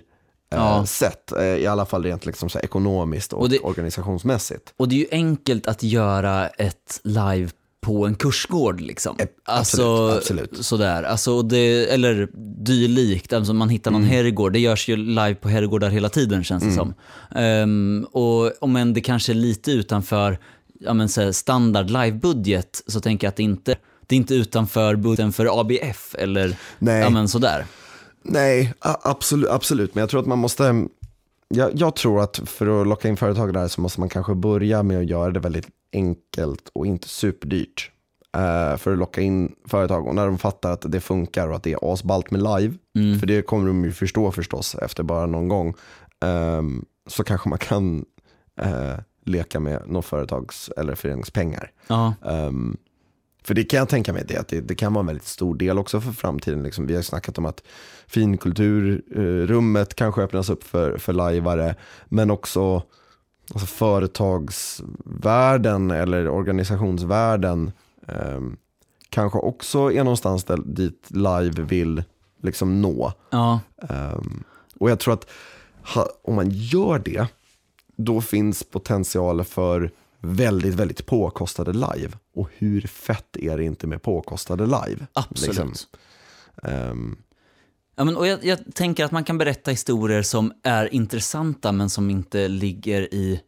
Ja. 0.50 0.86
sätt. 0.86 1.32
Eh, 1.32 1.42
I 1.44 1.66
alla 1.66 1.86
fall 1.86 2.02
rent 2.04 2.26
liksom 2.26 2.48
så 2.48 2.58
ekonomiskt 2.58 3.32
och, 3.32 3.40
Och 3.40 3.48
det- 3.48 3.58
organisationsmässigt. 3.58 4.74
Och 4.76 4.88
det 4.88 4.94
är 4.94 4.98
ju 4.98 5.06
enkelt 5.10 5.66
att 5.66 5.82
göra 5.82 6.48
ett 6.48 7.00
live 7.04 7.48
på 7.80 8.06
en 8.06 8.14
kursgård 8.14 8.80
liksom. 8.80 9.16
Alltså, 9.44 10.10
absolut. 10.16 10.64
Sådär, 10.64 11.02
alltså 11.02 11.42
det, 11.42 11.86
eller 11.94 12.28
dylikt, 12.64 13.32
alltså 13.32 13.52
man 13.52 13.68
hittar 13.68 13.90
någon 13.90 14.04
herrgård. 14.04 14.52
Det 14.52 14.58
görs 14.58 14.88
ju 14.88 14.96
live 14.96 15.34
på 15.34 15.48
herrgårdar 15.48 15.90
hela 15.90 16.08
tiden 16.08 16.44
känns 16.44 16.64
det 16.64 16.72
som. 16.72 16.94
Ehm, 17.34 18.06
och 18.12 18.52
om 18.62 18.76
än 18.76 18.94
det 18.94 19.00
kanske 19.00 19.32
är 19.32 19.34
lite 19.34 19.72
utanför 19.72 20.38
ja, 20.80 20.94
men, 20.94 21.08
så 21.08 21.20
här, 21.20 21.32
standard 21.32 21.90
livebudget 21.90 22.82
så 22.86 23.00
tänker 23.00 23.26
jag 23.26 23.28
att 23.30 23.36
det 23.36 23.42
inte 23.42 23.76
det 24.06 24.14
är 24.14 24.16
inte 24.16 24.34
utanför 24.34 24.96
budgeten 24.96 25.32
för 25.32 25.60
ABF 25.60 26.14
eller 26.18 26.56
Nej. 26.78 27.00
ja, 27.00 27.10
men 27.10 27.28
sådär. 27.28 27.64
Nej, 28.28 28.74
absolut, 28.80 29.50
absolut. 29.50 29.94
Men 29.94 30.00
jag 30.02 30.10
tror 30.10 30.20
att 30.20 30.26
man 30.26 30.38
måste, 30.38 30.86
jag, 31.48 31.70
jag 31.74 31.96
tror 31.96 32.22
att 32.22 32.36
för 32.44 32.80
att 32.80 32.86
locka 32.86 33.08
in 33.08 33.16
företag 33.16 33.52
där 33.54 33.68
så 33.68 33.80
måste 33.80 34.00
man 34.00 34.08
kanske 34.08 34.34
börja 34.34 34.82
med 34.82 34.98
att 34.98 35.06
göra 35.06 35.30
det 35.30 35.40
väldigt 35.40 35.68
enkelt 35.92 36.68
och 36.72 36.86
inte 36.86 37.08
superdyrt. 37.08 37.90
eh, 38.36 38.76
för 38.76 38.92
att 38.92 38.98
locka 38.98 39.20
in 39.20 39.54
företag 39.66 40.06
och 40.06 40.14
när 40.14 40.26
de 40.26 40.38
fattar 40.38 40.72
att 40.72 40.92
det 40.92 41.00
funkar 41.00 41.48
och 41.48 41.56
att 41.56 41.62
det 41.62 41.72
är 41.72 41.92
asballt 41.92 42.30
med 42.30 42.42
live, 42.42 42.74
för 43.20 43.26
det 43.26 43.42
kommer 43.42 43.66
de 43.66 43.84
ju 43.84 43.92
förstå 43.92 44.30
förstås 44.32 44.74
efter 44.74 45.02
bara 45.02 45.26
någon 45.26 45.48
gång, 45.48 45.74
ehm, 46.24 46.84
så 47.06 47.24
kanske 47.24 47.48
man 47.48 47.58
kan 47.58 48.04
eh, 48.60 48.94
leka 49.26 49.60
med 49.60 49.82
någon 49.86 50.02
företags 50.02 50.70
eller 50.76 50.94
föreningspengar. 50.94 51.70
Ja. 51.86 52.14
Ehm, 52.26 52.76
för 53.48 53.54
det 53.54 53.64
kan 53.64 53.78
jag 53.78 53.88
tänka 53.88 54.12
mig, 54.12 54.24
det, 54.28 54.36
att 54.36 54.48
det, 54.48 54.60
det 54.60 54.74
kan 54.74 54.92
vara 54.92 55.00
en 55.00 55.06
väldigt 55.06 55.26
stor 55.26 55.54
del 55.54 55.78
också 55.78 56.00
för 56.00 56.12
framtiden. 56.12 56.62
Liksom, 56.62 56.86
vi 56.86 56.94
har 56.94 57.02
snackat 57.02 57.38
om 57.38 57.46
att 57.46 57.62
finkulturrummet 58.06 59.94
kanske 59.94 60.22
öppnas 60.22 60.50
upp 60.50 60.64
för, 60.64 60.98
för 60.98 61.12
lajvare, 61.12 61.74
men 62.08 62.30
också 62.30 62.82
alltså 63.52 63.66
företagsvärlden 63.66 65.90
eller 65.90 66.28
organisationsvärlden 66.28 67.72
ehm, 68.08 68.56
kanske 69.08 69.38
också 69.38 69.92
är 69.92 70.04
någonstans 70.04 70.44
där, 70.44 70.58
dit 70.64 71.06
live 71.08 71.62
vill 71.62 72.02
liksom 72.42 72.82
nå. 72.82 73.12
Ja. 73.30 73.60
Ehm, 73.88 74.44
och 74.80 74.90
jag 74.90 74.98
tror 74.98 75.14
att 75.14 75.26
ha, 75.94 76.08
om 76.22 76.34
man 76.34 76.50
gör 76.50 76.98
det, 76.98 77.26
då 77.96 78.20
finns 78.20 78.64
potential 78.64 79.44
för 79.44 79.90
väldigt, 80.20 80.74
väldigt 80.74 81.06
påkostade 81.06 81.72
live. 81.72 82.10
Och 82.34 82.48
hur 82.56 82.80
fett 82.80 83.36
är 83.36 83.56
det 83.56 83.64
inte 83.64 83.86
med 83.86 84.02
påkostade 84.02 84.64
live? 84.64 85.06
Absolut. 85.12 85.56
Liksom. 85.56 85.74
Ehm, 86.62 87.16
Ja, 87.98 88.04
men, 88.04 88.16
och 88.16 88.26
jag, 88.26 88.44
jag 88.44 88.58
tänker 88.74 89.04
att 89.04 89.10
man 89.10 89.24
kan 89.24 89.38
berätta 89.38 89.70
historier 89.70 90.22
som 90.22 90.52
är 90.62 90.94
intressanta 90.94 91.72
men 91.72 91.90
som 91.90 92.10
inte 92.10 92.48
ligger 92.48 93.14
i 93.14 93.40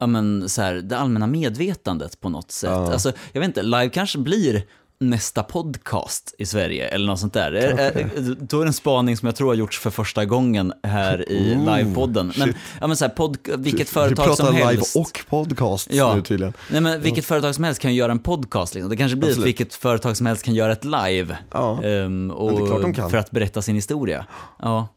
ja, 0.00 0.06
men, 0.06 0.48
så 0.48 0.62
här, 0.62 0.74
det 0.74 0.98
allmänna 0.98 1.26
medvetandet 1.26 2.20
på 2.20 2.28
något 2.28 2.50
sätt. 2.50 2.70
Ja. 2.70 2.92
Alltså, 2.92 3.12
jag 3.32 3.40
vet 3.40 3.48
inte, 3.48 3.62
live 3.62 3.88
kanske 3.88 4.18
blir 4.18 4.66
nästa 5.00 5.42
podcast 5.42 6.34
i 6.38 6.46
Sverige 6.46 6.88
eller 6.88 7.06
något 7.06 7.20
sånt 7.20 7.32
där. 7.32 7.52
Är- 7.52 7.78
är- 7.78 8.36
Då 8.40 8.60
är 8.60 8.64
det 8.64 8.68
en 8.68 8.72
spaning 8.72 9.16
som 9.16 9.26
jag 9.26 9.36
tror 9.36 9.48
har 9.48 9.54
gjorts 9.54 9.78
för 9.78 9.90
första 9.90 10.24
gången 10.24 10.72
här 10.82 11.32
i 11.32 11.54
Ooh, 11.56 11.76
livepodden. 11.76 12.32
Men, 12.38 12.46
shit. 12.48 12.56
ja, 12.80 12.86
men 12.86 12.96
så 12.96 13.04
här, 13.04 13.12
pod, 13.12 13.38
vilket 13.58 13.80
vi 13.80 13.84
företag 13.84 14.36
som 14.36 14.54
live 14.54 14.64
helst. 14.66 14.96
och 14.96 15.20
podcast 15.28 15.88
Ja. 15.92 16.14
nu 16.14 16.22
tydligen. 16.22 16.52
Nej, 16.70 16.80
men 16.80 17.00
vilket 17.00 17.24
företag 17.24 17.54
som 17.54 17.64
helst 17.64 17.80
kan 17.80 17.94
göra 17.94 18.12
en 18.12 18.18
podcast. 18.18 18.74
Liksom. 18.74 18.90
Det 18.90 18.96
kanske 18.96 19.16
blir 19.16 19.28
att 19.28 19.32
Absolut. 19.32 19.46
vilket 19.48 19.74
företag 19.74 20.16
som 20.16 20.26
helst 20.26 20.42
kan 20.44 20.54
göra 20.54 20.72
ett 20.72 20.84
live. 20.84 21.38
Ja. 21.52 21.82
ehm, 21.84 22.30
och. 22.30 22.68
För 23.10 23.16
att 23.16 23.30
berätta 23.30 23.62
sin 23.62 23.74
historia. 23.74 24.26
Ja. 24.62 24.88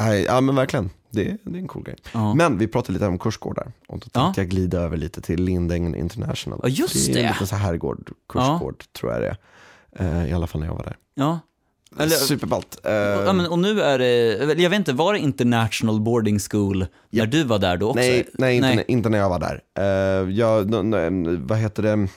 Nej, 0.00 0.24
ja 0.24 0.40
men 0.40 0.54
verkligen. 0.54 0.90
Det, 1.10 1.36
det 1.44 1.58
är 1.58 1.60
en 1.62 1.68
cool 1.68 1.82
grej. 1.82 1.96
Ja. 2.12 2.34
Men 2.34 2.58
vi 2.58 2.66
pratade 2.66 2.92
lite 2.92 3.06
om 3.06 3.18
kursgårdar. 3.18 3.72
Och 3.88 3.98
då 3.98 4.06
Ja. 4.12 4.20
tänkte 4.24 4.40
jag 4.40 4.48
glida 4.48 4.78
över 4.78 4.96
lite 4.96 5.20
till 5.20 5.42
Lindängen 5.42 5.94
International. 5.94 6.60
Ja, 6.62 6.68
just 6.68 7.06
det. 7.06 7.12
är 7.12 7.14
det. 7.14 7.22
en 7.22 7.32
liten 7.32 7.46
så 7.46 7.56
herrgård, 7.56 8.10
kursgård 8.28 8.84
tror 9.00 9.12
jag 9.12 9.20
det 9.22 9.36
är. 9.96 10.22
Eh, 10.22 10.30
I 10.30 10.32
alla 10.32 10.46
fall 10.46 10.60
när 10.60 10.68
jag 10.68 10.74
var 10.74 10.84
där. 10.84 10.96
ja. 11.14 11.40
Eller, 11.98 12.08
Superballt. 12.16 12.78
Eh, 12.84 12.92
Ja, 12.92 13.32
men, 13.32 13.46
och 13.46 13.58
nu 13.58 13.82
är 13.82 13.98
det, 13.98 14.54
jag 14.62 14.70
vet 14.70 14.76
inte, 14.78 14.92
var 14.92 15.12
det 15.12 15.18
International 15.18 16.00
Boarding 16.00 16.38
School 16.50 16.86
när 17.10 17.26
du 17.26 17.44
var 17.44 17.58
där 17.58 17.76
då 17.76 17.86
också? 17.88 18.00
Nej, 18.00 18.28
nej, 18.34 18.56
inte, 18.56 18.92
inte 18.92 19.08
när 19.08 19.18
jag 19.18 19.28
var 19.28 19.38
där. 19.40 19.60
Uh, 20.24 20.30
jag, 20.32 20.64
vad 21.48 21.58
heter 21.58 21.82
det, 21.82 22.08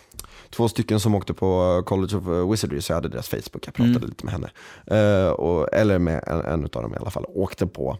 två 0.53 0.67
stycken 0.69 0.99
som 0.99 1.15
åkte 1.15 1.33
på 1.33 1.83
College 1.85 2.17
of 2.17 2.27
eh, 2.27 2.49
Wizardry, 2.51 2.81
så 2.81 2.91
jag 2.91 2.95
hade 2.97 3.09
deras 3.09 3.27
Facebook, 3.27 3.67
jag 3.67 3.73
pratade 3.73 3.95
Mm. 3.97 4.09
lite 4.09 4.25
med 4.25 4.33
henne. 4.33 4.49
Eh, 4.87 5.29
och, 5.31 5.73
eller 5.73 5.99
med 5.99 6.23
en, 6.27 6.39
en 6.41 6.63
av 6.63 6.69
dem 6.81 6.93
i 6.93 6.97
alla 6.97 7.11
fall, 7.11 7.25
åkte 7.27 7.67
på, 7.67 7.97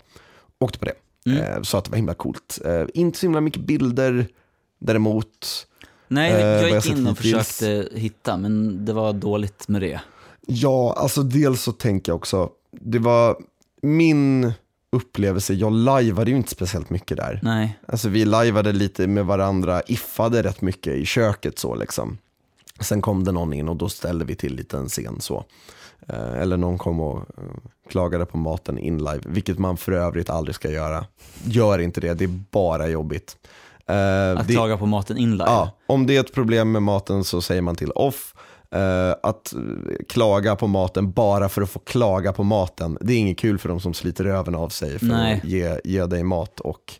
åkte 0.60 0.80
på 0.80 0.86
det. 0.86 0.94
Mm. 1.32 1.38
Eh, 1.44 1.62
så 1.62 1.78
att 1.78 1.86
det 1.86 1.92
var 1.92 1.98
himla 1.98 2.14
coolt. 2.14 2.60
Eh, 2.66 2.84
inte 2.94 3.20
så 3.20 3.26
himla 3.26 3.42
mycket 3.42 3.62
bilder 3.62 4.28
däremot. 4.80 5.68
Nej, 6.08 6.32
Eh, 6.32 6.40
jag 6.40 6.62
jag 6.64 6.70
gick 6.72 6.84
sett 6.84 6.98
in 6.98 7.08
och 7.08 7.18
försökte 7.18 7.90
hitta, 7.94 8.38
men 8.38 8.86
det 8.86 8.94
var 8.94 9.14
dåligt 9.14 9.68
med 9.68 9.82
det. 9.82 10.00
Ja, 10.48 10.94
alltså 10.98 11.24
dels 11.24 11.62
så 11.64 11.72
tänker 11.72 12.12
jag 12.12 12.16
också, 12.18 12.50
det 12.72 13.00
var 13.00 13.38
min 13.82 14.54
upplevelse, 14.92 15.54
jag 15.54 15.72
lajvade 15.74 16.32
ju 16.32 16.38
inte 16.38 16.50
speciellt 16.50 16.90
mycket 16.90 17.18
där. 17.18 17.40
Nej. 17.44 17.80
Alltså 17.88 18.10
vi 18.10 18.26
lajvade 18.26 18.72
lite 18.72 19.08
med 19.08 19.26
varandra, 19.26 19.82
iffade 19.88 20.44
rätt 20.44 20.62
mycket 20.62 20.94
i 20.94 21.06
köket 21.06 21.60
så 21.60 21.76
liksom. 21.76 22.18
Sen 22.80 23.02
kom 23.02 23.24
det 23.24 23.32
någon 23.32 23.54
in 23.54 23.70
och 23.70 23.76
då 23.76 23.90
ställde 23.90 24.26
vi 24.26 24.36
till 24.36 24.56
lite 24.56 24.78
en 24.78 24.88
scen 24.90 25.22
så. 25.22 25.46
Eh, 26.08 26.34
eller 26.42 26.58
någon 26.58 26.78
kom 26.78 27.00
och 27.00 27.18
eh, 27.18 27.44
klagade 27.90 28.26
på 28.26 28.38
maten 28.38 28.78
in 28.78 28.98
live, 28.98 29.22
vilket 29.26 29.60
man 29.60 29.78
för 29.78 29.92
övrigt 29.92 30.30
aldrig 30.30 30.56
ska 30.56 30.70
göra. 30.72 31.06
Gör 31.44 31.80
inte 31.80 32.02
det, 32.02 32.14
det 32.14 32.24
är 32.24 32.40
bara 32.52 32.88
jobbigt. 32.88 33.38
Eh, 33.88 34.32
Att 34.40 34.48
det, 34.48 34.54
klaga 34.54 34.78
på 34.78 34.86
maten 34.86 35.18
in 35.18 35.32
live. 35.32 35.44
ja, 35.48 35.78
om 35.88 36.08
det 36.08 36.16
är 36.16 36.20
ett 36.20 36.34
problem 36.34 36.72
med 36.72 36.84
maten 36.84 37.24
så 37.24 37.42
säger 37.42 37.62
man 37.62 37.76
till 37.76 37.92
off. 37.92 38.34
Att 39.24 39.54
klaga 40.10 40.56
på 40.56 40.68
maten 40.68 41.12
bara 41.12 41.50
för 41.50 41.62
att 41.62 41.70
få 41.70 41.80
klaga 41.80 42.34
på 42.34 42.44
maten, 42.44 42.98
det 43.02 43.14
är 43.14 43.18
inget 43.18 43.38
kul 43.40 43.58
för 43.58 43.70
de 43.70 43.80
som 43.80 43.94
sliter 43.94 44.24
röven 44.24 44.56
av 44.56 44.70
sig 44.70 45.00
för 45.00 45.06
Nej. 45.06 45.38
att 45.44 45.50
ge, 45.50 45.80
ge 45.84 46.06
dig 46.06 46.24
mat 46.24 46.60
och 46.60 46.94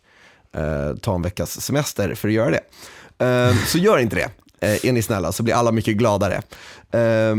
eh, 0.52 0.96
ta 0.96 1.14
en 1.14 1.22
veckas 1.22 1.60
semester 1.60 2.14
för 2.14 2.28
att 2.28 2.34
göra 2.34 2.50
det. 2.50 3.56
Så 3.66 3.78
gör 3.78 3.98
inte 3.98 4.16
det, 4.16 4.30
eh, 4.60 4.84
är 4.84 4.92
ni 4.92 5.02
snälla, 5.02 5.32
så 5.32 5.42
blir 5.42 5.54
alla 5.54 5.72
mycket 5.72 5.96
gladare. 5.96 6.42
Eh, 6.90 7.36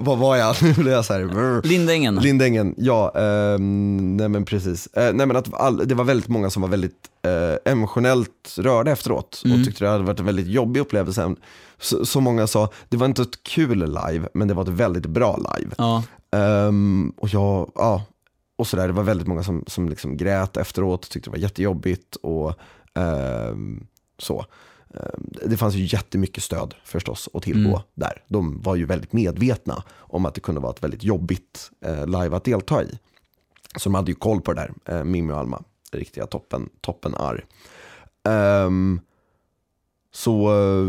vad 0.00 0.18
var 0.18 0.36
jag? 0.36 0.56
Nu 0.62 0.74
blev 0.74 0.94
jag 0.94 1.04
så 1.04 1.12
här. 1.12 1.66
Lindängen. 1.66 2.14
Lindängen, 2.14 2.74
ja, 2.76 3.12
ehm, 3.18 4.16
nej 4.16 4.28
men 4.28 4.44
precis. 4.44 4.86
Eh, 4.86 5.14
nej 5.14 5.26
men 5.26 5.36
att 5.36 5.54
all, 5.54 5.88
det 5.88 5.94
var 5.94 6.04
väldigt 6.04 6.28
många 6.28 6.50
som 6.50 6.62
var 6.62 6.68
väldigt 6.68 7.08
eh, 7.22 7.72
emotionellt 7.72 8.54
rörda 8.58 8.90
efteråt 8.90 9.42
och 9.44 9.64
tyckte 9.64 9.84
det 9.84 9.90
hade 9.90 10.04
varit 10.04 10.20
en 10.20 10.26
väldigt 10.26 10.46
jobbig 10.46 10.80
upplevelse. 10.80 11.34
Så, 11.78 12.06
så 12.06 12.20
många 12.20 12.46
sa, 12.46 12.70
det 12.88 12.96
var 12.96 13.06
inte 13.06 13.22
ett 13.22 13.42
kul 13.42 13.78
live, 13.78 14.28
men 14.34 14.48
det 14.48 14.54
var 14.54 14.62
ett 14.62 14.68
väldigt 14.68 15.06
bra 15.06 15.36
live. 15.36 15.74
ja. 15.78 16.02
Ehm, 16.32 17.12
och 17.16 17.28
jag, 17.28 17.72
ja, 17.74 18.02
och 18.58 18.66
sådär, 18.66 18.86
det 18.86 18.92
var 18.92 19.02
väldigt 19.02 19.26
många 19.28 19.42
som, 19.42 19.64
som 19.66 19.88
liksom 19.88 20.16
grät 20.16 20.56
efteråt, 20.56 21.10
tyckte 21.10 21.30
det 21.30 21.32
var 21.32 21.38
jättejobbigt 21.38 22.16
och 22.16 22.54
ehm, 22.94 23.86
så. 24.18 24.46
Ehm, 24.94 25.24
Det 25.46 25.56
fanns 25.56 25.74
ju 25.74 25.84
jättemycket 25.84 26.42
stöd 26.44 26.74
förstås 26.84 27.28
att 27.34 27.42
tillgå 27.42 27.68
Mm. 27.70 27.80
där. 27.94 28.22
De 28.28 28.60
var 28.62 28.76
ju 28.76 28.84
väldigt 28.86 29.12
medvetna 29.12 29.82
om 29.96 30.26
att 30.26 30.34
det 30.34 30.40
kunde 30.40 30.60
vara 30.60 30.72
ett 30.72 30.82
väldigt 30.82 31.04
jobbigt 31.04 31.70
eh, 31.84 32.06
live 32.06 32.36
att 32.36 32.44
delta 32.44 32.82
i. 32.82 32.98
Så 33.76 33.88
de 33.88 33.94
hade 33.94 34.10
ju 34.10 34.14
koll 34.14 34.40
på 34.40 34.52
det 34.52 34.60
där, 34.84 34.98
eh, 34.98 35.04
Mimmi 35.04 35.32
och 35.32 35.38
Alma, 35.38 35.62
riktiga 35.92 36.26
toppen, 36.26 36.68
toppen 36.80 37.14
arr. 37.14 37.44
Ehm, 38.28 39.00
så, 40.12 40.48
eh, 40.48 40.86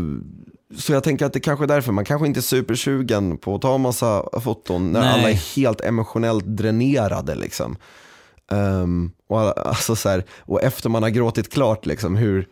så 0.78 0.92
jag 0.92 1.04
tänker 1.04 1.26
att 1.26 1.32
det 1.32 1.40
kanske 1.40 1.64
är 1.64 1.68
därför, 1.68 1.92
man 1.92 2.04
kanske 2.04 2.26
inte 2.26 2.40
är 2.40 2.42
supersugen 2.42 3.38
på 3.38 3.54
att 3.54 3.62
ta 3.62 3.78
massa 3.78 4.40
foton 4.40 4.92
när 4.92 5.00
Nej. 5.00 5.10
alla 5.18 5.30
är 5.30 5.56
helt 5.56 5.80
emotionellt 5.80 6.44
dränerade. 6.46 7.34
Liksom. 7.34 7.76
Ehm, 8.52 9.10
och, 9.26 9.66
alltså 9.66 9.96
så 9.96 10.08
här, 10.08 10.24
och 10.38 10.62
efter 10.62 10.88
man 10.88 11.02
har 11.02 11.10
gråtit 11.10 11.52
klart, 11.52 11.86
liksom, 11.86 12.16
hur 12.16 12.48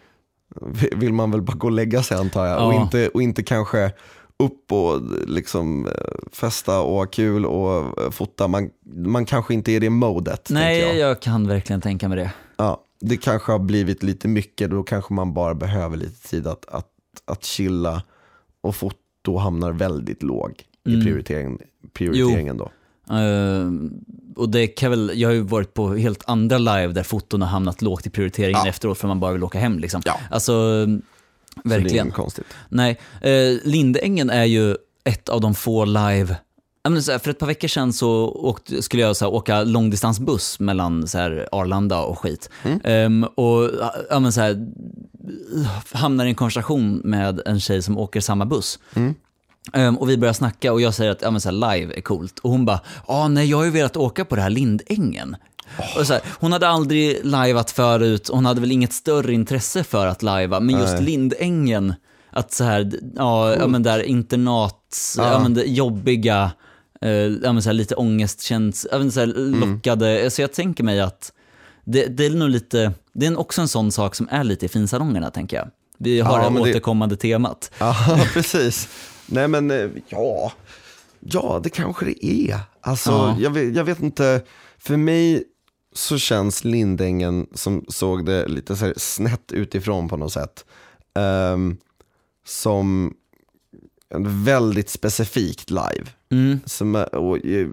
vill 0.96 1.12
man 1.12 1.30
väl 1.30 1.42
bara 1.42 1.57
gå 1.57 1.66
och 1.66 1.72
lägga 1.72 2.03
sig 2.03 2.18
antar 2.18 2.46
jag. 2.46 2.66
Och, 2.66 2.74
Ja. 2.74 2.82
inte, 2.82 3.09
och 3.09 3.22
inte 3.22 3.42
kanske 3.42 3.92
upp 4.38 4.72
och 4.72 5.01
liksom 5.26 5.86
eh, 5.86 5.92
festa 6.32 6.80
och 6.80 6.94
ha 6.94 7.07
kul 7.07 7.46
och 7.46 8.03
eh, 8.03 8.11
fota. 8.11 8.49
Man, 8.49 8.70
man 8.96 9.24
kanske 9.24 9.55
inte 9.55 9.72
är 9.72 9.76
i 9.76 9.78
det 9.78 9.90
modet. 9.90 10.49
Nej, 10.51 10.78
jag. 10.80 10.96
jag 10.96 11.20
kan 11.20 11.49
verkligen 11.49 11.80
tänka 11.80 12.09
mig 12.09 12.18
det. 12.18 12.30
Ja, 12.57 12.82
det 13.01 13.16
kanske 13.16 13.53
har 13.53 13.59
blivit 13.59 14.03
lite 14.03 14.28
mycket, 14.28 14.70
då 14.70 14.82
kanske 14.82 15.14
man 15.14 15.34
bara 15.34 15.55
behöver 15.55 15.96
lite 15.96 16.28
tid 16.28 16.46
att, 16.46 16.64
att, 16.68 16.86
att 17.24 17.44
chilla 17.44 18.03
och 18.61 18.76
foto 18.76 19.36
hamnar 19.38 19.72
väldigt 19.72 20.22
låg 20.22 20.62
i 20.86 20.92
Mm. 20.94 21.05
prioriteringen, 21.07 21.59
prioriteringen 21.92 22.57
då. 22.57 22.70
Eh, 23.11 23.70
och 24.36 24.48
det 24.48 24.66
kan 24.66 24.90
väl, 24.90 25.12
jag 25.14 25.28
har 25.28 25.34
ju 25.34 25.40
varit 25.40 25.74
på 25.74 25.94
helt 25.94 26.22
andra 26.26 26.59
live 26.59 26.86
där 26.88 27.02
foton 27.02 27.42
har 27.42 27.48
hamnat 27.48 27.82
lågt 27.82 28.06
i 28.06 28.11
prioriteringen 28.11 28.61
Ja. 28.64 28.68
efteråt 28.68 28.98
för 28.98 29.09
man 29.09 29.20
bara 29.20 29.32
vill 29.32 29.44
åka 29.44 29.59
hem. 29.59 29.78
Liksom. 29.78 30.02
Ja. 30.04 30.20
Alltså, 30.30 30.52
Så 30.52 30.86
det 30.86 31.74
är 31.74 31.78
verkligen. 31.78 32.06
inget 32.06 32.14
konstigt. 32.16 32.46
Nej, 32.68 32.98
eh, 33.20 33.56
Lindängen 33.64 34.30
är 34.30 34.44
ju 34.44 34.76
ett 35.04 35.28
av 35.28 35.40
de 35.40 35.54
få 35.54 35.84
live 35.84 36.36
här, 36.84 37.18
för 37.18 37.30
ett 37.30 37.38
par 37.38 37.46
veckor 37.46 37.68
sedan 37.68 37.92
så 37.92 38.11
åkte, 38.28 38.82
skulle 38.82 39.02
jag 39.02 39.16
så 39.16 39.24
här, 39.24 39.32
åka 39.32 39.62
långdistansbuss 39.64 40.61
mellan 40.61 41.09
så 41.09 41.18
här, 41.18 41.48
Arlanda 41.52 42.00
och 42.00 42.18
skit. 42.18 42.50
Ehm, 42.84 43.24
och 43.24 43.70
ja, 44.11 44.20
men 44.20 44.32
så 44.32 44.40
här, 44.40 44.66
hamnar 45.92 46.26
i 46.26 46.28
en 46.28 46.34
konversation 46.34 47.00
med 47.04 47.40
en 47.46 47.61
tjej 47.61 47.82
som 47.82 47.98
åker 47.98 48.20
samma 48.20 48.46
buss. 48.46 48.78
Ehm, 49.73 49.99
och 49.99 50.09
vi 50.11 50.16
börjar 50.16 50.33
snacka 50.35 50.73
och 50.73 50.81
jag 50.81 50.95
säger 50.95 51.11
att 51.11 51.23
ja, 51.23 51.31
men 51.31 51.41
så 51.41 51.51
live 51.51 51.95
är 51.97 52.01
coolt. 52.01 52.39
Och 52.39 52.51
hon 52.51 52.64
bara, 52.64 52.81
ah, 53.07 53.29
nej 53.29 53.51
jag 53.51 53.57
har 53.57 53.64
ju 53.64 53.71
velat 53.71 53.97
åka 53.97 54.25
på 54.25 54.37
det 54.37 54.43
här 54.43 54.51
Lindängen. 54.51 55.37
Och 55.99 56.07
så 56.07 56.12
här, 56.12 56.23
hon 56.41 56.53
hade 56.53 56.69
aldrig 56.69 57.25
liveat 57.25 57.71
förut, 57.71 58.31
hon 58.33 58.47
hade 58.47 58.61
väl 58.61 58.73
inget 58.73 58.93
större 58.93 59.33
intresse 59.35 59.85
för 59.85 60.07
att 60.07 60.23
lajva, 60.23 60.61
men 60.61 60.81
just 60.81 60.93
Nej. 60.95 61.03
Lindängen, 61.03 61.95
att 62.31 62.53
så 62.53 62.64
här, 62.64 62.93
ja, 63.16 63.55
ja 63.57 63.66
men 63.66 63.83
där 63.83 64.03
internat, 64.03 64.97
ja. 65.16 65.33
Ja. 65.33 65.39
men 65.43 65.55
det 65.55 65.62
jobbiga, 65.64 66.51
eh, 67.01 67.11
ja 67.11 67.53
men 67.53 67.62
så 67.62 67.69
här, 67.69 67.75
lite 67.75 67.95
ångestkänsla, 67.95 68.91
ja 68.93 68.99
men 68.99 69.12
så 69.12 69.21
här, 69.21 69.27
lockade, 69.37 70.31
så 70.31 70.41
jag 70.43 70.53
tänker 70.53 70.85
mig 70.85 71.01
att 71.01 71.33
det, 71.85 72.07
det 72.07 72.27
är 72.27 72.31
nog 72.31 72.49
lite, 72.49 72.93
det 73.14 73.27
är 73.27 73.39
också 73.41 73.61
en 73.61 73.69
sån 73.69 73.93
sak 73.93 74.14
som 74.14 74.29
är 74.31 74.45
lite 74.45 74.66
i 74.66 74.69
finsalongerna 74.69 75.31
tänker 75.31 75.57
jag. 75.57 75.69
Vi 75.99 76.21
har 76.21 76.39
Ja, 76.39 76.45
det 76.45 76.51
men 76.51 76.62
det- 76.62 76.71
återkommande 76.71 77.16
temat. 77.16 77.71
Ja, 77.79 77.97
precis. 78.33 78.89
Nej 79.29 79.49
men 79.49 79.70
eh, 79.70 79.91
ja, 80.09 80.53
ja 81.20 81.61
det 81.64 81.70
kanske 81.70 82.05
det 82.05 82.24
är. 82.26 82.61
Alltså, 82.81 83.11
Ja. 83.11 83.37
jag, 83.41 83.51
vet, 83.51 83.76
jag 83.76 83.85
vet 83.85 84.01
inte, 84.01 84.43
för 84.79 84.97
mig 84.97 85.45
så 85.93 86.18
känns 86.18 86.64
Lindängen 86.64 87.47
som 87.55 87.85
såg 87.89 88.26
det 88.26 88.47
lite 88.49 88.76
så 88.76 88.93
snett 88.97 89.53
utifrån 89.53 90.09
på 90.09 90.16
något 90.16 90.33
sätt. 90.33 90.64
ehm, 91.14 91.76
som 92.47 93.14
en 94.14 94.45
väldigt 94.45 94.91
specifikt 94.91 95.70
live. 95.70 96.07
Mm. 96.31 96.61
Som, 96.66 96.95
är- 96.95 97.14
och, 97.14 97.47
eh, 97.47 97.68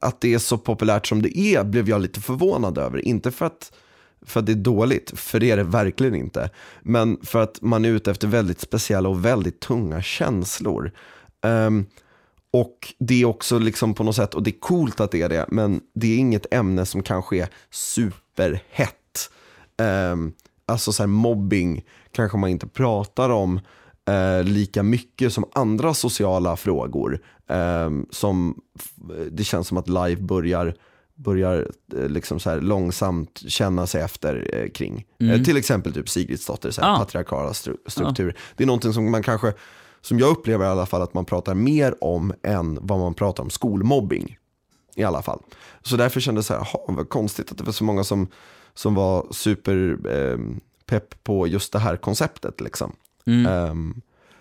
att 0.00 0.20
det 0.20 0.34
är 0.34 0.38
så 0.38 0.58
populärt 0.58 1.06
som 1.06 1.22
det 1.22 1.38
är 1.38 1.64
blev 1.64 1.88
jag 1.88 2.00
lite 2.00 2.20
förvånad 2.20 2.78
över. 2.78 2.98
Inte 3.08 3.30
för 3.30 3.46
att, 3.46 3.72
för 4.22 4.40
att 4.40 4.46
det 4.46 4.52
är 4.52 4.56
dåligt, 4.56 5.18
för 5.18 5.40
det 5.40 5.50
är 5.50 5.56
det 5.56 5.62
verkligen 5.62 6.14
inte. 6.14 6.50
Men 6.82 7.18
för 7.22 7.42
att 7.42 7.62
man 7.62 7.84
är 7.84 7.88
ute 7.88 8.10
efter 8.10 8.28
väldigt 8.28 8.60
speciella 8.60 9.08
och 9.08 9.24
väldigt 9.24 9.60
tunga 9.60 10.02
känslor. 10.02 10.92
Um, 11.42 11.86
och 12.50 12.94
det 12.98 13.22
är 13.22 13.24
också 13.24 13.58
liksom 13.58 13.94
på 13.94 14.04
något 14.04 14.16
sätt, 14.16 14.34
och 14.34 14.42
det 14.42 14.50
är 14.50 14.60
coolt 14.60 15.00
att 15.00 15.10
det 15.10 15.22
är 15.22 15.28
det, 15.28 15.46
men 15.48 15.80
det 15.94 16.14
är 16.14 16.18
inget 16.18 16.54
ämne 16.54 16.86
som 16.86 17.02
kanske 17.02 17.36
är 17.36 17.48
superhett. 17.70 19.30
Um, 20.12 20.32
alltså 20.66 20.92
så 20.92 21.02
här 21.02 21.08
mobbing 21.08 21.84
kanske 22.12 22.38
man 22.38 22.50
inte 22.50 22.66
pratar 22.66 23.30
om 23.30 23.60
uh, 24.10 24.44
lika 24.44 24.82
mycket 24.82 25.32
som 25.32 25.44
andra 25.52 25.94
sociala 25.94 26.56
frågor. 26.56 27.20
Um, 27.48 28.06
som 28.10 28.60
det 29.30 29.44
känns 29.44 29.68
som 29.68 29.76
att 29.76 29.88
live 29.88 30.16
börjar, 30.16 30.74
börjar 31.16 31.70
eh, 31.96 32.08
liksom 32.08 32.40
så 32.40 32.50
här 32.50 32.60
långsamt 32.60 33.42
känna 33.48 33.86
sig 33.86 34.02
efter 34.02 34.50
eh, 34.54 34.68
kring. 34.70 35.04
Eh, 35.20 35.42
till 35.42 35.56
exempel 35.56 35.92
typ 35.94 36.08
Sigridsdotter, 36.08 36.70
så 36.70 36.80
här, 36.80 36.88
Ja. 36.88 36.96
patriarkala 36.98 37.52
stru- 37.52 37.76
strukturer. 37.86 38.36
Det 38.56 38.64
är 38.64 38.66
någonting 38.66 38.92
som 38.92 39.10
man 39.10 39.22
kanske, 39.22 39.52
som 40.00 40.18
jag 40.18 40.30
upplever 40.30 40.64
i 40.64 40.68
alla 40.68 40.86
fall 40.86 41.02
att 41.02 41.14
man 41.14 41.24
pratar 41.24 41.54
mer 41.54 42.04
om 42.04 42.32
än 42.42 42.78
vad 42.82 42.98
man 42.98 43.14
pratar 43.14 43.42
om 43.42 43.50
skolmobbing. 43.50 44.36
I 44.94 45.04
alla 45.04 45.22
fall. 45.22 45.42
Så 45.82 45.96
därför 45.96 46.20
kändes 46.20 46.44
det 46.46 46.54
så 46.54 46.54
här, 46.54 46.68
"Jaha, 46.72 46.94
vad 46.96 47.08
konstigt 47.08 47.52
att 47.52 47.58
det 47.58 47.64
var 47.64 47.72
så 47.72 47.84
många 47.84 48.04
som, 48.04 48.28
som 48.74 48.94
var 48.94 49.26
super 49.30 49.98
eh, 50.08 50.38
pepp 50.86 51.24
på 51.24 51.46
just 51.46 51.72
det 51.72 51.78
här 51.78 51.96
konceptet. 51.96 52.60
Liksom. 52.60 52.92
Mm. 53.26 53.46
Ehm, 53.46 54.00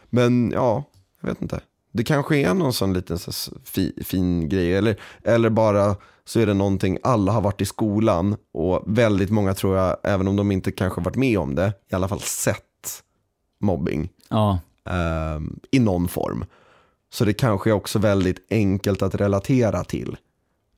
men 0.09 0.51
ja, 0.51 0.83
jag 1.21 1.29
vet 1.29 1.41
inte. 1.41 1.59
Det 1.95 2.03
kanske 2.03 2.37
är 2.37 2.53
någon 2.53 2.73
sån 2.73 2.93
liten 2.93 3.19
så 3.19 3.51
fi, 3.63 3.93
fin 4.05 4.49
grej. 4.49 4.75
Eller, 4.75 4.99
eller 5.23 5.49
bara 5.49 5.95
så 6.25 6.39
är 6.39 6.45
det 6.45 6.53
någonting, 6.53 6.97
alla 7.03 7.31
har 7.31 7.41
varit 7.41 7.61
i 7.61 7.65
skolan 7.65 8.35
och 8.53 8.83
väldigt 8.85 9.29
många 9.29 9.53
tror 9.53 9.77
jag, 9.77 9.97
även 10.03 10.27
om 10.27 10.35
de 10.35 10.51
inte 10.51 10.71
kanske 10.71 11.01
varit 11.01 11.15
med 11.15 11.39
om 11.39 11.55
det, 11.55 11.73
i 11.91 11.95
alla 11.95 12.07
fall 12.07 12.19
sett 12.19 13.03
mobbing 13.59 14.09
Ja, 14.29 14.59
ehm, 14.85 15.59
i 15.71 15.79
någon 15.79 16.07
form. 16.07 16.45
Så 17.13 17.25
det 17.25 17.33
kanske 17.33 17.69
är 17.69 17.73
också 17.73 17.99
väldigt 17.99 18.47
enkelt 18.49 19.01
att 19.01 19.15
relatera 19.15 19.83
till 19.83 20.17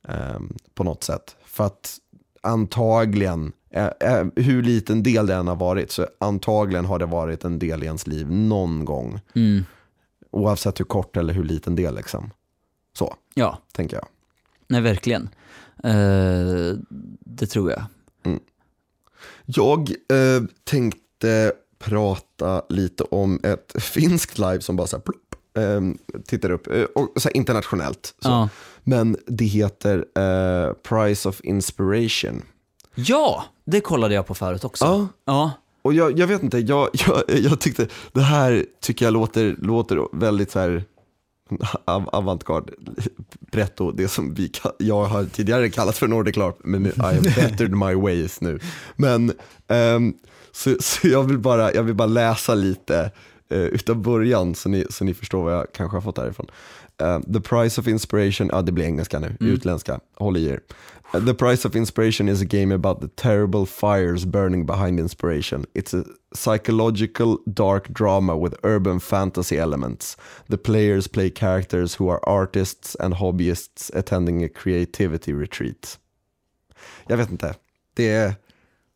ehm, 0.08 0.56
på 0.74 0.84
något 0.84 1.04
sätt. 1.04 1.36
För 1.44 1.66
att 1.66 1.98
antagligen, 2.42 3.52
eh, 3.70 3.90
eh, 4.00 4.26
hur 4.36 4.62
liten 4.62 5.02
del 5.02 5.26
det 5.26 5.34
än 5.34 5.48
har 5.48 5.56
varit, 5.56 5.90
så 5.90 6.06
antagligen 6.20 6.84
har 6.84 6.98
det 6.98 7.06
varit 7.06 7.44
en 7.44 7.58
del 7.58 7.82
i 7.82 7.86
ens 7.86 8.06
liv 8.06 8.30
någon 8.30 8.84
gång. 8.84 9.20
mm. 9.34 9.64
Oavsett 10.30 10.80
hur 10.80 10.84
kort 10.84 11.16
eller 11.16 11.34
hur 11.34 11.44
liten 11.44 11.76
del 11.76 11.94
liksom. 11.94 12.30
Så, 12.92 13.14
ja. 13.34 13.58
tänker 13.72 13.96
jag. 13.96 14.06
nej 14.66 14.80
verkligen. 14.80 15.28
Eh, 15.84 16.76
det 17.20 17.46
tror 17.46 17.70
jag. 17.70 17.82
Jag 19.44 19.90
eh, 19.90 20.42
tänkte 20.64 21.52
prata 21.78 22.62
lite 22.68 23.04
om 23.04 23.40
ett 23.42 23.82
finskt 23.82 24.38
live 24.38 24.60
som 24.60 24.76
bara 24.76 24.86
så 24.86 24.96
här 24.96 25.02
plopp, 25.02 25.34
eh, 25.58 25.80
tittar 26.26 26.50
upp, 26.50 26.66
eh, 26.66 26.82
och 26.82 27.22
så 27.22 27.30
internationellt. 27.30 28.14
Så. 28.18 28.28
Ja. 28.28 28.48
Men 28.84 29.16
det 29.26 29.44
heter 29.44 30.04
eh, 30.14 30.72
Price 30.72 31.28
of 31.28 31.40
Inspiration. 31.40 32.42
ja, 32.94 33.44
det 33.64 33.80
kollade 33.80 34.14
jag 34.14 34.26
på 34.26 34.34
förut 34.34 34.64
också. 34.64 34.84
Ja. 34.84 35.08
Ja, 35.24 35.52
och 35.88 35.94
jag, 35.94 36.18
jag 36.18 36.26
vet 36.26 36.42
inte, 36.42 36.58
jag, 36.58 36.88
jag, 37.06 37.22
jag 37.28 37.60
tyckte, 37.60 37.86
det 38.12 38.20
här 38.20 38.66
tycker 38.80 39.04
jag 39.04 39.12
låter, 39.12 39.56
låter 39.58 40.16
väldigt 40.16 40.50
så 40.50 40.58
här 40.58 40.84
av- 41.84 42.08
avantgarde, 42.08 42.72
pretto, 43.52 43.90
det 43.90 44.08
som 44.08 44.34
vi, 44.34 44.52
jag 44.78 45.04
har 45.04 45.24
tidigare 45.24 45.70
kallat 45.70 45.96
för 45.96 46.08
Nordic 46.08 46.36
LARP, 46.36 46.56
men 46.64 46.86
I 46.86 46.92
have 46.96 47.20
bettered 47.36 47.74
my 47.74 47.94
ways 47.94 48.40
nu. 48.40 48.60
Men, 48.96 49.32
ehm, 49.68 50.14
så, 50.52 50.76
så 50.80 51.08
jag, 51.08 51.22
vill 51.22 51.38
bara, 51.38 51.72
jag 51.72 51.82
vill 51.82 51.94
bara 51.94 52.08
läsa 52.08 52.54
lite 52.54 53.10
uh, 53.52 53.58
utav 53.58 53.96
början 53.96 54.54
så 54.54 54.68
ni, 54.68 54.86
så 54.90 55.04
ni 55.04 55.14
förstår 55.14 55.44
vad 55.44 55.54
jag 55.54 55.66
kanske 55.72 55.96
har 55.96 56.02
fått 56.02 56.16
därifrån. 56.16 56.46
Eh, 57.00 57.20
the 57.20 57.40
price 57.40 57.80
of 57.80 57.88
inspiration, 57.88 58.48
ja 58.52 58.62
det 58.62 58.72
blir 58.72 58.84
engelska 58.84 59.18
nu, 59.18 59.36
utländska, 59.40 60.00
håll 60.14 60.36
i 60.36 60.46
er. 60.46 60.60
The 61.12 61.34
price 61.34 61.64
of 61.64 61.74
inspiration 61.74 62.28
is 62.28 62.42
a 62.42 62.44
game 62.44 62.70
about 62.74 63.00
the 63.00 63.08
terrible 63.08 63.64
fires 63.66 64.24
burning 64.26 64.66
behind 64.66 65.00
inspiration. 65.00 65.64
It's 65.74 65.94
a 65.94 66.04
psychological 66.34 67.38
dark 67.46 67.88
drama 67.94 68.36
with 68.36 68.54
urban 68.62 69.00
fantasy 69.00 69.56
elements. 69.58 70.16
The 70.48 70.56
players 70.58 71.08
play 71.08 71.30
characters 71.30 71.94
who 72.00 72.10
are 72.10 72.20
artists 72.28 72.94
and 73.00 73.14
hobbyists 73.14 73.90
attending 73.94 74.44
a 74.44 74.48
creativity 74.48 75.32
retreat. 75.32 75.98
Jag 77.06 77.16
vet 77.16 77.30
inte, 77.30 77.54
det, 77.94 78.34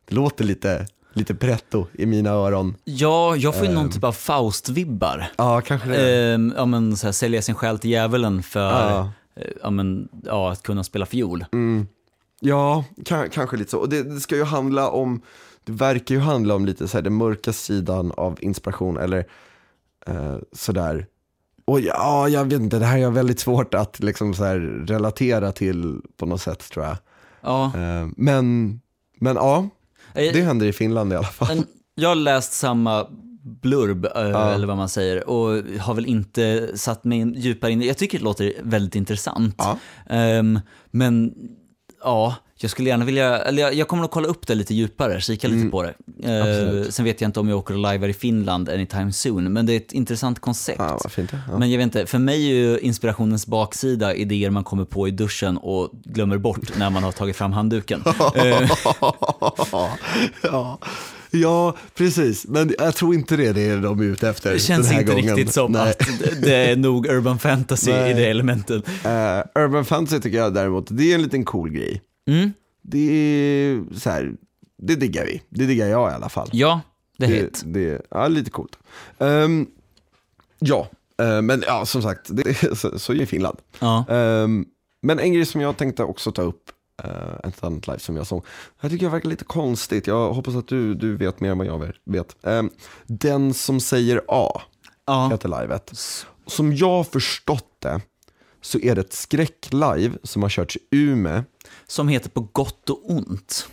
det 0.05 0.15
låter 0.15 0.43
lite, 0.43 0.87
lite 1.13 1.35
pretto 1.35 1.87
i 1.93 2.05
mina 2.05 2.29
öron. 2.29 2.75
Ja, 2.83 3.35
jag 3.35 3.53
får 3.55 3.63
ju 3.63 3.69
Ehm. 3.69 3.75
någon 3.75 3.89
typ 3.89 4.03
av 4.03 4.11
Faust-vibbar. 4.15 5.25
Ja, 5.37 5.61
kanske 5.61 5.89
det. 5.89 6.23
Ehm, 6.33 6.53
ja, 6.57 6.65
men, 6.65 6.97
så 6.97 7.07
här, 7.07 7.11
sälja 7.11 7.41
sin 7.41 7.55
själ 7.55 7.79
till 7.79 7.89
djävulen 7.89 8.43
för 8.43 8.59
Ja. 8.89 9.11
eh, 9.35 9.47
ja, 9.63 9.69
men, 9.69 10.09
ja, 10.23 10.51
att 10.51 10.63
kunna 10.63 10.83
spela 10.83 11.05
fiol. 11.05 11.45
Mm. 11.53 11.87
Ja, 12.45 12.85
ka- 12.97 13.29
kanske 13.29 13.57
lite 13.57 13.71
så. 13.71 13.79
Och 13.79 13.89
det, 13.89 14.03
det 14.03 14.19
ska 14.19 14.35
ju 14.35 14.43
handla 14.43 14.89
om, 14.89 15.21
det 15.63 15.71
verkar 15.71 16.15
ju 16.15 16.21
handla 16.21 16.55
om 16.55 16.65
lite 16.65 16.87
så 16.87 16.97
här 16.97 17.01
den 17.01 17.13
mörka 17.13 17.53
sidan 17.53 18.11
av 18.17 18.37
inspiration 18.41 18.97
eller 18.97 19.25
eh, 20.07 20.35
sådär. 20.51 21.05
Och 21.65 21.79
ja, 21.79 22.29
jag 22.29 22.45
vet 22.45 22.61
inte, 22.61 22.79
det 22.79 22.85
här 22.85 22.97
är 22.99 23.09
väldigt 23.09 23.39
svårt 23.39 23.73
att 23.73 23.99
liksom 23.99 24.33
så 24.33 24.43
här 24.43 24.59
relatera 24.87 25.51
till 25.51 26.01
på 26.17 26.25
något 26.25 26.41
sätt 26.41 26.69
tror 26.71 26.85
jag. 26.85 26.97
Ja. 27.41 27.65
Eh, 27.65 28.07
men, 28.17 28.79
men 29.19 29.35
ja, 29.35 29.69
Eh, 30.15 30.33
det 30.33 30.41
händer 30.41 30.65
i 30.65 30.73
Finland 30.73 31.13
i 31.13 31.15
alla 31.15 31.27
fall. 31.27 31.63
Jag 31.95 32.09
har 32.09 32.15
läst 32.15 32.53
samma 32.53 33.07
blurb, 33.61 34.05
eh, 34.05 34.53
eller 34.53 34.67
vad 34.67 34.77
man 34.77 34.89
säger, 34.89 35.29
och 35.29 35.63
har 35.79 35.93
väl 35.93 36.05
inte 36.05 36.71
satt 36.77 37.03
mig 37.03 37.17
in, 37.17 37.33
djupare 37.33 37.71
in 37.71 37.81
Jag 37.81 37.97
tycker 37.97 38.17
det 38.17 38.23
låter 38.23 38.53
väldigt 38.63 38.95
intressant. 38.95 39.55
Ja. 39.57 39.77
Ehm, 40.09 40.59
men 40.91 41.33
ja, 42.03 42.35
jag 42.55 42.71
skulle 42.71 42.89
gärna 42.89 43.05
vilja, 43.05 43.39
eller 43.39 43.61
jag, 43.61 43.73
jag 43.73 43.87
kommer 43.87 44.01
nog 44.01 44.11
kolla 44.11 44.27
upp 44.27 44.47
det 44.47 44.55
lite 44.55 44.73
djupare, 44.73 45.21
kika 45.21 45.47
lite 45.47 45.69
på 45.69 45.83
det. 45.83 45.93
Eh, 46.23 46.89
sen 46.89 47.05
vet 47.05 47.21
jag 47.21 47.27
inte 47.27 47.39
om 47.39 47.49
jag 47.49 47.57
åker 47.57 47.73
och 47.73 47.79
lajvar 47.79 48.07
i 48.07 48.13
Finland 48.13 48.69
anytime 48.69 49.11
soon, 49.13 49.53
men 49.53 49.65
det 49.65 49.73
är 49.73 49.77
ett 49.77 49.91
intressant 49.91 50.39
koncept. 50.39 51.11
Fint. 51.11 51.31
Ja. 51.51 51.57
Men 51.57 51.71
jag 51.71 51.77
vet 51.77 51.83
inte, 51.83 52.05
för 52.05 52.19
mig 52.19 52.49
är 52.51 52.55
ju 52.55 52.79
inspirationens 52.79 53.47
baksida 53.47 54.13
idéer 54.13 54.49
man 54.49 54.63
kommer 54.63 54.85
på 54.85 55.07
i 55.07 55.11
duschen 55.11 55.57
och 55.57 55.89
glömmer 55.93 56.37
bort 56.37 56.77
när 56.77 56.89
man 56.89 57.03
har 57.03 57.11
tagit 57.11 57.35
fram 57.35 57.53
handduken. 57.53 58.03
Eh, 58.35 58.69
ja. 60.43 60.77
Ja, 61.33 61.75
precis. 61.95 62.45
Men 62.47 62.73
jag 62.77 62.95
tror 62.95 63.13
inte 63.15 63.37
det 63.37 63.47
är 63.47 63.53
det 63.53 63.75
de 63.79 63.99
är 63.99 64.03
ute 64.03 64.29
efter 64.29 64.53
Det 64.53 64.59
känns 64.59 64.87
den 64.87 64.93
här 64.95 65.01
inte 65.01 65.13
gången. 65.13 65.35
riktigt 65.35 65.53
som 65.53 65.71
Nej. 65.71 65.89
att 65.89 66.41
det 66.41 66.55
är 66.55 66.75
nog 66.75 67.05
urban 67.07 67.39
fantasy 67.39 67.91
Nej. 67.91 68.11
i 68.11 68.13
det 68.13 68.25
elementet. 68.25 68.87
Eh, 68.87 69.61
Urban 69.63 69.85
Fantasy 69.85 70.19
tycker 70.19 70.37
jag 70.37 70.53
däremot, 70.53 70.87
det 70.89 71.11
är 71.11 71.15
en 71.15 71.21
liten 71.21 71.45
cool 71.45 71.69
grej. 71.69 72.01
Mm. 72.27 72.53
Det 72.81 73.11
är 73.11 73.83
så 73.99 74.09
här, 74.09 74.31
det 74.81 74.95
diggar 74.95 75.25
vi. 75.25 75.41
Det 75.49 75.65
diggar 75.65 75.87
jag 75.87 76.11
i 76.11 76.13
alla 76.15 76.29
fall. 76.29 76.49
Ja, 76.51 76.81
det 77.17 77.25
är 77.25 77.29
det, 77.29 77.61
det 77.65 77.89
är 77.89 78.01
ja, 78.09 78.27
lite 78.27 78.51
coolt. 78.51 78.77
Ehm, 79.19 79.67
ja, 80.59 80.87
eh, 81.21 81.41
men 81.41 81.63
ja, 81.67 81.85
som 81.85 82.01
sagt, 82.01 82.27
det, 82.29 82.77
så, 82.77 82.99
så 82.99 83.13
är 83.13 83.25
Finland. 83.25 83.57
Ja. 83.79 84.05
Ehm, 84.09 84.65
men 85.01 85.19
en 85.19 85.33
grej 85.33 85.45
som 85.45 85.61
jag 85.61 85.77
tänkte 85.77 86.03
också 86.03 86.31
ta 86.31 86.41
upp, 86.41 86.63
uh, 87.05 87.49
ett 87.49 87.63
annat 87.63 87.87
live 87.87 87.99
som 87.99 88.17
jag 88.17 88.27
såg, 88.27 88.45
jag 88.81 88.91
tycker 88.91 89.05
jag 89.05 89.11
verkar 89.11 89.29
lite 89.29 89.43
konstigt, 89.45 90.07
jag 90.07 90.33
hoppas 90.33 90.55
att 90.55 90.67
du, 90.67 90.95
du 90.95 91.17
vet 91.17 91.39
mer 91.39 91.51
än 91.51 91.57
vad 91.57 91.67
jag 91.67 91.93
vet. 92.05 92.35
Ehm, 92.43 92.69
den 93.05 93.53
som 93.53 93.79
säger 93.79 94.21
A 94.27 94.61
ja. 95.05 95.29
heter 95.29 95.61
livet. 95.61 95.91
Som 96.47 96.75
jag 96.75 97.07
förstått 97.07 97.67
det, 97.79 98.01
så 98.61 98.79
är 98.79 98.95
det 98.95 99.01
ett 99.01 99.13
skräcklive 99.13 100.11
som 100.23 100.41
har 100.41 100.49
körts 100.49 100.75
i 100.75 100.79
Umeå, 100.91 101.43
Som 101.87 102.07
heter 102.07 102.29
På 102.29 102.41
gott 102.51 102.89
och 102.89 103.11
ont. 103.11 103.67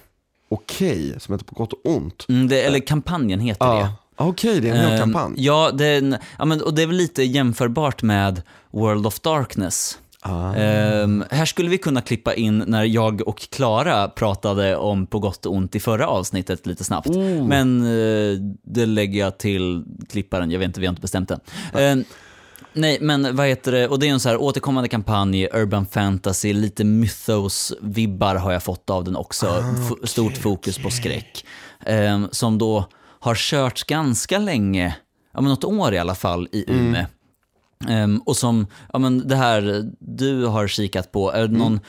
okej, 0.48 1.14
som 1.20 1.34
heter 1.34 1.44
På 1.44 1.54
gott 1.54 1.72
och 1.72 1.80
ont. 1.82 2.26
Mm, 2.28 2.48
det, 2.48 2.62
eller 2.62 2.78
kampanjen 2.78 3.40
heter 3.40 3.66
det. 3.74 3.80
Ja, 3.80 3.96
okej, 4.16 4.60
det 4.60 4.68
är 4.68 4.72
en 4.74 4.80
hel 4.80 4.92
Ehm, 4.92 4.98
kampanj. 4.98 5.34
Ja, 5.36 5.70
det 5.74 5.86
är 5.86 5.98
en, 5.98 6.16
ja 6.38 6.44
men, 6.44 6.62
och 6.62 6.74
det 6.74 6.82
är 6.82 6.86
väl 6.86 6.96
lite 6.96 7.22
jämförbart 7.22 8.02
med 8.02 8.42
World 8.70 9.06
of 9.06 9.20
Darkness. 9.20 9.98
Ah. 10.22 10.54
Ehm, 10.54 11.24
här 11.30 11.44
skulle 11.44 11.68
vi 11.68 11.78
kunna 11.78 12.00
klippa 12.00 12.34
in 12.34 12.64
när 12.66 12.84
jag 12.84 13.28
och 13.28 13.38
Klara 13.38 14.08
pratade 14.08 14.76
om 14.76 15.06
På 15.06 15.18
gott 15.18 15.46
och 15.46 15.54
ont 15.54 15.74
i 15.74 15.80
förra 15.80 16.06
avsnittet 16.06 16.66
lite 16.66 16.84
snabbt. 16.84 17.08
Oh. 17.08 17.46
Men 17.46 17.80
eh, 17.82 18.38
det 18.64 18.86
lägger 18.86 19.20
jag 19.20 19.38
till 19.38 19.84
klipparen, 20.08 20.50
jag 20.50 20.58
vet 20.58 20.66
inte, 20.66 20.80
vi 20.80 20.86
har 20.86 20.90
inte 20.92 21.02
bestämt 21.02 21.28
det. 21.28 21.38
Ehm, 21.74 22.04
nej, 22.72 22.98
men 23.00 23.36
vad 23.36 23.46
heter 23.46 23.72
det, 23.72 23.88
och 23.88 23.98
det 23.98 24.08
är 24.08 24.10
en 24.10 24.20
så 24.20 24.28
här 24.28 24.36
återkommande 24.42 24.88
kampanj, 24.88 25.48
urban 25.52 25.86
fantasy, 25.86 26.52
lite 26.52 26.84
mythos-vibbar 26.84 28.34
har 28.34 28.52
jag 28.52 28.62
fått 28.62 28.90
av 28.90 29.04
den 29.04 29.16
också. 29.16 29.64
F- 29.90 30.08
Stort 30.10 30.36
fokus 30.36 30.78
på 30.78 30.90
skräck. 30.90 31.44
Ehm, 31.86 32.28
som 32.32 32.58
då 32.58 32.84
har 33.20 33.34
körts 33.34 33.84
ganska 33.84 34.38
länge, 34.38 34.96
ja 35.34 35.40
men 35.40 35.50
något 35.50 35.64
år 35.64 35.94
i 35.94 35.98
alla 35.98 36.14
fall, 36.14 36.48
i 36.52 36.64
Umeå. 36.72 37.04
Ehm, 37.88 38.18
och 38.18 38.36
som, 38.36 38.66
ja 38.92 38.98
men 38.98 39.28
det 39.28 39.36
här 39.36 39.90
du 39.98 40.44
har 40.46 40.68
kikat 40.68 41.12
på, 41.12 41.32
är 41.32 41.48
det 41.48 41.58
någon, 41.58 41.80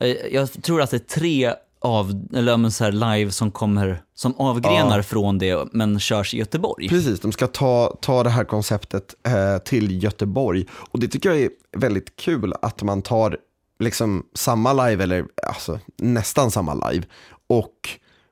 eh, 0.00 0.08
jag 0.08 0.62
tror 0.62 0.82
att 0.82 0.90
det 0.90 0.96
är 0.96 1.20
tre 1.20 1.54
av, 1.80 2.28
eller 2.34 2.52
ja, 2.52 2.56
men 2.56 2.72
så 2.72 2.84
här 2.84 2.92
live 2.92 3.30
som 3.30 3.50
kommer, 3.50 4.02
som 4.14 4.34
avgrenar 4.34 5.02
från 5.02 5.38
det 5.38 5.68
men 5.72 6.00
körs 6.00 6.34
i 6.34 6.38
Göteborg. 6.38 6.88
Precis, 6.88 7.20
de 7.20 7.32
ska 7.32 7.46
ta, 7.46 7.98
ta 8.00 8.22
det 8.22 8.30
här 8.30 8.44
konceptet 8.44 9.14
eh, 9.26 9.58
till 9.58 10.02
Göteborg. 10.02 10.66
Och 10.72 11.00
det 11.00 11.08
tycker 11.08 11.28
jag 11.28 11.40
är 11.40 11.50
väldigt 11.76 12.16
kul 12.16 12.54
att 12.62 12.82
man 12.82 13.02
tar 13.02 13.38
liksom 13.78 14.26
samma 14.34 14.72
live, 14.72 15.02
eller 15.02 15.24
alltså, 15.48 15.78
nästan 15.96 16.50
samma 16.50 16.90
live, 16.90 17.06
och 17.46 17.88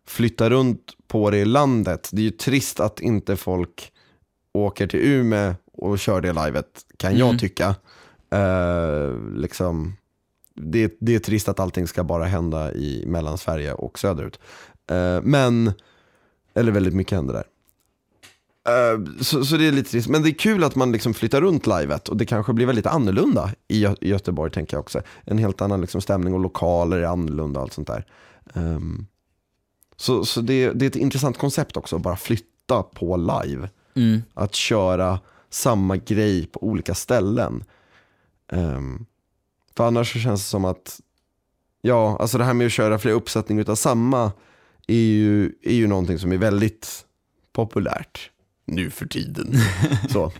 flyttar 0.06 0.50
runt 0.50 0.92
på 1.08 1.30
det 1.30 1.38
i 1.38 1.44
landet. 1.44 2.08
Det 2.12 2.20
är 2.20 2.24
ju 2.24 2.30
trist 2.30 2.80
att 2.80 3.00
inte 3.00 3.36
folk 3.36 3.92
åker 4.54 4.86
till 4.86 5.00
Umeå 5.00 5.54
och 5.78 5.98
kör 5.98 6.20
det 6.20 6.32
livet, 6.32 6.66
kan 6.96 7.12
Mm. 7.12 7.26
jag 7.26 7.38
tycka. 7.38 7.74
Eh, 8.30 9.14
liksom, 9.34 9.96
det, 10.54 10.96
det 11.00 11.14
är 11.14 11.18
trist 11.18 11.48
att 11.48 11.60
allting 11.60 11.86
ska 11.88 12.04
bara 12.04 12.24
hända 12.24 12.72
i 12.72 13.04
Mellansverige 13.06 13.72
och 13.72 13.98
söderut. 13.98 14.40
Eh, 14.90 15.20
men, 15.22 15.72
eller 16.54 16.72
väldigt 16.72 16.94
mycket 16.94 17.16
händer 17.16 17.34
där. 17.34 17.44
Eh, 18.68 19.22
så, 19.22 19.44
så 19.44 19.56
det 19.56 19.68
är 19.68 19.72
lite 19.72 19.90
trist, 19.90 20.08
men 20.08 20.22
det 20.22 20.28
är 20.30 20.38
kul 20.38 20.64
att 20.64 20.74
man 20.74 20.92
liksom 20.92 21.14
flyttar 21.14 21.40
runt 21.40 21.66
livet 21.66 22.08
och 22.08 22.16
det 22.16 22.26
kanske 22.26 22.52
blir 22.52 22.66
väldigt 22.66 22.86
annorlunda 22.86 23.50
i, 23.68 23.84
Gö- 23.86 23.96
i 24.00 24.08
Göteborg 24.08 24.50
tänker 24.52 24.76
jag 24.76 24.80
också. 24.80 25.00
En 25.24 25.38
helt 25.38 25.60
annan 25.60 25.80
liksom 25.80 26.00
stämning 26.00 26.34
och 26.34 26.40
lokaler 26.40 26.98
är 26.98 27.04
annorlunda 27.06 27.60
och 27.60 27.64
allt 27.64 27.72
sånt 27.72 27.88
där. 27.88 28.04
Ehm, 28.54 29.06
så 29.96 30.24
så 30.24 30.40
det, 30.40 30.70
det 30.72 30.84
är 30.84 30.90
ett 30.90 30.96
intressant 30.96 31.38
koncept 31.38 31.76
också, 31.76 31.96
att 31.96 32.02
bara 32.02 32.16
flytta 32.16 32.82
på 32.82 33.16
live. 33.16 33.68
Mm. 33.94 34.22
Att 34.34 34.54
köra 34.54 35.18
samma 35.50 35.96
grej 35.96 36.46
på 36.46 36.62
olika 36.62 36.94
ställen. 36.94 37.64
Ehm, 38.52 39.06
för 39.76 39.86
annars 39.86 40.12
så 40.12 40.18
känns 40.18 40.40
det 40.42 40.48
som 40.48 40.64
att, 40.64 41.00
ja, 41.82 42.16
alltså 42.20 42.38
det 42.38 42.44
här 42.44 42.54
med 42.54 42.66
att 42.66 42.72
köra 42.72 42.98
flera 42.98 43.14
uppsättningar 43.16 43.62
utav 43.62 43.74
samma 43.74 44.32
är 44.86 44.94
ju, 44.94 45.52
är 45.62 45.74
ju 45.74 45.86
någonting 45.86 46.18
som 46.18 46.32
är 46.32 46.38
väldigt 46.38 47.04
populärt 47.52 48.30
nu 48.64 48.90
för 48.90 49.06
tiden. 49.06 49.54
så, 50.10 50.32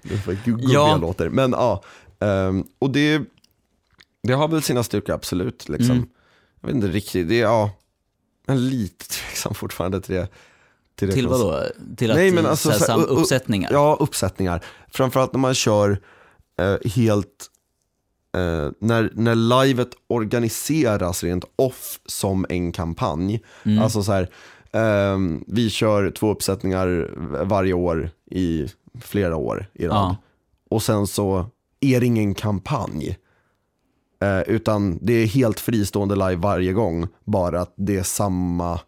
gubbiga 0.44 0.68
Ja. 0.72 0.96
låter. 0.96 1.28
Men 1.28 1.50
ja, 1.52 1.82
ehm, 2.20 2.64
och 2.78 2.90
det, 2.90 3.22
det 4.22 4.32
har 4.32 4.48
väl 4.48 4.62
sina 4.62 4.82
styrkor 4.82 5.14
absolut. 5.14 5.68
Liksom. 5.68 5.96
Mm. 5.96 6.08
Jag 6.60 6.66
vet 6.68 6.76
inte 6.76 6.88
riktigt, 6.88 7.28
det 7.28 7.34
är, 7.40 7.42
ja, 7.42 7.70
jag 8.46 8.56
är 8.56 8.60
lite 8.60 9.08
tveksam 9.08 9.54
fortfarande 9.54 10.00
till 10.00 10.14
det. 10.14 10.28
Det 11.06 11.12
Till 11.12 11.28
vad 11.28 11.40
då? 11.40 11.62
Till 11.96 12.10
att 12.10 12.16
Nej, 12.16 12.32
men 12.32 12.46
alltså, 12.46 12.72
så 12.72 12.92
här, 12.92 13.06
uppsättningar? 13.06 13.72
Ja, 13.72 13.96
uppsättningar. 14.00 14.64
Framförallt 14.88 15.32
när 15.32 15.40
man 15.40 15.54
kör 15.54 16.00
eh, 16.58 16.90
helt, 16.90 17.46
eh, 18.36 18.70
när, 18.78 19.10
när 19.14 19.64
livet 19.64 19.88
organiseras 20.06 21.24
rent 21.24 21.44
off 21.56 22.00
som 22.06 22.46
en 22.48 22.72
kampanj. 22.72 23.42
Mm. 23.62 23.82
Alltså 23.82 24.02
så 24.02 24.12
här, 24.12 24.28
ehm, 24.72 25.44
vi 25.46 25.70
kör 25.70 26.10
två 26.10 26.30
uppsättningar 26.30 27.10
varje 27.44 27.72
år 27.72 28.10
i 28.30 28.66
flera 29.00 29.36
år 29.36 29.66
i 29.74 29.86
rad. 29.86 29.96
Ja. 29.96 30.16
Och 30.70 30.82
sen 30.82 31.06
så 31.06 31.46
är 31.80 32.00
det 32.00 32.06
ingen 32.06 32.34
kampanj. 32.34 33.18
Eh, 34.22 34.40
utan 34.40 34.98
det 35.02 35.12
är 35.12 35.26
helt 35.26 35.60
fristående 35.60 36.14
live 36.14 36.36
varje 36.36 36.72
gång, 36.72 37.06
bara 37.24 37.60
att 37.60 37.74
det 37.76 37.96
är 37.96 38.02
samma 38.02 38.80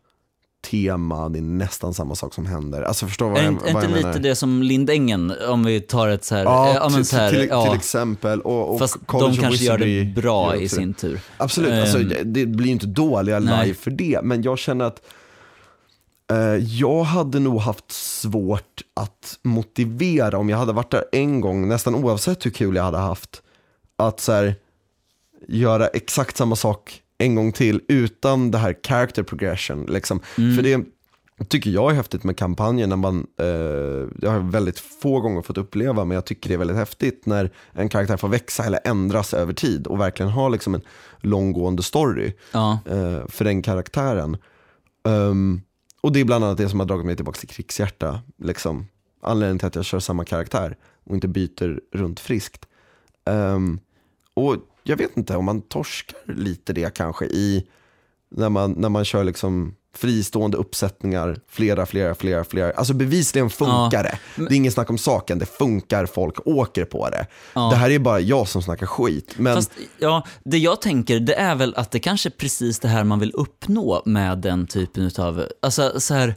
tema, 0.63 1.29
det 1.29 1.39
är 1.39 1.43
nästan 1.43 1.95
samma 1.95 2.15
sak 2.15 2.35
som 2.35 2.47
händer. 2.47 2.83
Alltså 2.83 3.07
förstår 3.07 3.29
vad 3.31 3.39
Är 3.39 3.43
jag, 3.45 3.53
inte, 3.53 3.65
vad 3.65 3.71
är 3.71 3.75
jag 3.77 3.85
inte 3.85 3.97
menar? 3.97 4.09
lite 4.09 4.29
det 4.29 4.35
som 4.37 4.63
Lindängen, 4.63 5.33
om 5.49 5.65
vi 5.65 5.81
tar 5.81 6.09
ett 6.09 6.25
så 6.25 6.35
här, 6.35 6.45
Ja, 6.45 6.75
ja, 6.75 6.81
men 6.89 6.93
till, 6.95 7.07
så 7.07 7.17
här, 7.17 7.31
till, 7.31 7.49
ja, 7.51 7.65
till 7.67 7.75
exempel. 7.79 8.41
Och, 8.41 8.73
och 8.73 8.79
fast 8.79 8.97
College 9.07 9.37
de 9.37 9.41
kanske 9.43 9.65
gör 9.65 9.79
det 9.79 10.05
bra 10.15 10.57
i 10.57 10.69
sin 10.69 10.95
tur. 10.95 11.21
Absolut, 11.37 11.73
alltså, 11.73 11.99
Ehm. 11.99 12.09
det- 12.09 12.23
det 12.25 12.47
blir 12.47 12.67
ju 12.67 12.73
inte 12.73 12.87
dåliga 12.87 13.39
Nej. 13.39 13.65
live 13.67 13.79
för 13.79 13.91
det, 13.91 14.21
men 14.23 14.43
jag 14.43 14.59
känner 14.59 14.85
att 14.85 15.03
eh, 16.33 16.39
jag 16.57 17.03
hade 17.03 17.41
nog 17.41 17.61
haft 17.61 17.93
svårt 17.93 18.81
att 18.95 19.39
motivera 19.43 20.39
om 20.39 20.49
jag 20.49 20.57
hade 20.59 20.73
varit 20.73 20.91
där 20.91 21.05
en 21.13 21.41
gång, 21.41 21.69
nästan 21.69 21.95
oavsett 21.95 22.47
hur 22.47 22.51
kul 22.51 22.77
jag 22.77 22.83
hade 22.85 22.99
haft, 22.99 23.43
att 23.97 24.21
så 24.21 24.33
här, 24.33 24.55
göra 25.49 25.87
exakt 25.87 26.37
samma 26.37 26.57
sak 26.57 27.01
en 27.21 27.35
gång 27.35 27.53
till 27.53 27.81
utan 27.89 28.51
det 28.51 28.59
här 28.59 28.77
character 28.87 29.23
progression. 29.23 29.87
Liksom. 29.89 30.21
Mm. 30.39 30.57
För 30.57 30.63
det 30.63 30.85
tycker 31.49 31.71
jag 31.71 31.91
är 31.91 31.95
häftigt 31.95 32.25
med 32.25 32.37
kampanjen, 32.37 32.89
när 32.89 32.97
man, 32.97 33.27
eh, 33.39 33.47
jag 34.21 34.31
har 34.31 34.51
väldigt 34.51 34.79
få 34.79 35.21
gånger 35.21 35.43
fått 35.43 35.59
uppleva, 35.59 36.05
men 36.05 36.15
jag 36.15 36.25
tycker 36.25 36.49
det 36.49 36.55
är 36.55 36.59
väldigt 36.59 36.77
häftigt 36.77 37.27
när 37.27 37.51
en 37.73 37.89
karaktär 37.89 38.17
får 38.17 38.29
växa 38.29 38.65
eller 38.65 38.81
ändras 38.85 39.35
över 39.35 39.53
tid 39.53 39.87
och 39.87 40.01
verkligen 40.01 40.33
ha 40.33 40.49
liksom 40.49 40.75
en 40.75 40.83
långgående 41.19 41.83
story 41.83 42.33
Ja. 42.53 42.79
eh, 42.87 43.27
för 43.29 43.45
den 43.45 43.63
karaktären. 43.63 44.37
Ehm, 45.09 45.61
och 46.01 46.13
det 46.13 46.21
är 46.21 46.25
bland 46.25 46.45
annat 46.45 46.59
det 46.59 46.69
som 46.69 46.81
har 46.81 46.87
dragit 46.87 47.07
mig 47.07 47.17
tillbaka 47.17 47.39
till 47.39 47.49
krigshjärta. 47.49 48.21
Liksom. 48.39 48.87
Anledningen 49.23 49.59
till 49.59 49.67
att 49.69 49.75
jag 49.77 49.85
kör 49.85 49.99
samma 50.01 50.25
karaktär 50.25 50.77
och 51.05 51.15
inte 51.15 51.29
byter 51.29 51.81
runt 51.93 52.21
friskt. 52.21 52.67
Ehm, 53.25 53.81
och 54.35 54.57
jag 54.91 54.97
vet 54.97 55.17
inte 55.17 55.37
om 55.37 55.45
man 55.45 55.63
torskar 55.63 56.35
lite 56.35 56.73
det 56.73 56.95
kanske 56.95 57.25
i 57.25 57.67
när 58.31 58.49
man, 58.49 58.73
när 58.73 58.89
man 58.89 59.05
kör 59.05 59.25
liksom 59.25 59.75
fristående 59.97 60.57
uppsättningar, 60.57 61.37
flera, 61.49 61.87
flera, 61.87 62.15
flera, 62.15 62.45
flera. 62.45 62.73
Alltså 62.73 62.95
bevisligen 62.95 63.51
funkar 63.51 64.03
det. 64.03 64.19
Det 64.37 64.55
är 64.55 64.57
ingen 64.57 64.73
snack 64.73 64.91
om 64.91 64.99
saken, 64.99 65.39
det 65.39 65.47
funkar, 65.47 66.07
folk 66.07 66.47
åker 66.47 66.85
på 66.85 67.11
det. 67.11 67.27
Det 67.55 67.77
här 67.77 67.91
är 67.91 67.99
bara 67.99 68.21
jag 68.21 68.49
som 68.49 68.63
snackar 68.63 68.87
skit. 68.87 69.35
Men 69.37 69.55
Fast 69.55 69.73
ja, 69.99 70.27
det 70.45 70.59
jag 70.59 70.81
tänker 70.81 71.21
det 71.21 71.35
är 71.35 71.55
väl 71.55 71.75
att 71.75 71.91
det 71.91 72.01
kanske 72.01 72.29
är 72.29 72.31
precis 72.31 72.79
det 72.79 72.89
här 72.89 73.05
man 73.05 73.21
vill 73.21 73.33
uppnå 73.35 74.03
med 74.05 74.39
den 74.39 74.67
typen 74.67 75.11
av, 75.19 75.47
alltså 75.63 76.01
så 76.01 76.15
här, 76.15 76.35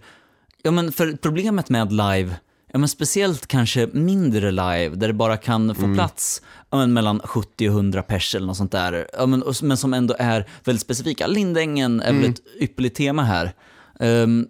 ja 0.63 0.71
men 0.71 0.91
för 0.91 1.17
problemet 1.21 1.69
med 1.69 1.91
live, 1.91 2.35
ja 2.75 2.79
men 2.79 2.89
speciellt 2.89 3.47
kanske 3.47 3.87
mindre 3.93 4.51
live 4.51 4.89
där 4.95 5.07
det 5.07 5.13
bara 5.13 5.37
kan 5.37 5.75
få 5.75 5.93
plats 5.95 6.41
ja, 6.69 6.77
men 6.77 6.93
mellan 6.93 7.19
70 7.23 7.67
och 7.69 7.73
100 7.73 8.03
pers 8.03 8.35
eller 8.35 8.47
något 8.47 8.57
sånt 8.57 8.71
där, 8.71 9.07
ja, 9.17 9.25
men, 9.25 9.43
och- 9.43 9.63
men 9.63 9.77
som 9.77 9.93
ändå 9.93 10.15
är 10.19 10.47
väldigt 10.63 10.81
specifika. 10.81 11.27
Lindängen 11.27 12.01
är 12.01 12.13
väl 12.13 12.29
ett 12.29 12.41
ypperligt 12.59 12.95
tema 12.97 13.23
här. 13.23 13.53
Ehm, 13.99 14.47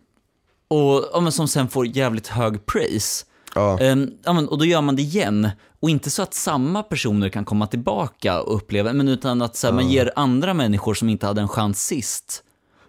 och 0.68 1.06
ja, 1.14 1.20
men 1.20 1.32
som 1.32 1.48
sen 1.48 1.68
får 1.68 1.86
jävligt 1.88 2.28
hög 2.28 2.66
praise. 2.66 3.26
ja, 3.56 3.80
Ehm, 3.80 4.12
ja, 4.24 4.34
men, 4.34 4.48
och 4.48 4.58
då 4.58 4.66
gör 4.66 4.82
man 4.82 4.96
det 4.96 5.02
igen. 5.02 5.50
Och 5.80 5.90
inte 5.90 6.10
så 6.10 6.22
att 6.24 6.34
samma 6.34 6.84
personer 6.84 7.30
kan 7.30 7.46
komma 7.46 7.68
tillbaka 7.68 8.42
och 8.42 8.56
uppleva, 8.56 8.94
men 8.94 9.08
utan 9.08 9.42
att 9.42 9.56
så 9.56 9.68
här, 9.68 9.74
man 9.74 9.90
ger 9.90 10.12
andra 10.16 10.54
människor 10.54 10.94
som 10.94 11.10
inte 11.10 11.26
hade 11.28 11.42
en 11.42 11.48
chans 11.48 11.86
sist 11.86 12.44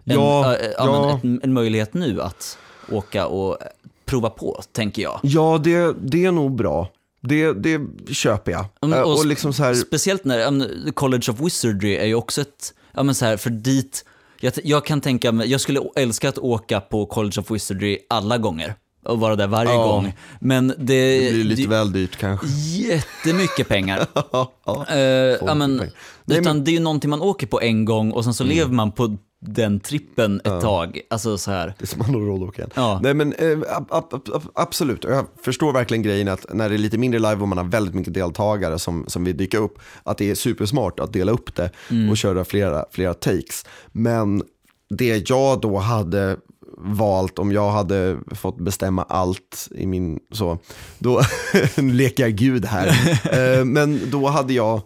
en, 0.04 0.14
Ja, 0.14 0.56
äh, 0.56 0.70
ja. 0.78 1.18
Men, 1.22 1.34
ett, 1.36 1.44
en 1.44 1.52
möjlighet 1.52 1.94
nu 1.94 2.22
att 2.22 2.58
åka 2.90 3.26
och 3.26 3.58
prova 4.06 4.30
på, 4.30 4.62
tänker 4.72 5.02
jag. 5.02 5.20
ja 5.22 5.60
det, 5.64 5.94
det 6.02 6.24
är 6.24 6.32
nog 6.32 6.54
bra. 6.56 6.88
Det, 7.20 7.52
det 7.52 7.80
köper 8.14 8.52
jag. 8.52 8.64
Mm, 8.82 9.02
och 9.04 9.18
och 9.18 9.26
liksom 9.26 9.52
så 9.52 9.62
här, 9.62 9.74
Speciellt 9.74 10.24
när 10.24 10.50
men, 10.50 10.92
College 10.94 11.32
of 11.32 11.40
Wizardry 11.40 11.96
är 11.96 12.06
ju 12.06 12.14
också 12.14 12.40
ett, 12.40 12.74
ja 12.94 13.02
men 13.02 13.14
så 13.14 13.24
här, 13.24 13.36
för 13.36 13.50
dit, 13.50 14.04
jag, 14.40 14.52
jag 14.64 14.86
kan 14.86 15.00
tänka 15.00 15.32
mig, 15.32 15.50
jag 15.50 15.60
skulle 15.60 15.80
älska 15.96 16.28
att 16.28 16.38
åka 16.38 16.80
på 16.80 17.06
College 17.06 17.40
of 17.40 17.50
Wizardry 17.50 17.98
alla 18.08 18.38
gånger 18.38 18.74
och 19.04 19.20
vara 19.20 19.36
där 19.36 19.46
varje 19.46 19.70
Ja. 19.72 19.86
gång. 19.86 20.12
Men 20.40 20.68
det, 20.68 20.74
det 20.78 21.32
blir 21.32 21.44
lite 21.44 21.62
det- 21.62 21.68
väl 21.68 21.92
dyrt 21.92 22.16
kanske. 22.16 22.46
jättemycket 22.46 23.68
pengar. 23.68 24.06
ja, 24.14 24.52
ja. 24.66 24.86
Eh, 24.90 24.98
ja, 24.98 25.36
Folk 25.38 25.56
men, 25.56 25.78
pengar. 25.78 25.92
Nej, 26.24 26.38
utan 26.38 26.64
det 26.64 26.70
är 26.70 26.72
ju 26.72 26.80
någonting 26.80 27.10
man 27.10 27.20
åker 27.22 27.46
på 27.46 27.60
en 27.60 27.84
gång 27.84 28.12
och 28.12 28.24
sen 28.24 28.34
så 28.34 28.44
lever 28.44 28.72
man 28.72 28.92
på 28.92 29.16
den 29.46 29.80
trippen 29.80 30.40
ett 30.44 30.60
tag. 30.60 31.00
Alltså 31.10 31.38
så 31.38 31.50
här. 31.50 31.74
Det 31.78 31.84
är 31.84 31.86
som 31.86 31.98
man 31.98 32.14
har 32.14 32.42
åka 32.42 32.62
igen. 32.62 32.70
Ja. 32.74 33.00
Nej 33.02 33.14
men 33.14 33.32
eh, 33.32 33.58
ab, 33.68 33.86
ab, 33.90 34.14
ab, 34.34 34.42
absolut, 34.54 35.04
jag 35.04 35.26
förstår 35.42 35.72
verkligen 35.72 36.02
grejen 36.02 36.28
att 36.28 36.54
när 36.54 36.68
det 36.68 36.76
är 36.76 36.78
lite 36.78 36.98
mindre 36.98 37.20
live 37.20 37.36
och 37.36 37.48
man 37.48 37.58
har 37.58 37.64
väldigt 37.64 37.94
mycket 37.94 38.14
deltagare 38.14 38.78
som, 38.78 39.04
som 39.08 39.24
vill 39.24 39.36
dyka 39.36 39.58
upp, 39.58 39.78
att 40.02 40.18
det 40.18 40.30
är 40.30 40.34
supersmart 40.34 41.00
att 41.00 41.12
dela 41.12 41.32
upp 41.32 41.56
det 41.56 41.70
och 42.10 42.16
köra 42.16 42.44
flera, 42.44 42.84
flera 42.90 43.14
takes. 43.14 43.66
Men 43.92 44.42
det 44.88 45.30
jag 45.30 45.60
då 45.60 45.78
hade 45.78 46.36
valt, 46.78 47.38
om 47.38 47.52
jag 47.52 47.70
hade 47.70 48.18
fått 48.34 48.58
bestämma 48.58 49.02
allt 49.02 49.68
i 49.70 49.86
min, 49.86 50.20
så, 50.30 50.58
då 50.98 51.20
leker 51.76 52.22
jag 52.22 52.32
gud 52.32 52.64
här. 52.64 52.84
Eh, 53.34 53.64
men 53.64 54.10
då 54.10 54.26
hade 54.26 54.52
jag 54.52 54.82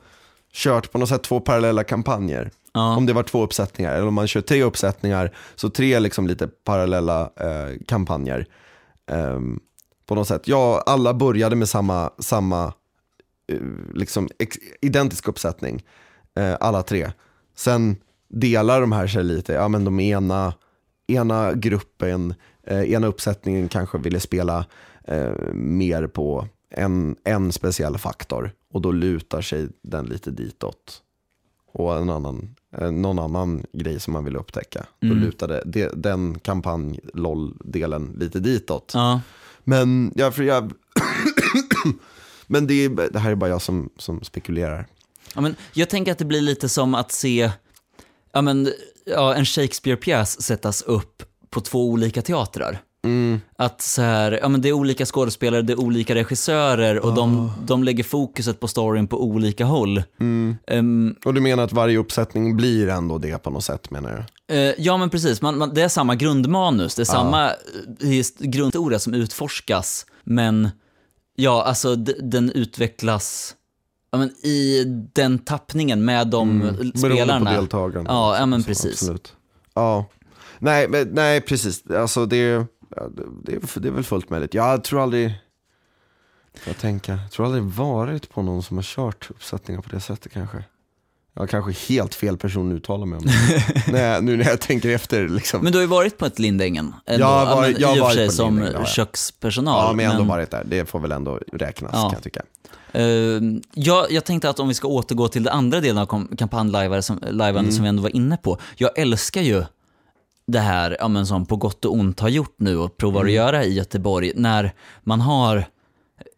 kört 0.52 0.92
på 0.92 0.98
något 0.98 1.08
sätt 1.08 1.22
två 1.22 1.40
parallella 1.40 1.84
kampanjer. 1.84 2.50
Ja. 2.72 2.96
Om 2.96 3.06
det 3.06 3.12
var 3.12 3.22
två 3.22 3.42
uppsättningar, 3.44 3.92
eller 3.94 4.06
om 4.06 4.14
man 4.14 4.28
kör 4.28 4.40
tre 4.40 4.62
uppsättningar, 4.62 5.36
så 5.54 5.70
tre 5.70 6.00
liksom 6.00 6.26
lite 6.26 6.48
parallella 6.48 7.30
eh, 7.36 7.78
kampanjer. 7.86 8.46
Eh, 9.10 9.40
på 10.06 10.14
något 10.14 10.28
sätt. 10.28 10.48
Ja, 10.48 10.82
alla 10.86 11.14
började 11.14 11.56
med 11.56 11.68
samma, 11.68 12.10
samma 12.18 12.72
eh, 13.52 13.58
liksom 13.94 14.28
ex- 14.38 14.58
identisk 14.80 15.28
uppsättning, 15.28 15.84
eh, 16.36 16.56
alla 16.60 16.82
tre. 16.82 17.10
Sen 17.56 17.96
delar 18.28 18.80
de 18.80 18.92
här 18.92 19.06
sig 19.06 19.24
lite, 19.24 19.52
ja 19.52 19.68
men 19.68 19.84
de 19.84 20.00
ena, 20.00 20.54
ena 21.06 21.52
gruppen, 21.52 22.34
eh, 22.66 22.92
ena 22.92 23.06
uppsättningen 23.06 23.68
kanske 23.68 23.98
ville 23.98 24.20
spela 24.20 24.66
eh, 25.04 25.32
mer 25.52 26.06
på 26.06 26.46
en, 26.70 27.16
en 27.24 27.52
speciell 27.52 27.98
faktor 27.98 28.50
och 28.72 28.82
då 28.82 28.92
lutar 28.92 29.40
sig 29.40 29.68
den 29.82 30.06
lite 30.06 30.30
ditåt. 30.30 31.02
Och 31.72 31.96
en 31.96 32.10
annan, 32.10 32.54
någon 32.90 33.18
annan 33.18 33.66
grej 33.72 34.00
som 34.00 34.12
man 34.12 34.24
vill 34.24 34.36
upptäcka. 34.36 34.86
Då 35.00 35.14
lutade 35.14 35.62
det, 35.66 35.90
den 35.94 36.38
kampanj-LOL-delen 36.38 38.16
lite 38.18 38.40
ditåt. 38.40 38.90
Ja. 38.94 39.20
Men, 39.64 40.12
ja, 40.16 40.30
för 40.30 40.42
jag, 40.42 40.72
men 42.46 42.66
det, 42.66 42.74
är, 42.74 43.10
det 43.12 43.18
här 43.18 43.30
är 43.30 43.34
bara 43.34 43.50
jag 43.50 43.62
som, 43.62 43.90
som 43.96 44.22
spekulerar. 44.22 44.86
Ja, 45.34 45.40
men 45.40 45.56
jag 45.72 45.88
tänker 45.88 46.12
att 46.12 46.18
det 46.18 46.24
blir 46.24 46.40
lite 46.40 46.68
som 46.68 46.94
att 46.94 47.12
se 47.12 47.50
ja, 48.32 48.42
men, 48.42 48.72
ja, 49.04 49.34
en 49.34 49.44
Shakespeare-pjäs 49.44 50.42
sättas 50.42 50.82
upp 50.82 51.22
på 51.50 51.60
två 51.60 51.88
olika 51.88 52.22
teatrar. 52.22 52.80
Att 53.56 53.82
så 53.82 54.02
här, 54.02 54.38
ja, 54.42 54.48
men 54.48 54.60
det 54.60 54.68
är 54.68 54.72
olika 54.72 55.06
skådespelare, 55.06 55.62
det 55.62 55.72
är 55.72 55.80
olika 55.80 56.14
regissörer 56.14 56.98
och 57.06 57.14
de, 57.14 57.52
de 57.66 57.84
lägger 57.84 58.04
fokuset 58.04 58.60
på 58.60 58.68
storyn 58.68 59.06
på 59.06 59.22
olika 59.24 59.64
håll. 59.64 60.02
Ehm, 60.66 61.14
Och 61.24 61.34
du 61.34 61.40
menar 61.40 61.64
att 61.64 61.72
varje 61.72 61.98
uppsättning 61.98 62.56
blir 62.56 62.88
ändå 62.88 63.18
det 63.18 63.42
på 63.42 63.50
något 63.50 63.64
sätt 63.64 63.90
menar 63.90 64.26
du? 64.48 64.54
Eh, 64.54 64.74
ja, 64.78 64.96
men 64.96 65.10
precis. 65.10 65.42
Man, 65.42 65.58
man, 65.58 65.74
det 65.74 65.82
är 65.82 65.88
samma 65.88 66.14
grundmanus, 66.14 66.94
det 66.94 67.02
är 67.02 67.04
samma 67.04 67.46
eh, 67.50 67.54
his- 68.00 68.36
grundhistoria 68.38 68.98
som 68.98 69.14
utforskas, 69.14 70.06
men 70.24 70.68
ja, 71.36 71.62
alltså 71.64 71.96
den 72.22 72.50
utvecklas 72.52 73.54
ja, 74.12 74.18
men 74.18 74.28
i 74.28 74.84
den 75.12 75.38
tappningen 75.38 76.04
med 76.04 76.28
de 76.28 76.58
Beroende 76.60 76.98
spelarna. 76.98 77.50
på 77.50 77.56
deltagarna. 77.60 78.10
Ja, 78.10 78.36
ja, 78.38 78.46
men 78.46 78.62
precis. 78.62 78.92
Absolut. 79.02 79.32
Ja. 79.74 80.06
Nej, 80.58 80.88
men, 80.88 81.08
nej, 81.12 81.40
precis. 81.40 81.90
Alltså 81.90 82.26
det, 82.26 82.66
ja, 82.96 83.08
det, 83.42 83.52
är, 83.52 83.80
det 83.80 83.88
är 83.88 83.92
väl 83.92 84.04
fullt 84.04 84.30
möjligt. 84.30 84.54
Jag 84.54 84.84
tror 84.84 85.02
aldrig, 85.02 85.34
jag 86.66 86.78
tänka, 86.78 87.12
jag 87.12 87.30
tror 87.30 87.46
aldrig 87.46 87.62
varit 87.64 88.30
på 88.30 88.42
någon 88.42 88.62
som 88.62 88.76
har 88.76 88.84
kört 88.84 89.30
uppsättningar 89.30 89.80
på 89.82 89.88
det 89.90 90.00
sättet 90.00 90.32
kanske. 90.32 90.64
Jag 91.34 91.50
kanske 91.50 91.92
helt 91.94 92.14
fel 92.14 92.36
person 92.38 92.72
att 92.72 92.76
uttala 92.76 93.06
mig 93.06 93.18
om 93.18 93.24
det. 93.26 93.32
Nej, 93.92 94.22
nu 94.22 94.36
när 94.36 94.44
jag 94.44 94.60
tänker 94.60 94.88
efter 94.88 95.28
liksom. 95.28 95.62
Men 95.62 95.72
du 95.72 95.78
har 95.78 95.82
ju 95.82 95.86
varit 95.88 96.18
på 96.18 96.26
ett 96.26 96.38
Lindängen, 96.38 96.94
ändå. 97.06 97.24
Jag 97.26 97.28
har 97.46 97.56
varit- 97.56 97.72
men, 97.72 97.80
jag 97.82 97.88
har 97.88 97.98
varit 98.00 98.26
på 98.26 98.32
som 98.32 98.46
Lindängen, 98.54 98.72
ja, 98.74 98.80
ja. 98.80 98.86
kökspersonal. 98.86 99.86
ja, 99.86 99.92
men 99.92 100.04
jag 100.04 100.12
har 100.12 100.20
ändå 100.20 100.28
varit 100.32 100.50
där. 100.50 100.64
Det 100.66 100.86
får 100.88 101.00
väl 101.00 101.12
ändå 101.12 101.40
räknas 101.52 101.90
Ja. 101.94 102.00
kan 102.02 102.12
jag 102.12 102.22
tycka. 102.22 102.42
Eh, 102.92 103.04
jag, 103.74 104.10
jag 104.12 104.24
tänkte 104.24 104.50
att 104.50 104.60
om 104.60 104.68
vi 104.68 104.74
ska 104.74 104.88
återgå 104.88 105.28
till 105.28 105.42
den 105.42 105.52
andra 105.52 105.80
delen 105.80 105.98
av 105.98 106.36
kampanjlivare 106.36 107.02
som, 107.02 107.18
Mm. 107.22 107.72
som 107.72 107.82
vi 107.82 107.88
ändå 107.88 108.02
var 108.02 108.16
inne 108.16 108.36
på. 108.36 108.58
Jag 108.76 108.98
älskar 108.98 109.40
ju 109.40 109.64
det 110.48 110.58
här 110.60 110.96
ja, 111.00 111.08
men 111.08 111.26
som 111.26 111.46
på 111.46 111.56
gott 111.56 111.84
och 111.84 111.92
ont 111.92 112.20
har 112.20 112.28
gjort 112.28 112.54
nu 112.58 112.76
och 112.78 112.96
provar 112.96 113.20
Mm. 113.20 113.30
att 113.30 113.34
göra 113.34 113.64
i 113.64 113.74
Göteborg. 113.74 114.32
När 114.34 114.72
man 115.02 115.20
har 115.20 115.64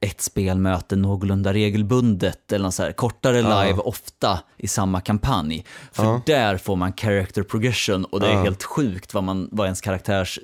ett 0.01 0.21
spelmöte 0.21 0.97
någorlunda 0.97 1.53
regelbundet 1.53 2.53
eller 2.53 2.65
något 2.65 2.75
så 2.75 2.83
här, 2.83 2.93
kortare 2.93 3.43
live 3.43 3.79
ofta 3.79 4.41
i 4.57 4.69
samma 4.69 5.01
kampanj. 5.01 5.65
För 5.93 6.21
där 6.27 6.57
får 6.57 6.77
man 6.77 6.93
character 6.93 7.43
progression 7.43 8.05
och 8.05 8.21
det 8.21 8.27
är 8.27 8.43
helt 8.43 8.63
sjukt 8.63 9.15
vad, 9.15 9.25
man, 9.25 9.49
vad 9.53 9.67
ens 9.67 9.81
karaktärs, 9.81 10.39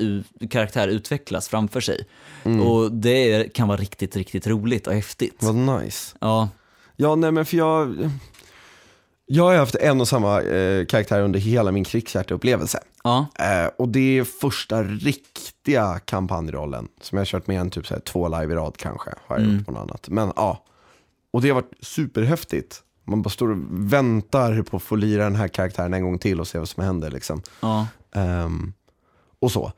karaktär 0.51 0.89
utvecklas 0.89 1.49
framför 1.49 1.81
sig. 1.81 2.07
Mm. 2.45 2.67
Och 2.67 2.93
det 2.93 3.53
kan 3.55 3.69
vara 3.69 3.79
riktigt, 3.79 4.17
riktigt 4.17 4.47
roligt 4.47 4.87
och 4.87 4.95
häftigt. 4.95 5.37
Vad 5.43 5.55
nice. 5.55 6.17
Ja, 6.21 6.49
Ja, 6.99 7.15
nej 7.15 7.33
men 7.33 7.47
för 7.47 7.57
jag... 7.57 8.11
Jag 9.29 9.45
har 9.45 9.57
haft 9.57 9.75
en 9.75 10.01
och 10.01 10.09
samma 10.09 10.43
eh, 10.43 10.87
karaktär 10.87 11.21
under 11.21 11.41
hela 11.41 11.73
min 11.73 11.85
krigshjärteupplevelse. 11.85 12.79
Ja, 13.05 13.27
Eh, 13.39 13.71
och 13.79 13.89
det 13.89 14.19
är 14.19 14.25
första 14.25 14.83
riktiga 14.83 15.99
kampanjrollen 15.99 16.89
som 17.01 17.17
jag 17.17 17.21
har 17.21 17.27
kört 17.27 17.47
med 17.47 17.61
en 17.61 17.71
typ 17.71 17.87
så 17.87 17.95
här, 17.95 18.01
två 18.01 18.29
live 18.29 18.53
i 18.53 18.57
rad 18.57 18.77
kanske. 18.77 19.11
Har 19.27 19.39
jag 19.39 19.47
gjort 19.47 19.67
på 19.67 19.73
något 19.73 19.83
annat. 19.83 20.09
Men 20.09 20.33
ja, 20.37 20.65
och 21.31 21.43
det 21.43 21.49
har 21.49 21.55
varit 21.55 21.73
superhäftigt. 21.81 22.83
Man 23.05 23.23
bara 23.23 23.31
står 23.31 23.51
och 23.51 23.59
väntar 23.71 24.63
på 24.63 24.77
att 24.77 24.83
få 24.83 24.97
lira 24.97 25.25
den 25.25 25.37
här 25.37 25.49
karaktären 25.49 25.95
en 25.95 26.03
gång 26.03 26.19
till 26.19 26.41
och 26.41 26.49
se 26.49 26.59
vad 26.59 26.69
som 26.69 26.85
händer. 26.85 27.11
Liksom. 27.11 27.43
ja. 27.61 27.87
Ehm, 28.15 28.73
och 29.41 29.53
så. 29.53 29.73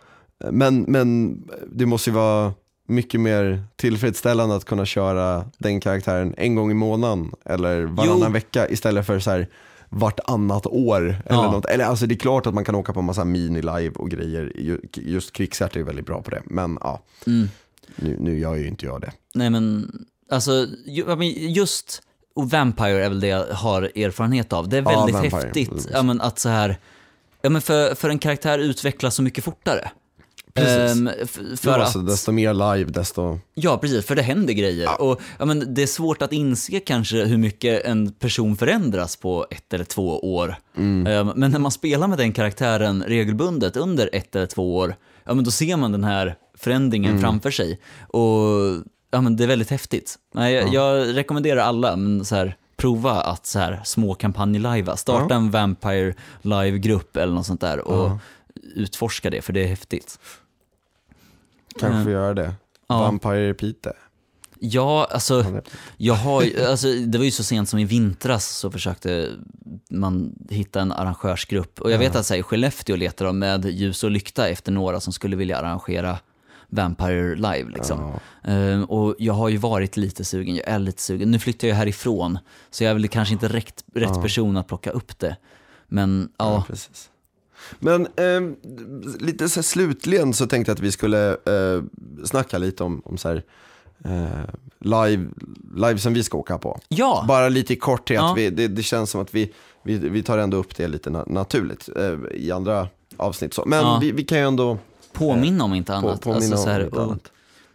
Men, 0.50 0.80
men 0.80 1.38
det 1.72 1.86
måste 1.86 2.10
ju 2.10 2.14
vara 2.14 2.52
mycket 2.88 3.20
mer 3.20 3.62
tillfredsställande 3.76 4.56
att 4.56 4.64
kunna 4.64 4.86
köra 4.86 5.44
den 5.58 5.80
karaktären 5.80 6.34
en 6.36 6.54
gång 6.54 6.70
i 6.70 6.74
månaden 6.74 7.32
eller 7.44 7.82
varannan 7.82 8.20
Jo. 8.22 8.32
vecka 8.32 8.68
istället 8.68 9.06
för 9.06 9.18
så 9.18 9.30
här 9.30 9.48
vartannat 9.88 10.66
år. 10.66 11.00
Eller, 11.00 11.22
Ja. 11.42 11.50
något. 11.52 11.64
eller 11.66 11.84
alltså 11.84 12.06
det 12.06 12.14
är 12.14 12.18
klart 12.18 12.46
att 12.46 12.54
man 12.54 12.64
kan 12.64 12.74
åka 12.74 12.92
på 12.92 13.00
en 13.00 13.06
massa 13.06 13.24
mini-live 13.24 13.92
och 13.96 14.10
grejer. 14.10 14.52
Ju- 14.56 14.80
Just 14.94 15.32
krigshjärta 15.32 15.78
är 15.78 15.82
väldigt 15.82 16.06
bra 16.06 16.22
på 16.22 16.30
det. 16.30 16.42
Men 16.44 16.78
ja, 16.80 17.02
Mm. 17.26 17.48
nu, 17.96 18.16
nu 18.20 18.38
gör 18.38 18.54
ju 18.54 18.68
inte 18.68 18.86
jag 18.86 19.00
det. 19.00 19.12
Nej 19.34 19.50
men, 19.50 19.92
alltså 20.30 20.66
ja, 20.86 21.22
just, 21.24 22.02
och 22.34 22.50
Vampire 22.50 23.04
är 23.04 23.08
väl 23.08 23.20
det 23.20 23.26
jag 23.26 23.46
har 23.46 23.82
erfarenhet 23.82 24.52
av. 24.52 24.68
Det 24.68 24.78
är 24.78 24.82
Ja, 24.82 24.90
väldigt 25.06 25.14
Vampire. 25.32 25.40
häftigt 25.46 25.88
ja, 25.92 26.02
men 26.02 26.20
att 26.20 26.38
så 26.38 26.48
här, 26.48 26.78
ja, 27.42 27.50
men 27.50 27.62
för, 27.62 27.94
för 27.94 28.08
en 28.10 28.18
karaktär 28.18 28.58
utvecklas 28.58 29.14
så 29.14 29.22
mycket 29.22 29.44
fortare. 29.44 29.90
Ehm, 30.66 31.10
För 31.26 31.56
för 31.56 31.78
alltså, 31.78 31.98
att, 31.98 32.06
desto 32.06 32.32
mer 32.32 32.54
live, 32.76 32.90
desto... 32.90 33.38
ja 33.54 33.78
precis, 33.78 34.06
för 34.06 34.16
det 34.16 34.22
händer 34.22 34.52
grejer. 34.52 35.02
Och, 35.02 35.20
ja, 35.38 35.44
men 35.44 35.74
det 35.74 35.82
är 35.82 35.86
svårt 35.86 36.22
att 36.22 36.32
inse 36.32 36.80
kanske 36.80 37.24
hur 37.24 37.36
mycket 37.38 37.84
en 37.84 38.12
person 38.12 38.56
förändras 38.56 39.16
på 39.16 39.46
ett 39.50 39.72
eller 39.74 39.84
två 39.84 40.34
år. 40.34 40.56
Mm. 40.76 41.06
Ehm, 41.06 41.32
men 41.36 41.50
när 41.50 41.58
man 41.58 41.70
spelar 41.70 42.08
med 42.08 42.18
den 42.18 42.32
karaktären 42.32 43.04
regelbundet 43.06 43.76
under 43.76 44.10
ett 44.12 44.36
eller 44.36 44.46
två 44.46 44.76
år, 44.76 44.94
ja 45.24 45.34
men 45.34 45.44
då 45.44 45.50
ser 45.50 45.76
man 45.76 45.92
den 45.92 46.04
här 46.04 46.36
förändringen 46.54 47.10
Mm. 47.10 47.22
framför 47.22 47.50
sig. 47.50 47.80
Och 48.08 48.28
ja, 49.10 49.20
men 49.20 49.36
det 49.36 49.44
är 49.44 49.48
väldigt 49.48 49.70
häftigt. 49.70 50.16
Nej, 50.34 50.54
jag, 50.54 50.74
jag 50.74 51.16
rekommenderar 51.16 51.60
alla, 51.60 51.96
men 51.96 52.24
så 52.24 52.34
här, 52.34 52.56
prova 52.76 53.10
att 53.20 53.46
så 53.46 53.58
här, 53.58 53.80
små 53.84 54.14
kampanj-lajva. 54.14 54.96
Starta 54.96 55.34
en 55.34 55.50
Vampire 55.50 56.14
live-grupp 56.42 57.16
eller 57.16 57.32
något 57.32 57.46
sånt 57.46 57.60
där 57.60 57.88
och 57.88 58.10
utforska 58.74 59.30
det, 59.30 59.42
för 59.42 59.52
det 59.52 59.62
är 59.64 59.66
häftigt. 59.68 60.18
Kanske 61.80 62.02
får 62.02 62.12
göra 62.12 62.34
det. 62.34 62.54
Ja. 62.88 63.00
Vampire 63.00 63.54
Pite. 63.54 63.92
Ja, 64.60 65.08
alltså, 65.10 65.62
jag 65.96 66.14
har, 66.14 66.44
alltså, 66.68 66.92
det 66.92 67.18
var 67.18 67.24
ju 67.24 67.30
så 67.30 67.44
sent 67.44 67.68
som 67.68 67.78
i 67.78 67.84
vintras 67.84 68.48
så 68.48 68.70
försökte 68.70 69.28
man 69.90 70.34
hitta 70.50 70.80
en 70.80 70.92
arrangörsgrupp. 70.92 71.80
Och 71.80 71.90
jag 71.90 71.98
vet 71.98 72.16
att 72.16 72.26
så 72.26 72.34
här, 72.34 72.42
Skellefteå 72.42 72.96
letar 72.96 73.24
de 73.24 73.38
med 73.38 73.64
ljus 73.64 74.04
och 74.04 74.10
lykta 74.10 74.48
efter 74.48 74.72
några 74.72 75.00
som 75.00 75.12
skulle 75.12 75.36
vilja 75.36 75.58
arrangera 75.58 76.18
Vampire 76.68 77.34
live. 77.34 77.70
Liksom. 77.70 78.12
Ehm, 78.44 78.84
och 78.84 79.14
jag 79.18 79.34
har 79.34 79.48
ju 79.48 79.56
varit 79.56 79.96
lite 79.96 80.24
sugen, 80.24 80.54
jag 80.56 80.68
är 80.68 80.78
lite 80.78 81.02
sugen. 81.02 81.30
Nu 81.30 81.38
flyttar 81.38 81.68
jag 81.68 81.74
härifrån, 81.74 82.38
så 82.70 82.84
jag 82.84 82.90
är 82.90 82.94
väl 82.94 83.08
kanske 83.08 83.34
inte 83.34 83.48
rätt, 83.48 83.84
rätt 83.94 84.22
person 84.22 84.56
att 84.56 84.68
plocka 84.68 84.90
upp 84.90 85.18
det. 85.18 85.36
Men 85.88 86.28
ja, 86.38 86.54
Ja, 86.54 86.64
precis. 86.68 87.10
Men 87.78 88.08
ehm, 88.16 88.56
lite 89.20 89.48
så 89.48 89.62
slutligen 89.62 90.34
så 90.34 90.46
tänkte 90.46 90.70
jag 90.70 90.74
att 90.74 90.82
vi 90.82 90.92
skulle 90.92 91.30
eh, 91.30 91.82
snacka 92.24 92.58
lite 92.58 92.84
om, 92.84 93.02
om 93.04 93.18
så 93.18 93.28
här, 93.28 93.42
eh, 94.04 94.54
live, 94.80 95.28
live 95.76 95.98
som 95.98 96.14
vi 96.14 96.22
ska 96.22 96.38
åka 96.38 96.58
på. 96.58 96.80
ja. 96.88 97.24
Bara 97.28 97.48
lite 97.48 97.72
i 97.72 97.76
korthet, 97.76 98.16
Ja. 98.16 98.34
vi, 98.36 98.50
det, 98.50 98.68
det 98.68 98.82
känns 98.82 99.10
som 99.10 99.20
att 99.20 99.34
vi, 99.34 99.52
vi, 99.82 99.98
vi 99.98 100.22
tar 100.22 100.38
ändå 100.38 100.56
upp 100.56 100.76
det 100.76 100.88
lite 100.88 101.10
na 101.10 101.24
naturligt 101.26 101.88
eh, 101.96 102.14
i 102.34 102.52
andra 102.52 102.88
avsnitt. 103.16 103.54
Så. 103.54 103.64
Men 103.66 103.78
Ja. 103.78 103.98
vi, 104.02 104.12
vi 104.12 104.24
kan 104.24 104.38
ju 104.38 104.44
ändå 104.44 104.78
påminna 105.12 105.64
om 105.64 105.74
inte 105.74 105.92
på, 105.92 105.98
annat. 105.98 106.20
påminna 106.20 106.56
alltså, 106.56 106.98
om 106.98 107.02
annat. 107.02 107.32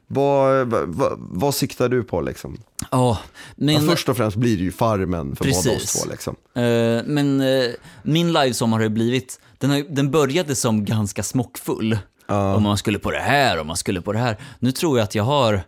Vad, 0.07 0.67
vad, 0.67 1.13
vad, 1.17 1.55
siktar 1.55 1.89
du 1.89 2.03
på 2.03 2.21
liksom? 2.21 2.57
Ja, 2.91 3.19
men... 3.55 3.75
Ja, 3.75 3.81
först 3.81 4.09
och 4.09 4.17
främst 4.17 4.37
blir 4.37 4.57
det 4.57 4.63
ju 4.63 4.71
Farmen 4.71 5.35
för 5.35 5.45
båda 5.45 5.75
oss 5.75 5.93
två. 5.93 6.09
Liksom. 6.11 6.35
Eh, 6.55 6.61
men 7.05 7.41
eh, 7.41 7.71
min 8.03 8.33
livesommar 8.33 8.77
har 8.77 8.83
ju 8.83 8.89
blivit, 8.89 9.39
den, 9.63 9.71
har, 9.71 9.83
den 9.89 10.11
började 10.11 10.55
som 10.55 10.85
ganska 10.85 11.23
smockfull. 11.23 11.97
Om 12.27 12.63
man 12.63 12.77
skulle 12.77 12.99
på 12.99 13.11
det 13.11 13.19
här 13.19 13.59
och 13.59 13.65
man 13.65 13.77
skulle 13.77 14.01
på 14.01 14.13
det 14.13 14.19
här. 14.19 14.37
Nu 14.59 14.71
tror 14.71 14.97
jag 14.97 15.03
att 15.03 15.15
jag 15.15 15.23
har 15.23 15.63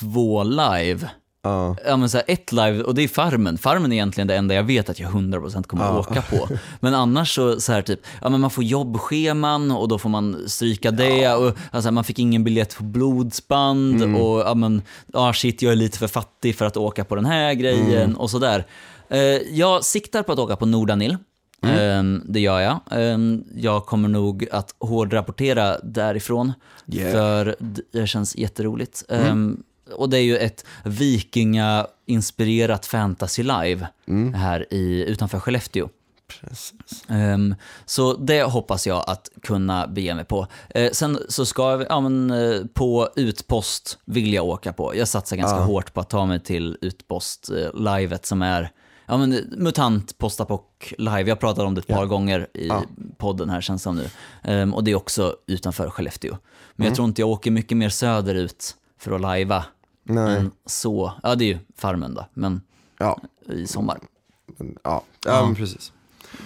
två 0.00 0.42
live. 0.42 1.10
Ja. 1.42 1.76
Ja 1.86 1.96
men 1.96 2.10
så 2.10 2.16
här, 2.16 2.24
ett 2.28 2.52
live, 2.52 2.82
och 2.82 2.94
det 2.94 3.02
är 3.02 3.08
Farmen. 3.08 3.58
Farmen 3.58 3.92
är 3.92 3.96
egentligen 3.96 4.28
det 4.28 4.36
enda 4.36 4.54
jag 4.54 4.62
vet 4.62 4.90
att 4.90 5.00
jag 5.00 5.10
100% 5.10 5.62
kommer 5.62 5.84
att 5.84 6.08
åka 6.08 6.22
på. 6.22 6.48
Men 6.80 6.94
annars 6.94 7.34
så, 7.34 7.60
så 7.60 7.72
här 7.72 7.82
typ, 7.82 8.00
ja 8.22 8.28
men 8.28 8.40
man 8.40 8.50
får 8.50 8.64
jobbscheman 8.64 9.70
och 9.70 9.88
då 9.88 9.98
får 9.98 10.08
man 10.08 10.48
stryka 10.48 10.90
det. 10.90 11.32
Och, 11.32 11.56
alltså, 11.70 11.90
man 11.90 12.04
fick 12.04 12.18
ingen 12.18 12.44
biljett 12.44 12.76
på 12.76 12.84
blodsband 12.84 14.16
och 14.16 14.40
ja 14.40 14.54
men, 14.54 14.82
ah 15.12 15.32
shit 15.32 15.62
jag 15.62 15.72
är 15.72 15.76
lite 15.76 15.98
för 15.98 16.08
fattig 16.08 16.56
för 16.56 16.64
att 16.64 16.76
åka 16.76 17.04
på 17.04 17.14
den 17.14 17.26
här 17.26 17.54
grejen 17.54 18.16
och 18.16 18.30
sådär. 18.30 18.66
Eh, 19.08 19.18
jag 19.50 19.84
siktar 19.84 20.22
på 20.22 20.32
att 20.32 20.38
åka 20.38 20.56
på 20.56 20.66
Nordanil. 20.66 21.16
Ehm, 21.70 22.22
det 22.28 22.40
gör 22.40 22.60
jag. 22.60 22.80
Ehm, 22.90 23.44
jag 23.56 23.86
kommer 23.86 24.08
nog 24.08 24.48
att 24.52 24.74
hårdrapportera 24.78 25.78
därifrån. 25.78 26.52
Yeah. 26.86 27.12
För 27.12 27.56
det 27.92 28.06
känns 28.06 28.36
jätteroligt. 28.36 29.04
Ehm, 29.08 29.62
och 29.94 30.10
det 30.10 30.18
är 30.18 30.22
ju 30.22 30.36
ett 30.36 30.64
vikinga-inspirerat 30.84 32.86
fantasy 32.86 33.42
live 33.42 33.86
här 34.34 34.66
i, 34.74 35.04
utanför 35.08 35.38
Skellefteå. 35.40 35.88
Precis. 36.40 37.04
Ehm, 37.08 37.54
så 37.84 38.14
det 38.16 38.42
hoppas 38.42 38.86
jag 38.86 39.04
att 39.06 39.30
kunna 39.42 39.86
bege 39.86 40.14
mig 40.14 40.24
på. 40.24 40.46
Eh, 40.70 40.90
sen 40.92 41.18
så 41.28 41.46
ska 41.46 41.76
vi, 41.76 41.86
ja 41.88 42.00
men 42.00 42.30
eh, 42.30 42.60
på 42.74 43.08
utpost 43.16 43.98
vill 44.04 44.32
jag 44.34 44.44
åka 44.44 44.72
på. 44.72 44.96
Jag 44.96 45.08
satsar 45.08 45.36
ganska 45.36 45.58
Ja. 45.58 45.64
hårt 45.64 45.94
på 45.94 46.00
att 46.00 46.10
ta 46.10 46.26
mig 46.26 46.40
till 46.40 46.78
utpost-livet 46.80 48.26
som 48.26 48.42
är 48.42 48.70
Ja 49.12 49.18
men 49.18 49.30
MUTANT 49.58 50.18
Postapoc 50.18 50.60
live, 50.98 51.22
jag 51.28 51.40
pratade 51.40 51.66
om 51.66 51.74
det 51.74 51.78
ett 51.80 51.86
par 51.86 52.06
gånger 52.06 52.46
i 52.54 52.66
Ja. 52.68 52.82
podden 53.18 53.50
här 53.50 53.60
känns 53.60 53.82
som 53.82 53.96
nu. 53.96 54.08
Ehm, 54.44 54.74
och 54.74 54.84
det 54.84 54.90
är 54.90 54.94
också 54.94 55.36
utanför 55.46 55.90
Skellefteå. 55.90 56.30
Men 56.32 56.84
Mm. 56.84 56.86
jag 56.90 56.94
tror 56.96 57.08
inte 57.08 57.22
jag 57.22 57.28
åker 57.28 57.50
mycket 57.50 57.76
mer 57.76 57.88
söderut 57.88 58.76
för 58.98 59.12
att 59.12 59.20
lajva 59.20 59.64
Nej. 60.04 60.44
så. 60.66 61.12
Ja 61.22 61.34
det 61.34 61.44
är 61.44 61.46
ju 61.46 61.58
Farmen 61.76 62.14
då, 62.14 62.26
men 62.34 62.60
Ja, 62.98 63.20
i 63.52 63.66
sommar. 63.66 63.98
ja. 64.58 64.64
ja, 64.82 65.02
Ja. 65.24 65.46
men 65.46 65.54
precis. 65.54 65.92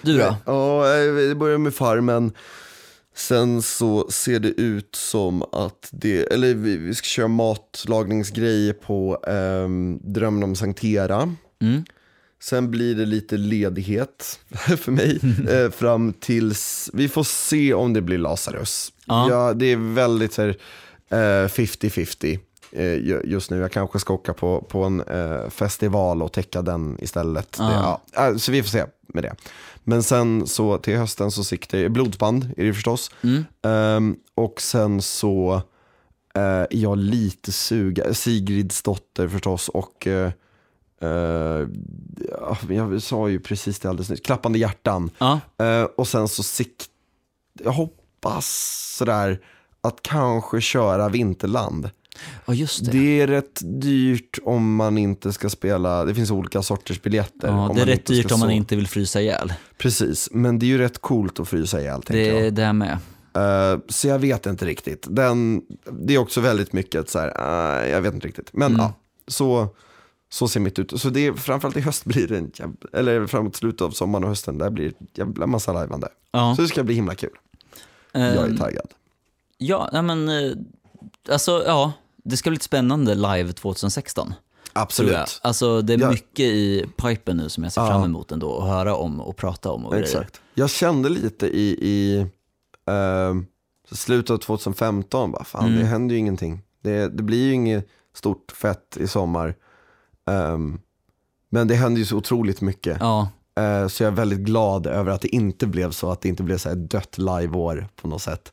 Du 0.02 0.18
då? 0.18 0.36
Ja, 0.46 0.94
eh, 0.96 1.14
det 1.28 1.34
börjar 1.34 1.58
med 1.58 1.74
Farmen. 1.74 2.32
Sen 3.14 3.62
så 3.62 4.10
ser 4.10 4.40
det 4.40 4.48
ut 4.48 4.94
som 4.94 5.42
att 5.52 5.88
det, 5.92 6.32
eller 6.32 6.54
vi, 6.54 6.76
vi 6.76 6.94
ska 6.94 7.04
köra 7.04 7.28
matlagningsgrejer 7.28 8.72
på 8.72 9.24
ehm, 9.26 10.00
Drömmen 10.02 10.42
om 10.42 10.56
Sankt 10.56 10.84
Era. 10.84 11.34
Mm. 11.62 11.84
Sen 12.48 12.70
blir 12.70 12.94
det 12.94 13.06
lite 13.06 13.36
ledighet 13.36 14.40
för 14.78 14.92
mig 14.92 15.20
eh, 15.50 15.70
fram 15.70 16.12
tills, 16.12 16.90
vi 16.92 17.08
får 17.08 17.24
se 17.24 17.74
om 17.74 17.92
det 17.92 18.00
blir 18.02 18.18
Lazarus. 18.18 18.92
Ja. 19.06 19.30
Ja. 19.30 19.54
det 19.54 19.66
är 19.66 19.94
väldigt 19.94 20.32
så 20.32 20.42
här, 20.42 20.48
eh, 21.08 21.48
50-50 21.48 22.38
eh, 22.72 22.84
ju- 22.94 23.22
just 23.24 23.50
nu. 23.50 23.58
Jag 23.58 23.72
kanske 23.72 23.98
ska 23.98 24.14
åka 24.14 24.34
på, 24.34 24.66
på 24.68 24.82
en 24.84 25.00
eh, 25.00 25.48
festival 25.48 26.22
och 26.22 26.32
täcka 26.32 26.62
den 26.62 26.96
istället. 27.00 27.56
Ja. 27.58 27.64
Det, 27.68 27.72
ja. 28.20 28.28
eh, 28.30 28.36
Så 28.36 28.52
vi 28.52 28.62
får 28.62 28.70
se 28.70 28.84
med 29.08 29.22
det. 29.24 29.34
Men 29.84 30.02
sen 30.02 30.46
så 30.46 30.78
till 30.78 30.96
hösten 30.96 31.30
så 31.30 31.44
siktar 31.44 31.78
jag, 31.78 31.92
blodsband 31.92 32.50
är 32.56 32.64
det 32.64 32.74
förstås. 32.74 33.10
Mm. 33.22 33.44
Ehm, 33.62 34.16
och 34.34 34.60
sen 34.60 35.02
så 35.02 35.54
eh, 36.34 36.42
är 36.42 36.66
jag 36.70 36.98
lite 36.98 37.52
sugen, 37.52 38.14
Sigrids 38.14 38.82
dotter 38.82 39.28
förstås 39.28 39.68
och 39.68 40.06
eh, 40.06 40.30
ja, 41.00 42.56
jag 42.68 43.02
sa 43.02 43.28
ju 43.28 43.40
precis 43.40 43.78
det 43.78 43.88
alldeles 43.88 44.10
nyss, 44.10 44.20
Klappande 44.20 44.58
hjärtan. 44.58 45.10
Ja. 45.18 45.40
Eh, 45.58 45.82
och 45.82 46.08
sen 46.08 46.28
så 46.28 46.42
sikt, 46.42 46.86
jag 47.62 47.72
hoppas 47.72 48.46
sådär 48.98 49.40
att 49.80 50.02
kanske 50.02 50.60
köra 50.60 51.08
Vinterland. 51.08 51.90
just 52.48 52.84
det. 52.84 52.90
Det 52.90 53.20
är 53.20 53.26
rätt 53.26 53.60
dyrt 53.64 54.38
om 54.44 54.74
man 54.76 54.98
inte 54.98 55.32
ska 55.32 55.48
spela, 55.50 56.04
det 56.04 56.14
finns 56.14 56.30
olika 56.30 56.62
sorters 56.62 57.02
biljetter. 57.02 57.48
Ja, 57.48 57.72
det 57.74 57.80
är 57.82 57.86
rätt 57.86 58.06
dyrt 58.06 58.32
om 58.32 58.40
man 58.40 58.50
inte 58.50 58.76
vill 58.76 58.86
frysa 58.88 59.20
ihjäl. 59.20 59.52
Precis, 59.78 60.28
men 60.32 60.58
det 60.58 60.66
är 60.66 60.68
ju 60.68 60.78
rätt 60.78 60.98
coolt 60.98 61.40
att 61.40 61.48
frysa 61.48 61.80
ihjäl 61.80 62.00
Det 62.06 62.28
är 62.30 62.50
det 62.50 62.72
med. 62.72 62.98
Eh, 63.36 63.78
så 63.88 64.08
jag 64.08 64.18
vet 64.18 64.46
inte 64.46 64.64
riktigt. 64.64 65.06
Den, 65.10 65.62
det 66.00 66.14
är 66.14 66.18
också 66.18 66.40
väldigt 66.40 66.72
mycket 66.72 67.10
så 67.10 67.18
här, 67.18 67.28
eh, 67.82 67.88
jag 67.90 68.00
vet 68.00 68.14
inte 68.14 68.26
riktigt. 68.26 68.50
Men 68.52 68.66
Mm. 68.74 68.80
ja, 68.80 68.92
så, 69.28 69.68
så 70.28 70.48
ser 70.48 70.60
mitt 70.60 70.78
ut. 70.78 71.00
Så 71.00 71.10
det 71.10 71.26
är, 71.26 71.32
framförallt 71.32 71.76
i 71.76 71.80
höst 71.80 72.04
blir 72.04 72.28
det 72.28 72.38
en 72.38 72.50
jävla, 72.54 72.76
eller 72.92 73.26
framåt 73.26 73.56
slutet 73.56 73.80
av 73.80 73.90
sommaren 73.90 74.24
och 74.24 74.30
hösten, 74.30 74.58
där 74.58 74.70
blir 74.70 74.84
det 74.88 74.94
en 75.00 75.26
jävla 75.26 75.46
massa 75.46 75.72
lajvande. 75.72 76.08
Ja. 76.32 76.54
Så 76.56 76.62
det 76.62 76.68
ska 76.68 76.84
bli 76.84 76.94
himla 76.94 77.14
kul. 77.14 77.30
Jag 78.12 78.22
är 78.22 78.46
Ehm, 78.46 78.56
taggad. 78.56 78.86
Ja, 79.58 79.88
nej 79.92 80.02
men, 80.02 80.28
eh, 80.28 80.52
alltså 81.30 81.62
ja, 81.66 81.92
det 82.24 82.36
ska 82.36 82.50
bli 82.50 82.54
lite 82.54 82.64
spännande 82.64 83.14
live 83.14 83.52
2016. 83.52 84.34
Absolut. 84.72 85.12
Jag. 85.12 85.26
Alltså 85.42 85.82
det 85.82 85.92
är 85.94 85.98
Ja. 85.98 86.10
mycket 86.10 86.40
i 86.46 86.86
pipen 86.96 87.36
nu 87.36 87.48
som 87.48 87.64
jag 87.64 87.72
ser 87.72 87.80
Ja. 87.80 87.86
fram 87.88 88.02
emot 88.04 88.32
ändå 88.32 88.58
att 88.58 88.68
höra 88.68 88.94
om 88.96 89.20
och 89.20 89.36
prata 89.36 89.70
om 89.70 89.84
och 89.86 89.92
grejer. 89.92 90.04
Exakt. 90.06 90.40
Jag 90.54 90.70
kände 90.70 91.08
lite 91.08 91.46
i, 91.46 91.78
i 91.80 92.26
ehm, 92.90 93.46
slutet 93.92 94.30
av 94.30 94.38
2015, 94.38 95.32
bara, 95.32 95.44
fan 95.44 95.66
Mm. 95.66 95.78
det 95.78 95.84
händer 95.86 96.14
ju 96.14 96.18
ingenting. 96.18 96.62
Det, 96.82 97.08
det 97.16 97.22
blir 97.22 97.44
ju 97.46 97.52
inget 97.52 97.88
stort 98.14 98.52
fett 98.52 98.96
i 99.00 99.08
sommar. 99.08 99.54
Ehm, 100.30 100.78
men 101.50 101.68
det 101.68 101.74
händer 101.74 101.98
ju 101.98 102.04
så 102.04 102.16
otroligt 102.16 102.60
mycket. 102.60 102.96
Ja, 103.00 103.28
Eh, 103.60 103.88
så 103.88 104.02
jag 104.02 104.12
är 104.12 104.16
väldigt 104.16 104.38
glad 104.38 104.86
över 104.86 105.12
att 105.12 105.20
det 105.20 105.28
inte 105.28 105.66
blev 105.66 105.90
så, 105.90 106.10
att 106.10 106.20
det 106.20 106.28
inte 106.28 106.42
blev 106.42 106.58
så 106.58 106.68
här 106.68 106.76
dött 106.76 107.18
live-år 107.18 107.88
på 107.96 108.08
något 108.08 108.22
sätt. 108.22 108.52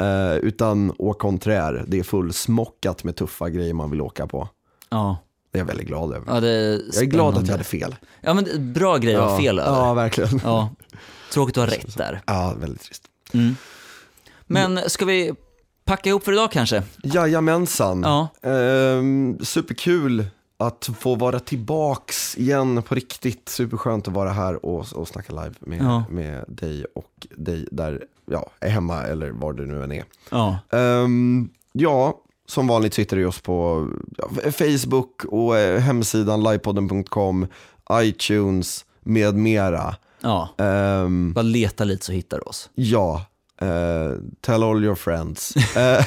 Eh, 0.00 0.34
utan 0.36 0.90
au 0.98 1.14
contraire, 1.14 1.84
det 1.86 1.98
är 1.98 2.02
fullsmockat 2.02 3.04
med 3.04 3.16
tuffa 3.16 3.50
grejer 3.50 3.74
man 3.74 3.90
vill 3.90 4.00
åka 4.00 4.26
på. 4.26 4.48
ja. 4.90 5.16
Det 5.52 5.58
är 5.58 5.60
jag 5.60 5.66
väldigt 5.66 5.86
glad 5.86 6.12
över. 6.14 6.26
ja 6.26 6.36
är 6.36 6.82
jag 6.94 7.02
är 7.02 7.06
glad 7.06 7.36
att 7.38 7.46
jag 7.46 7.52
hade 7.52 7.64
fel. 7.64 7.96
Ja 8.20 8.34
men 8.34 8.72
bra 8.72 8.96
grej 8.96 9.14
att 9.14 9.30
ha 9.30 9.38
fel 9.38 9.58
över. 9.58 9.78
Ja, 9.78 9.94
verkligen. 9.94 10.40
Ja. 10.44 10.70
Tråkigt 11.32 11.58
att 11.58 11.68
ha 11.70 11.76
rätt 11.76 11.96
där. 11.96 12.22
Ja, 12.26 12.54
väldigt 12.58 12.82
trist. 12.82 13.02
Mm. 13.32 13.56
Men 14.46 14.80
ska 14.86 15.04
vi 15.04 15.32
packa 15.84 16.10
ihop 16.10 16.24
för 16.24 16.32
idag 16.32 16.52
kanske? 16.52 16.82
Jajamensan. 17.02 18.02
Ja. 18.02 18.28
Ehm, 18.50 19.38
superkul 19.42 20.24
att 20.60 20.90
få 20.98 21.14
vara 21.14 21.40
tillbaks 21.40 22.38
igen 22.38 22.82
på 22.82 22.94
riktigt. 22.94 23.48
Superskönt 23.48 24.08
att 24.08 24.14
vara 24.14 24.30
här 24.30 24.64
och, 24.66 24.86
och 24.94 25.08
snacka 25.08 25.32
live 25.32 25.54
med, 25.60 25.82
Ja. 25.82 26.04
med 26.10 26.44
dig 26.48 26.84
och 26.94 27.26
dig 27.36 27.68
där 27.72 28.04
ja, 28.30 28.50
är 28.60 28.68
hemma 28.70 29.02
eller 29.02 29.30
var 29.30 29.52
du 29.52 29.66
nu 29.66 29.82
än 29.84 29.92
är. 29.92 30.04
Ja. 30.30 30.58
Ehm, 30.72 31.48
ja, 31.72 32.18
som 32.46 32.66
vanligt 32.66 32.94
sitter 32.94 33.16
du 33.16 33.26
oss 33.26 33.40
på 33.40 33.88
Facebook 34.52 35.24
och 35.24 35.58
eh, 35.58 35.80
hemsidan 35.80 36.42
livepodden.com, 36.42 37.46
iTunes 37.92 38.84
med 39.00 39.34
mera. 39.34 39.94
Ja, 40.20 40.48
Ehm, 40.58 41.32
bara 41.32 41.42
leta 41.42 41.84
lite 41.84 42.04
så 42.06 42.12
hittar 42.12 42.36
du 42.36 42.42
oss. 42.42 42.70
ja, 42.74 43.24
eh, 43.60 44.12
tell 44.40 44.62
all 44.62 44.84
your 44.84 44.94
friends. 44.94 45.54
Eh, 45.76 46.04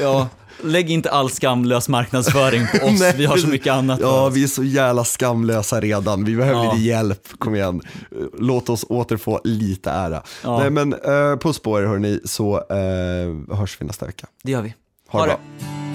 Ja, 0.00 0.28
lägg 0.64 0.90
inte 0.90 1.10
all 1.10 1.30
skamlös 1.30 1.88
marknadsföring 1.88 2.66
på 2.80 2.86
oss, 2.86 3.00
Nej, 3.00 3.14
vi 3.16 3.26
har 3.26 3.36
så 3.36 3.48
mycket 3.48 3.72
annat 3.72 4.00
Ja, 4.02 4.28
vi 4.28 4.42
är 4.42 4.48
så 4.48 4.62
jävla 4.64 5.04
skamlösa 5.04 5.80
redan. 5.80 6.24
Vi 6.24 6.36
behöver 6.36 6.64
Ja. 6.64 6.72
lite 6.72 6.84
hjälp. 6.84 7.28
Kom 7.38 7.54
igen. 7.54 7.80
Låt 8.38 8.68
oss 8.68 8.84
återfå 8.88 9.40
lite 9.44 9.90
ära. 9.90 10.22
Ja. 10.44 10.58
Nej, 10.58 10.70
men 10.70 10.92
eh, 10.92 11.36
puss 11.38 11.58
på 11.58 11.78
er 11.80 11.86
hörni, 11.86 12.20
så 12.24 12.56
eh, 12.56 13.56
hörs 13.56 13.76
vi 13.80 13.86
nästa 13.86 14.06
vecka. 14.06 14.26
Det 14.42 14.52
gör 14.52 14.62
vi. 14.62 14.74
Ha 15.08 15.20
det 15.20 15.26
bra. 15.26 15.36
bra. 15.36 15.89